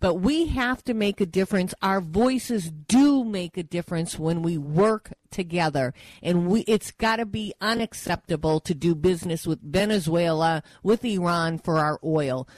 But 0.00 0.14
we 0.14 0.46
have 0.46 0.82
to 0.84 0.94
make 0.94 1.20
a 1.20 1.26
difference. 1.26 1.74
Our 1.82 2.00
voices 2.00 2.70
do 2.70 3.22
make 3.22 3.56
a 3.56 3.62
difference 3.62 4.18
when 4.18 4.42
we 4.42 4.56
work 4.56 5.12
together. 5.30 5.92
And 6.22 6.48
we, 6.48 6.62
it's 6.62 6.90
got 6.90 7.16
to 7.16 7.26
be 7.26 7.52
unacceptable 7.60 8.60
to 8.60 8.74
do 8.74 8.94
business 8.94 9.46
with 9.46 9.60
Venezuela, 9.62 10.62
with 10.82 11.04
Iran 11.04 11.58
for 11.58 11.78
our 11.78 12.00
oil. 12.02 12.48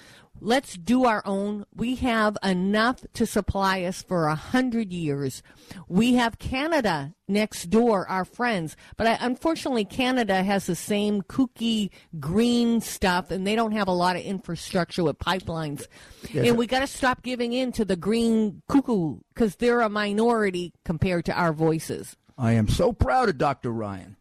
Let's 0.45 0.75
do 0.75 1.05
our 1.05 1.23
own. 1.25 1.67
We 1.73 1.95
have 1.97 2.37
enough 2.43 3.05
to 3.15 3.27
supply 3.27 3.83
us 3.85 4.03
for 4.03 4.27
a 4.27 4.35
hundred 4.35 4.93
years. 4.93 5.41
We 5.87 6.15
have 6.15 6.41
Canada 6.41 7.15
next 7.29 7.71
door, 7.71 8.09
our 8.09 8.25
friends, 8.25 8.77
but 8.97 9.07
I, 9.07 9.19
unfortunately, 9.21 9.85
Canada 9.85 10.43
has 10.43 10.67
the 10.67 10.75
same 10.75 11.23
kooky 11.23 11.91
green 12.19 12.81
stuff, 12.81 13.31
and 13.31 13.47
they 13.47 13.55
don't 13.55 13.71
have 13.71 13.87
a 13.87 13.93
lot 13.93 14.17
of 14.17 14.23
infrastructure 14.23 15.05
with 15.05 15.21
pipelines. 15.21 15.87
Yes. 16.33 16.49
And 16.49 16.59
we 16.59 16.67
got 16.67 16.81
to 16.81 16.89
stop 16.89 17.23
giving 17.23 17.53
in 17.53 17.71
to 17.73 17.85
the 17.85 17.97
green 17.97 18.63
cuckoo 18.69 19.21
because 19.33 19.55
they're 19.57 19.81
a 19.81 19.89
minority 19.89 20.73
compared 20.85 21.25
to 21.27 21.33
our 21.33 21.53
voices. 21.53 22.17
I 22.37 22.53
am 22.53 22.67
so 22.67 22.93
proud 22.93 23.29
of 23.29 23.39
Dr. 23.39 23.71
Ryan. 23.71 24.17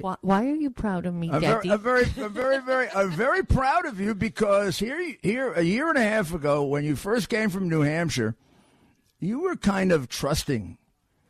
Why, 0.00 0.16
why 0.20 0.46
are 0.46 0.54
you 0.56 0.70
proud 0.70 1.06
of 1.06 1.14
me, 1.14 1.30
I'm 1.30 1.40
Daddy? 1.40 1.68
very, 1.68 1.70
I'm 1.74 1.80
very, 1.82 2.04
I'm 2.24 2.32
very, 2.32 2.58
very, 2.60 2.88
I'm 2.90 3.10
very 3.10 3.42
proud 3.44 3.86
of 3.86 3.98
you 4.00 4.14
because 4.14 4.78
here, 4.78 5.14
here, 5.22 5.52
a 5.52 5.62
year 5.62 5.88
and 5.88 5.98
a 5.98 6.02
half 6.02 6.32
ago, 6.32 6.64
when 6.64 6.84
you 6.84 6.96
first 6.96 7.28
came 7.28 7.50
from 7.50 7.68
New 7.68 7.82
Hampshire, 7.82 8.34
you 9.20 9.40
were 9.40 9.56
kind 9.56 9.90
of 9.92 10.08
trusting. 10.08 10.78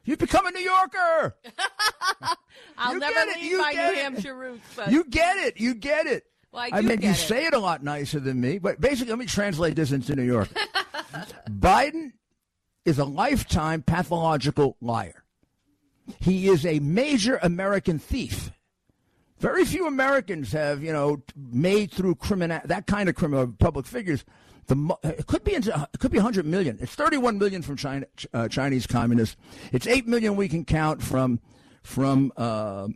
You've 0.04 0.18
become 0.18 0.46
a 0.46 0.50
New 0.50 0.60
Yorker. 0.60 1.36
I'll 2.78 2.94
You 2.94 2.98
never 3.00 3.26
leave 3.32 3.42
you 3.44 3.58
my 3.58 3.72
get 3.72 3.92
New 3.92 3.98
it. 3.98 4.02
Hampshire 4.02 4.34
roots. 4.34 4.64
But 4.76 4.90
You 4.90 5.04
get 5.04 5.36
it. 5.38 5.60
You 5.60 5.74
get 5.74 6.06
it. 6.06 6.24
Well, 6.52 6.62
I 6.62 6.78
I 6.78 6.80
mean, 6.80 7.02
you 7.02 7.10
it. 7.10 7.14
say 7.16 7.44
it 7.44 7.52
a 7.54 7.58
lot 7.58 7.82
nicer 7.82 8.18
than 8.20 8.40
me, 8.40 8.58
but 8.58 8.80
basically, 8.80 9.10
let 9.10 9.18
me 9.18 9.26
translate 9.26 9.76
this 9.76 9.92
into 9.92 10.16
New 10.16 10.22
York. 10.22 10.48
Biden 11.50 12.12
is 12.86 12.98
a 12.98 13.04
lifetime 13.04 13.82
pathological 13.82 14.76
liar. 14.80 15.24
He 16.20 16.48
is 16.48 16.64
a 16.64 16.78
major 16.78 17.38
American 17.42 17.98
thief. 17.98 18.50
Very 19.38 19.64
few 19.64 19.86
Americans 19.86 20.52
have, 20.52 20.82
you 20.82 20.92
know, 20.92 21.22
made 21.36 21.92
through 21.92 22.16
criminal 22.16 22.60
that 22.64 22.86
kind 22.86 23.08
of 23.08 23.14
criminal 23.14 23.46
public 23.46 23.86
figures. 23.86 24.24
The 24.66 24.96
it 25.04 25.26
could 25.26 25.44
be 25.44 25.52
it 25.52 25.68
could 25.98 26.10
be 26.10 26.18
100 26.18 26.44
million. 26.44 26.78
It's 26.80 26.94
31 26.94 27.38
million 27.38 27.62
from 27.62 27.76
China, 27.76 28.06
uh, 28.34 28.48
Chinese 28.48 28.86
communists. 28.86 29.36
It's 29.72 29.86
8 29.86 30.06
million 30.08 30.36
we 30.36 30.48
can 30.48 30.64
count 30.64 31.02
from 31.02 31.40
from 31.82 32.32
uh, 32.36 32.88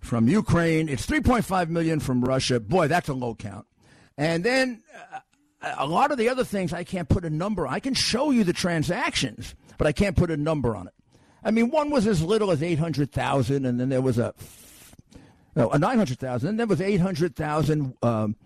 from 0.00 0.26
Ukraine. 0.26 0.88
It's 0.88 1.06
3.5 1.06 1.68
million 1.68 2.00
from 2.00 2.24
Russia. 2.24 2.60
Boy, 2.60 2.88
that's 2.88 3.08
a 3.08 3.14
low 3.14 3.34
count. 3.34 3.66
And 4.16 4.42
then 4.42 4.82
uh, 5.12 5.20
a 5.76 5.86
lot 5.86 6.12
of 6.12 6.18
the 6.18 6.28
other 6.28 6.44
things 6.44 6.72
I 6.72 6.84
can't 6.84 7.08
put 7.08 7.24
a 7.24 7.30
number. 7.30 7.66
I 7.66 7.80
can 7.80 7.94
show 7.94 8.30
you 8.30 8.42
the 8.42 8.52
transactions, 8.52 9.54
but 9.76 9.86
I 9.86 9.92
can't 9.92 10.16
put 10.16 10.30
a 10.30 10.36
number 10.36 10.76
on 10.76 10.86
it. 10.86 10.94
I 11.44 11.50
mean, 11.50 11.70
one 11.70 11.90
was 11.90 12.06
as 12.06 12.22
little 12.22 12.50
as 12.50 12.62
800,000 12.62 13.66
and 13.66 13.78
then 13.78 13.90
there 13.90 14.00
was 14.00 14.18
a 14.18 14.34
no, 15.56 15.70
a 15.70 15.78
900,000. 15.78 16.48
And 16.48 16.58
there 16.58 16.66
was 16.66 16.80
800,000 16.80 17.94
um, 18.02 18.36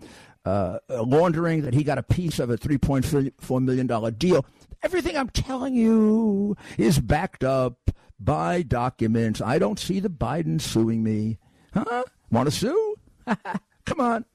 uh, 0.45 0.79
laundering 0.89 1.61
that 1.61 1.73
he 1.73 1.83
got 1.83 1.97
a 1.97 2.03
piece 2.03 2.39
of 2.39 2.49
a 2.49 2.57
$3.4 2.57 3.63
million 3.63 4.13
deal. 4.15 4.45
Everything 4.83 5.17
I'm 5.17 5.29
telling 5.29 5.75
you 5.75 6.55
is 6.77 6.99
backed 6.99 7.43
up 7.43 7.91
by 8.19 8.61
documents. 8.61 9.41
I 9.41 9.59
don't 9.59 9.79
see 9.79 9.99
the 9.99 10.09
Biden 10.09 10.61
suing 10.61 11.03
me. 11.03 11.37
Huh? 11.73 12.03
Want 12.31 12.49
to 12.49 12.55
sue? 12.55 12.95
Come 13.85 13.99
on. 13.99 14.25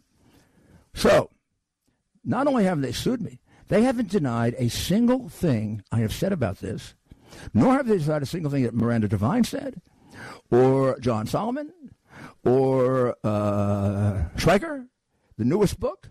So, 0.94 1.30
not 2.24 2.46
only 2.46 2.64
have 2.64 2.80
they 2.80 2.92
sued 2.92 3.20
me, 3.20 3.40
they 3.68 3.82
haven't 3.82 4.10
denied 4.10 4.54
a 4.58 4.68
single 4.68 5.28
thing 5.28 5.82
I 5.90 5.98
have 5.98 6.12
said 6.12 6.32
about 6.32 6.58
this, 6.58 6.94
nor 7.52 7.74
have 7.74 7.86
they 7.86 7.98
denied 7.98 8.22
a 8.22 8.26
single 8.26 8.50
thing 8.50 8.62
that 8.62 8.74
Miranda 8.74 9.08
Devine 9.08 9.44
said, 9.44 9.80
or 10.50 10.98
John 11.00 11.26
Solomon, 11.26 11.72
or 12.44 13.16
uh, 13.24 14.24
the 14.36 14.86
newest 15.38 15.80
book. 15.80 16.10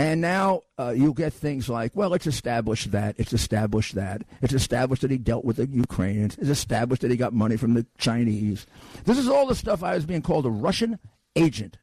And 0.00 0.20
now 0.20 0.62
uh, 0.78 0.94
you'll 0.96 1.12
get 1.12 1.32
things 1.32 1.68
like, 1.68 1.96
well, 1.96 2.14
it's 2.14 2.28
established 2.28 2.92
that, 2.92 3.16
it's 3.18 3.32
established 3.32 3.96
that, 3.96 4.22
it's 4.40 4.52
established 4.52 5.02
that 5.02 5.10
he 5.10 5.18
dealt 5.18 5.44
with 5.44 5.56
the 5.56 5.66
Ukrainians, 5.66 6.38
it's 6.38 6.50
established 6.50 7.02
that 7.02 7.10
he 7.10 7.16
got 7.16 7.32
money 7.32 7.56
from 7.56 7.74
the 7.74 7.84
Chinese. 7.98 8.64
This 9.04 9.18
is 9.18 9.28
all 9.28 9.46
the 9.46 9.56
stuff 9.56 9.82
I 9.82 9.94
was 9.94 10.06
being 10.06 10.22
called 10.22 10.46
a 10.46 10.50
Russian 10.50 11.00
agent 11.34 11.78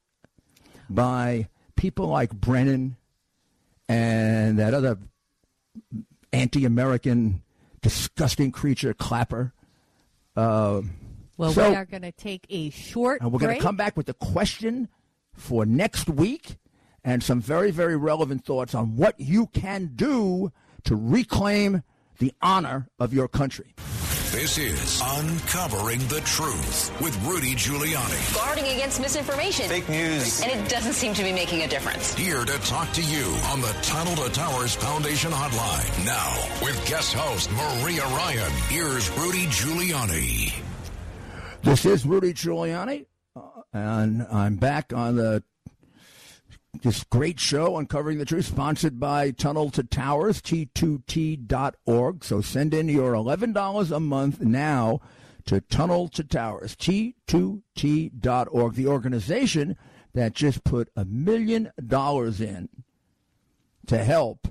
by 0.90 1.50
people 1.76 2.08
like 2.08 2.32
Brennan 2.34 2.96
and 3.90 4.58
that 4.60 4.74
other 4.74 4.98
anti-American, 6.32 7.42
disgusting 7.82 8.52
creature, 8.52 8.94
Clapper. 8.94 9.54
Uh, 10.38 10.82
well, 11.38 11.52
so- 11.52 11.70
we 11.70 11.76
are 11.76 11.86
going 11.86 12.04
to 12.04 12.12
take 12.12 12.46
a 12.50 12.70
short 12.70 13.22
and 13.22 13.32
we're 13.32 13.40
going 13.40 13.56
to 13.56 13.62
come 13.62 13.76
back 13.78 13.96
with 13.98 14.06
the 14.08 14.14
question 14.14 14.88
for 15.34 15.66
next 15.66 16.10
week 16.10 16.58
and 17.04 17.22
some 17.22 17.40
very, 17.40 17.72
very 17.72 17.96
relevant 17.96 18.46
thoughts 18.46 18.74
on 18.74 18.96
what 18.96 19.20
you 19.20 19.48
can 19.48 19.92
do 19.96 20.52
to 20.86 20.96
reclaim 20.96 21.84
the 22.20 22.34
honor 22.42 22.88
of 23.00 23.14
your 23.14 23.28
country. 23.28 23.76
This 24.32 24.58
is 24.58 25.02
Uncovering 25.02 26.00
the 26.08 26.20
Truth 26.26 26.92
with 27.02 27.16
Rudy 27.26 27.56
Giuliani. 27.56 28.36
Guarding 28.36 28.66
against 28.66 29.00
misinformation. 29.00 29.70
Fake 29.70 29.88
news. 29.88 30.42
And 30.42 30.52
it 30.52 30.68
doesn't 30.68 30.92
seem 30.94 31.14
to 31.14 31.24
be 31.24 31.32
making 31.32 31.62
a 31.62 31.68
difference. 31.68 32.14
Here 32.16 32.44
to 32.44 32.58
talk 32.60 32.92
to 32.94 33.02
you 33.02 33.24
on 33.46 33.62
the 33.62 33.74
Tunnel 33.82 34.16
to 34.16 34.30
Towers 34.34 34.76
Foundation 34.76 35.32
Hotline. 35.32 36.06
Now, 36.06 36.36
with 36.62 36.76
guest 36.86 37.14
host 37.14 37.50
Maria 37.52 38.04
Ryan, 38.08 38.52
here's 38.68 39.10
Rudy 39.12 39.46
Giuliani. 39.46 40.65
This 41.66 41.84
is 41.84 42.06
Rudy 42.06 42.32
Giuliani, 42.32 43.08
uh, 43.36 43.42
and 43.74 44.28
I'm 44.32 44.58
back 44.58 44.94
on 44.94 45.16
the 45.16 45.44
this 46.84 47.04
great 47.06 47.40
show, 47.40 47.78
Uncovering 47.78 48.20
the 48.20 48.26
Truth, 48.26 48.46
sponsored 48.46 49.00
by 49.00 49.32
Tunnel 49.32 49.72
to 49.72 49.82
Towers, 49.82 50.44
T2T.org. 50.44 52.24
So 52.24 52.42
send 52.42 52.76
in 52.76 52.88
your 52.88 53.14
$11 53.14 53.92
a 53.92 54.00
month 54.00 54.42
now 54.42 55.02
to 55.48 55.60
Tunnel 55.60 56.08
to 56.10 56.24
Towers, 56.24 56.76
T2T.org, 56.76 58.76
the 58.76 58.88
organization 58.88 59.76
that 60.14 60.34
just 60.34 60.64
put 60.64 60.92
a 60.96 61.04
million 61.04 61.72
dollars 61.84 62.42
in 62.42 62.70
to 63.88 64.04
help 64.04 64.50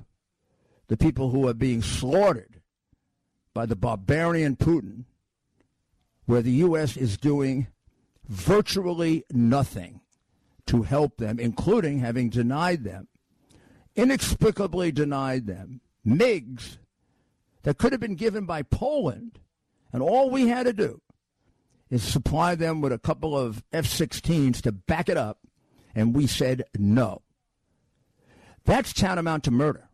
the 0.89 0.97
people 0.97 1.29
who 1.29 1.47
are 1.47 1.53
being 1.53 1.81
slaughtered 1.81 2.59
by 3.53 3.65
the 3.65 3.77
barbarian 3.77 4.57
Putin 4.57 5.05
where 6.25 6.41
the 6.41 6.51
U.S. 6.51 6.97
is 6.97 7.17
doing 7.17 7.67
virtually 8.27 9.23
nothing 9.31 10.01
to 10.67 10.83
help 10.83 11.17
them, 11.17 11.39
including 11.39 11.99
having 11.99 12.29
denied 12.29 12.83
them, 12.83 13.07
inexplicably 13.95 14.91
denied 14.91 15.45
them, 15.45 15.81
MiGs 16.05 16.77
that 17.63 17.77
could 17.77 17.91
have 17.91 18.01
been 18.01 18.15
given 18.15 18.45
by 18.45 18.61
Poland, 18.61 19.39
and 19.93 20.01
all 20.01 20.29
we 20.29 20.47
had 20.47 20.65
to 20.65 20.73
do 20.73 21.01
is 21.89 22.03
supply 22.03 22.55
them 22.55 22.81
with 22.81 22.91
a 22.91 22.99
couple 22.99 23.37
of 23.37 23.63
F 23.71 23.85
16s 23.85 24.61
to 24.61 24.71
back 24.71 25.07
it 25.09 25.17
up, 25.17 25.39
and 25.93 26.15
we 26.15 26.27
said 26.27 26.63
no. 26.77 27.21
That's 28.65 28.93
tantamount 28.93 29.43
to 29.43 29.51
murder. 29.51 29.89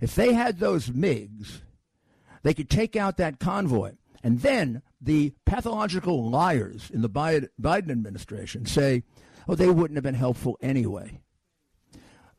If 0.00 0.14
they 0.14 0.32
had 0.32 0.58
those 0.58 0.88
MiGs, 0.88 1.62
they 2.42 2.54
could 2.54 2.70
take 2.70 2.94
out 2.94 3.16
that 3.16 3.40
convoy. 3.40 3.92
And 4.22 4.40
then 4.40 4.82
the 5.00 5.32
pathological 5.44 6.28
liars 6.28 6.90
in 6.90 7.02
the 7.02 7.10
Biden 7.10 7.90
administration 7.90 8.66
say, 8.66 9.04
oh, 9.48 9.54
they 9.54 9.70
wouldn't 9.70 9.96
have 9.96 10.04
been 10.04 10.14
helpful 10.14 10.58
anyway. 10.60 11.20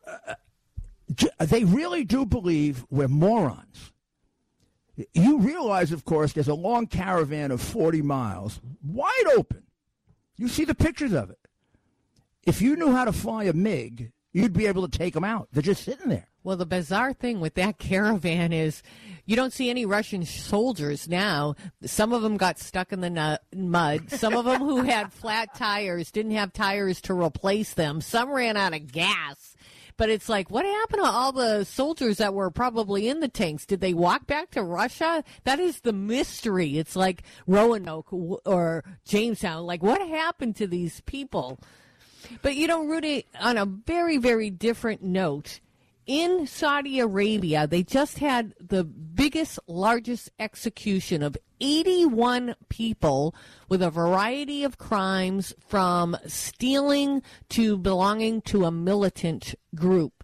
uh, 0.05 0.35
they 1.39 1.63
really 1.63 2.03
do 2.03 2.25
believe 2.25 2.85
we're 2.89 3.07
morons. 3.07 3.91
You 5.13 5.39
realize, 5.39 5.91
of 5.91 6.03
course, 6.03 6.33
there's 6.33 6.49
a 6.49 6.53
long 6.53 6.87
caravan 6.87 7.51
of 7.51 7.61
40 7.61 8.01
miles, 8.01 8.59
wide 8.83 9.27
open. 9.35 9.63
You 10.37 10.47
see 10.47 10.65
the 10.65 10.75
pictures 10.75 11.13
of 11.13 11.29
it. 11.29 11.39
If 12.45 12.61
you 12.61 12.75
knew 12.75 12.91
how 12.91 13.05
to 13.05 13.13
fly 13.13 13.45
a 13.45 13.53
MiG, 13.53 14.11
you'd 14.33 14.53
be 14.53 14.67
able 14.67 14.87
to 14.87 14.97
take 14.97 15.13
them 15.13 15.23
out. 15.23 15.47
They're 15.51 15.63
just 15.63 15.83
sitting 15.83 16.09
there. 16.09 16.27
Well, 16.43 16.57
the 16.57 16.65
bizarre 16.65 17.13
thing 17.13 17.39
with 17.39 17.55
that 17.55 17.77
caravan 17.79 18.53
is 18.53 18.81
you 19.25 19.35
don't 19.35 19.53
see 19.53 19.69
any 19.69 19.85
Russian 19.85 20.25
soldiers 20.25 21.07
now. 21.07 21.55
Some 21.83 22.13
of 22.13 22.21
them 22.21 22.37
got 22.37 22.59
stuck 22.59 22.91
in 22.91 23.01
the 23.01 23.39
mud. 23.55 24.11
Some 24.11 24.35
of 24.35 24.45
them 24.45 24.61
who 24.61 24.81
had 24.83 25.13
flat 25.13 25.53
tires 25.55 26.11
didn't 26.11 26.31
have 26.31 26.53
tires 26.53 27.01
to 27.01 27.13
replace 27.13 27.73
them. 27.73 28.01
Some 28.01 28.31
ran 28.31 28.57
out 28.57 28.73
of 28.73 28.91
gas. 28.91 29.55
But 29.97 30.09
it's 30.09 30.29
like, 30.29 30.49
what 30.49 30.65
happened 30.65 31.03
to 31.03 31.09
all 31.09 31.33
the 31.33 31.65
soldiers 31.65 32.19
that 32.19 32.33
were 32.33 32.49
probably 32.49 33.09
in 33.09 33.19
the 33.19 33.27
tanks? 33.27 33.65
Did 33.65 33.81
they 33.81 33.93
walk 33.93 34.27
back 34.27 34.49
to 34.51 34.63
Russia? 34.63 35.25
That 35.43 35.59
is 35.59 35.81
the 35.81 35.91
mystery. 35.91 36.77
It's 36.77 36.95
like 36.95 37.23
Roanoke 37.45 38.07
or 38.45 38.85
Jamestown. 39.03 39.65
Like, 39.65 39.83
what 39.83 40.01
happened 40.07 40.55
to 40.55 40.67
these 40.67 41.01
people? 41.01 41.59
But 42.41 42.55
you 42.55 42.67
know, 42.67 42.85
Rudy, 42.85 43.25
on 43.39 43.57
a 43.57 43.65
very, 43.65 44.17
very 44.17 44.49
different 44.49 45.03
note, 45.03 45.59
in 46.09 46.47
Saudi 46.47 46.99
Arabia, 46.99 47.67
they 47.67 47.83
just 47.83 48.17
had 48.17 48.55
the 48.59 48.83
biggest, 48.83 49.59
largest 49.67 50.31
execution 50.39 51.21
of 51.21 51.37
81 51.61 52.55
people 52.67 53.35
with 53.67 53.83
a 53.83 53.91
variety 53.91 54.63
of 54.63 54.79
crimes 54.79 55.53
from 55.67 56.17
stealing 56.25 57.21
to 57.49 57.77
belonging 57.77 58.41
to 58.41 58.65
a 58.65 58.71
militant 58.71 59.53
group. 59.75 60.23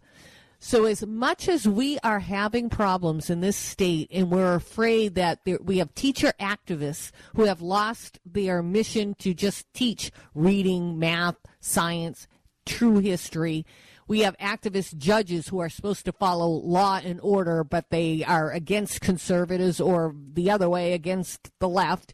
So, 0.58 0.86
as 0.86 1.06
much 1.06 1.47
as 1.47 1.68
we 1.68 1.99
are 1.99 2.22
having 2.22 2.70
problems 2.70 3.30
in 3.30 3.41
this 3.41 3.56
state, 3.56 4.10
and 4.12 4.32
we're 4.32 4.56
afraid 4.56 5.14
that 5.14 5.45
there, 5.45 5.60
we 5.62 5.78
have 5.78 5.93
teacher 5.93 6.34
activists 6.39 7.12
who 7.36 7.43
have 7.43 7.62
lost 7.62 8.18
their 8.26 8.64
mission 8.64 9.14
to 9.20 9.36
just 9.36 9.72
teach 9.74 10.12
reading, 10.34 10.97
math, 10.97 11.36
science, 11.66 12.28
true 12.66 12.99
history, 12.99 13.66
we 14.07 14.20
have 14.20 14.38
activist 14.38 14.97
judges 14.97 15.47
who 15.47 15.59
are 15.59 15.70
supposed 15.70 16.05
to 16.05 16.11
follow 16.11 16.47
law 16.47 16.99
and 17.03 17.20
order, 17.22 17.63
but 17.63 17.89
they 17.89 18.24
are 18.24 18.51
against 18.51 19.01
conservatives 19.01 19.82
or 19.82 20.13
the 20.34 20.51
other 20.51 20.70
way 20.70 20.93
against 20.93 21.49
the 21.59 21.68
left. 21.68 22.13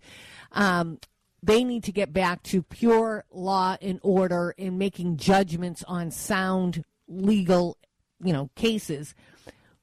Um, 0.54 1.00
they 1.44 1.64
need 1.64 1.84
to 1.86 1.92
get 1.92 2.14
back 2.14 2.44
to 2.44 2.64
pure 2.64 3.26
law 3.30 3.76
and 3.82 4.00
order 4.04 4.54
in 4.58 4.78
making 4.78 5.18
judgments 5.18 5.84
on 5.88 6.12
sound 6.12 6.86
legal, 7.08 7.78
you 8.24 8.32
know, 8.32 8.50
cases. 8.56 9.14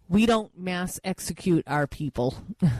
We 0.09 0.25
don't 0.25 0.57
mass 0.57 0.99
execute 1.05 1.64
our 1.66 1.87
people. 1.87 2.35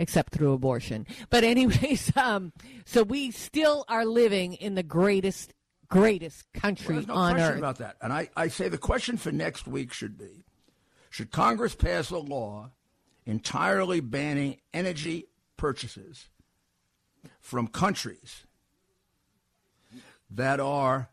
except 0.00 0.32
through 0.32 0.52
abortion. 0.52 1.04
But 1.28 1.42
anyways, 1.42 2.12
um, 2.16 2.52
so 2.86 3.02
we 3.02 3.32
still 3.32 3.84
are 3.88 4.06
living 4.06 4.54
in 4.54 4.76
the 4.76 4.84
greatest 4.84 5.52
greatest 5.88 6.52
country 6.52 6.96
well, 6.96 7.06
no 7.06 7.14
on 7.14 7.32
question 7.32 7.52
earth. 7.52 7.58
about 7.58 7.78
that. 7.78 7.96
And 8.00 8.12
I, 8.12 8.28
I 8.36 8.48
say 8.48 8.68
the 8.68 8.78
question 8.78 9.16
for 9.16 9.32
next 9.32 9.66
week 9.66 9.92
should 9.92 10.18
be 10.18 10.44
should 11.10 11.30
Congress 11.30 11.74
pass 11.74 12.10
a 12.10 12.18
law 12.18 12.70
entirely 13.24 14.00
banning 14.00 14.58
energy 14.72 15.28
purchases 15.56 16.28
from 17.40 17.66
countries 17.66 18.44
that 20.30 20.60
are 20.60 21.10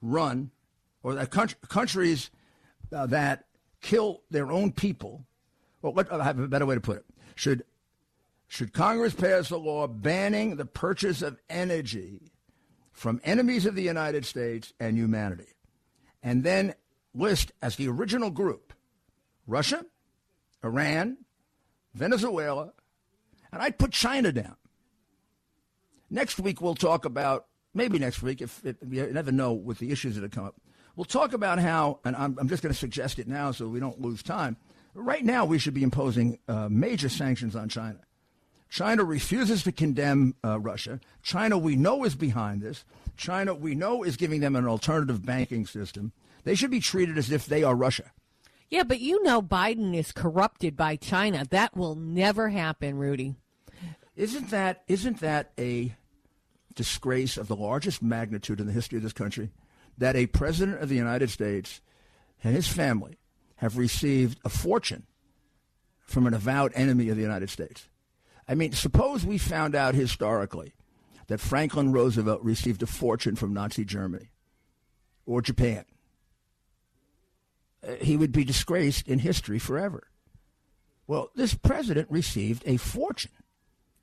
run 0.00 0.50
or 1.02 1.14
that 1.14 1.30
countries 1.68 2.30
uh, 2.92 3.06
that 3.06 3.44
kill 3.80 4.22
their 4.30 4.50
own 4.50 4.72
people? 4.72 5.26
Well, 5.82 5.92
let, 5.94 6.12
I 6.12 6.24
have 6.24 6.38
a 6.38 6.48
better 6.48 6.66
way 6.66 6.74
to 6.74 6.80
put 6.80 6.98
it. 6.98 7.04
Should 7.34 7.64
should 8.48 8.72
Congress 8.72 9.14
pass 9.14 9.50
a 9.50 9.58
law 9.58 9.86
banning 9.86 10.56
the 10.56 10.64
purchase 10.64 11.20
of 11.22 11.38
energy 11.50 12.32
from 12.98 13.20
enemies 13.22 13.64
of 13.64 13.76
the 13.76 13.82
United 13.82 14.26
States 14.26 14.72
and 14.80 14.96
humanity, 14.96 15.54
and 16.20 16.42
then 16.42 16.74
list 17.14 17.52
as 17.62 17.76
the 17.76 17.86
original 17.86 18.28
group 18.28 18.72
Russia, 19.46 19.84
Iran, 20.64 21.18
Venezuela, 21.94 22.72
and 23.52 23.62
I'd 23.62 23.78
put 23.78 23.92
China 23.92 24.32
down. 24.32 24.56
Next 26.10 26.40
week, 26.40 26.60
we'll 26.60 26.74
talk 26.74 27.04
about, 27.04 27.46
maybe 27.72 28.00
next 28.00 28.20
week, 28.20 28.42
if, 28.42 28.64
if 28.64 28.76
you 28.90 29.06
never 29.12 29.30
know 29.30 29.52
with 29.52 29.78
the 29.78 29.92
issues 29.92 30.16
that 30.16 30.22
have 30.22 30.32
come 30.32 30.44
up, 30.44 30.56
we'll 30.96 31.04
talk 31.04 31.32
about 31.32 31.60
how, 31.60 32.00
and 32.04 32.16
I'm, 32.16 32.36
I'm 32.40 32.48
just 32.48 32.64
going 32.64 32.72
to 32.72 32.78
suggest 32.78 33.20
it 33.20 33.28
now 33.28 33.52
so 33.52 33.68
we 33.68 33.78
don't 33.78 34.00
lose 34.00 34.24
time. 34.24 34.56
Right 34.94 35.24
now, 35.24 35.44
we 35.44 35.60
should 35.60 35.74
be 35.74 35.84
imposing 35.84 36.40
uh, 36.48 36.68
major 36.68 37.08
sanctions 37.08 37.54
on 37.54 37.68
China. 37.68 38.00
China 38.68 39.04
refuses 39.04 39.62
to 39.62 39.72
condemn 39.72 40.34
uh, 40.44 40.60
Russia. 40.60 41.00
China, 41.22 41.56
we 41.56 41.74
know, 41.74 42.04
is 42.04 42.14
behind 42.14 42.60
this. 42.60 42.84
China, 43.16 43.54
we 43.54 43.74
know, 43.74 44.02
is 44.02 44.16
giving 44.16 44.40
them 44.40 44.54
an 44.54 44.66
alternative 44.66 45.24
banking 45.24 45.66
system. 45.66 46.12
They 46.44 46.54
should 46.54 46.70
be 46.70 46.80
treated 46.80 47.18
as 47.18 47.30
if 47.30 47.46
they 47.46 47.62
are 47.62 47.74
Russia. 47.74 48.10
Yeah, 48.70 48.82
but 48.82 49.00
you 49.00 49.22
know 49.22 49.40
Biden 49.40 49.96
is 49.96 50.12
corrupted 50.12 50.76
by 50.76 50.96
China. 50.96 51.44
That 51.48 51.76
will 51.76 51.94
never 51.94 52.50
happen, 52.50 52.98
Rudy. 52.98 53.36
Isn't 54.14 54.50
that 54.50 54.82
isn't 54.88 55.20
that 55.20 55.52
a 55.58 55.94
disgrace 56.74 57.36
of 57.36 57.48
the 57.48 57.56
largest 57.56 58.02
magnitude 58.02 58.60
in 58.60 58.66
the 58.66 58.72
history 58.72 58.98
of 58.98 59.02
this 59.02 59.12
country 59.12 59.50
that 59.96 60.16
a 60.16 60.26
president 60.26 60.80
of 60.82 60.88
the 60.88 60.96
United 60.96 61.30
States 61.30 61.80
and 62.44 62.54
his 62.54 62.68
family 62.68 63.18
have 63.56 63.76
received 63.76 64.38
a 64.44 64.48
fortune 64.48 65.06
from 66.00 66.26
an 66.26 66.34
avowed 66.34 66.72
enemy 66.74 67.08
of 67.08 67.16
the 67.16 67.22
United 67.22 67.50
States? 67.50 67.88
I 68.48 68.54
mean, 68.54 68.72
suppose 68.72 69.26
we 69.26 69.38
found 69.38 69.74
out 69.74 69.94
historically 69.94 70.72
that 71.26 71.40
Franklin 71.40 71.92
Roosevelt 71.92 72.42
received 72.42 72.82
a 72.82 72.86
fortune 72.86 73.36
from 73.36 73.52
Nazi 73.52 73.84
Germany 73.84 74.30
or 75.26 75.42
Japan. 75.42 75.84
Uh, 77.86 77.92
he 78.00 78.16
would 78.16 78.32
be 78.32 78.44
disgraced 78.44 79.06
in 79.06 79.18
history 79.18 79.58
forever. 79.58 80.08
Well, 81.06 81.30
this 81.34 81.54
president 81.54 82.10
received 82.10 82.62
a 82.66 82.78
fortune, 82.78 83.32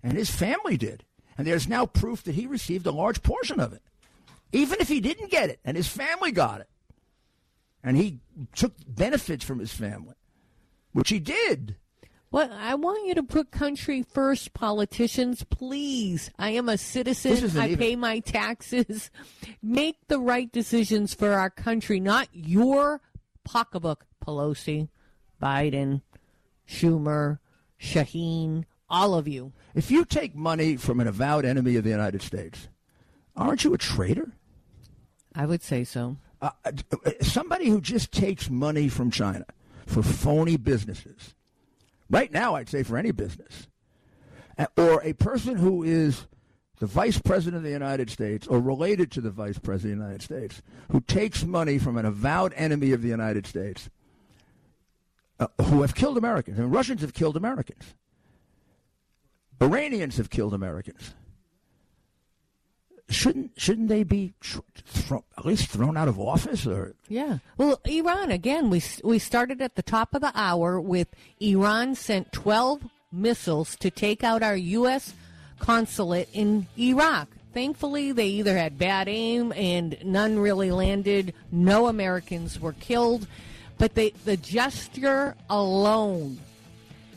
and 0.04 0.14
his 0.14 0.30
family 0.30 0.78
did. 0.78 1.04
And 1.38 1.46
there's 1.46 1.68
now 1.68 1.86
proof 1.86 2.24
that 2.24 2.36
he 2.36 2.48
received 2.48 2.86
a 2.86 2.92
large 2.92 3.22
portion 3.22 3.60
of 3.60 3.74
it, 3.74 3.82
even 4.54 4.80
if 4.80 4.88
he 4.88 5.02
didn't 5.02 5.32
get 5.32 5.50
it, 5.50 5.60
and 5.66 5.76
his 5.76 5.88
family 5.88 6.32
got 6.32 6.62
it. 6.62 6.70
And 7.84 7.98
he 7.98 8.20
took 8.56 8.74
benefits 8.88 9.44
from 9.44 9.60
his 9.60 9.74
family, 9.74 10.16
which 10.94 11.10
he 11.10 11.20
did. 11.20 11.76
Well, 12.36 12.52
I 12.52 12.76
want 12.76 13.08
you 13.08 13.16
to 13.16 13.24
put 13.24 13.50
country 13.50 14.02
first, 14.02 14.54
politicians, 14.54 15.46
please. 15.46 16.32
I 16.38 16.50
am 16.50 16.68
a 16.68 16.78
citizen. 16.78 17.58
I 17.58 17.68
even... 17.68 17.78
pay 17.78 17.96
my 17.96 18.20
taxes. 18.20 19.10
Make 19.64 20.10
the 20.10 20.20
right 20.20 20.52
decisions 20.52 21.14
for 21.14 21.32
our 21.32 21.50
country, 21.50 22.02
not 22.02 22.28
your 22.34 23.00
pocketbook, 23.46 24.06
Pelosi, 24.22 24.90
Biden, 25.42 26.02
Schumer, 26.68 27.40
Shaheen, 27.82 28.66
all 28.90 29.14
of 29.14 29.30
you. 29.30 29.54
If 29.74 29.90
you 29.90 30.04
take 30.04 30.36
money 30.36 30.76
from 30.76 31.00
an 31.00 31.08
avowed 31.08 31.46
enemy 31.46 31.78
of 31.78 31.86
the 31.86 31.90
United 31.90 32.22
States, 32.22 32.68
aren't 33.38 33.64
you 33.64 33.74
a 33.74 33.78
traitor? 33.78 34.34
I 35.34 35.46
would 35.46 35.64
say 35.64 35.86
so. 35.86 36.18
Uh, 36.42 36.50
uh 36.66 37.12
somebody 37.22 37.70
who 37.70 37.80
just 37.80 38.12
takes 38.12 38.50
money 38.50 38.90
from 38.90 39.10
China 39.10 39.46
for 39.86 40.04
phony 40.04 40.58
businesses 40.58 41.34
Right 42.10 42.32
now, 42.32 42.56
I'd 42.56 42.70
say 42.70 42.84
for 42.84 42.98
any 42.98 43.12
business. 43.12 43.68
Or 44.78 45.02
a 45.04 45.14
person 45.14 45.58
who 45.58 45.84
is 45.84 46.28
the 46.80 46.86
vice 46.86 47.20
president 47.20 47.58
of 47.58 47.64
the 47.64 47.72
United 47.72 48.10
States 48.10 48.48
or 48.48 48.60
related 48.60 49.12
to 49.12 49.22
the 49.22 49.32
vice 49.32 49.58
president 49.58 49.94
of 49.94 50.00
the 50.00 50.06
United 50.06 50.24
States 50.24 50.62
who 50.92 51.02
takes 51.02 51.44
money 51.44 51.78
from 51.78 51.98
an 51.98 52.06
avowed 52.06 52.54
enemy 52.56 52.92
of 52.92 53.02
the 53.02 53.08
United 53.10 53.48
States 53.48 53.90
uh, 55.40 55.48
who 55.64 55.82
have 55.82 55.96
killed 55.96 56.18
Americans. 56.18 56.60
And 56.60 56.72
Russians 56.72 57.02
have 57.02 57.14
killed 57.14 57.38
Americans. 57.38 57.96
Iranians 59.62 60.18
have 60.18 60.30
killed 60.30 60.54
Americans. 60.54 61.14
Shouldn't 63.08 63.52
shouldn't 63.56 63.88
they 63.88 64.04
be 64.04 64.34
tr- 64.40 64.60
at 65.38 65.46
least 65.46 65.70
thrown 65.70 65.96
out 65.96 66.08
of 66.08 66.20
office 66.20 66.66
or? 66.66 66.96
Yeah. 67.08 67.38
Well 67.56 67.80
Iran 67.86 68.32
again 68.32 68.70
we 68.70 68.82
we 69.04 69.20
started 69.20 69.62
at 69.62 69.76
the 69.76 69.84
top 69.84 70.16
of 70.16 70.22
the 70.22 70.32
hour 70.34 70.82
with 70.82 71.08
Iran 71.40 71.94
sent 71.94 72.32
12 72.32 72.84
missiles 73.12 73.76
to 73.78 73.92
take 73.92 74.24
out 74.24 74.42
our 74.42 74.56
US 74.56 75.14
consulate 75.60 76.30
in 76.34 76.66
Iraq. 76.80 77.30
Thankfully 77.54 78.12
they 78.12 78.28
either 78.28 78.58
had 78.58 78.80
bad 78.80 79.08
aim 79.08 79.54
and 79.56 79.98
none 80.04 80.40
really 80.40 80.72
landed. 80.72 81.34
No 81.52 81.88
Americans 81.88 82.60
were 82.60 82.74
killed. 82.74 83.28
But 83.78 83.94
they 83.94 84.12
the 84.26 84.38
gesture 84.38 85.36
alone 85.48 86.40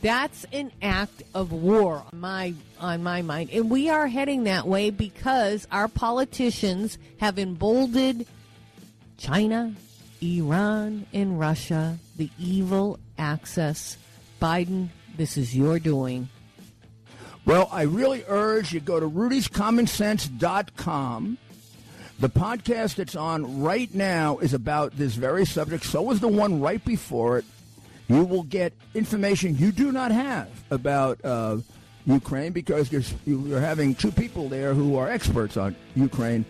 that's 0.01 0.45
an 0.53 0.71
act 0.81 1.23
of 1.33 1.51
war 1.51 2.05
on 2.11 2.19
my 2.19 2.53
on 2.79 3.03
my 3.03 3.21
mind. 3.21 3.49
And 3.51 3.69
we 3.69 3.89
are 3.89 4.07
heading 4.07 4.45
that 4.45 4.65
way 4.67 4.89
because 4.89 5.67
our 5.71 5.87
politicians 5.87 6.97
have 7.19 7.37
emboldened 7.37 8.25
China, 9.17 9.75
Iran 10.21 11.05
and 11.13 11.39
Russia, 11.39 11.99
the 12.17 12.29
evil 12.39 12.99
access. 13.17 13.97
Biden, 14.41 14.89
this 15.17 15.37
is 15.37 15.55
your 15.55 15.79
doing. 15.79 16.27
Well, 17.45 17.69
I 17.71 17.83
really 17.83 18.25
urge 18.27 18.73
you 18.73 18.79
go 18.79 18.99
to 18.99 19.07
rudyscommonsense.com. 19.09 21.37
The 22.19 22.29
podcast 22.29 22.95
that's 22.95 23.15
on 23.15 23.61
right 23.61 23.93
now 23.93 24.39
is 24.39 24.53
about 24.53 24.97
this 24.97 25.13
very 25.15 25.45
subject. 25.45 25.85
So 25.85 26.11
is 26.11 26.19
the 26.19 26.27
one 26.27 26.59
right 26.61 26.83
before 26.83 27.37
it. 27.39 27.45
You 28.09 28.25
will 28.25 28.43
get 28.43 28.73
information 28.95 29.55
you 29.57 29.71
do 29.71 29.91
not 29.91 30.11
have 30.11 30.49
about 30.71 31.23
uh, 31.23 31.57
Ukraine 32.07 32.51
because 32.51 32.91
you're, 32.91 33.03
you're 33.25 33.61
having 33.61 33.93
two 33.93 34.11
people 34.11 34.49
there 34.49 34.73
who 34.73 34.97
are 34.97 35.07
experts 35.09 35.57
on 35.57 35.75
Ukraine 35.95 36.43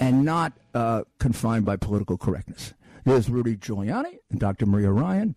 and 0.00 0.24
not 0.24 0.52
uh, 0.74 1.02
confined 1.20 1.64
by 1.64 1.76
political 1.76 2.18
correctness. 2.18 2.74
There's 3.04 3.30
Rudy 3.30 3.56
Giuliani 3.56 4.18
and 4.30 4.40
Dr. 4.40 4.66
Maria 4.66 4.90
Ryan. 4.90 5.36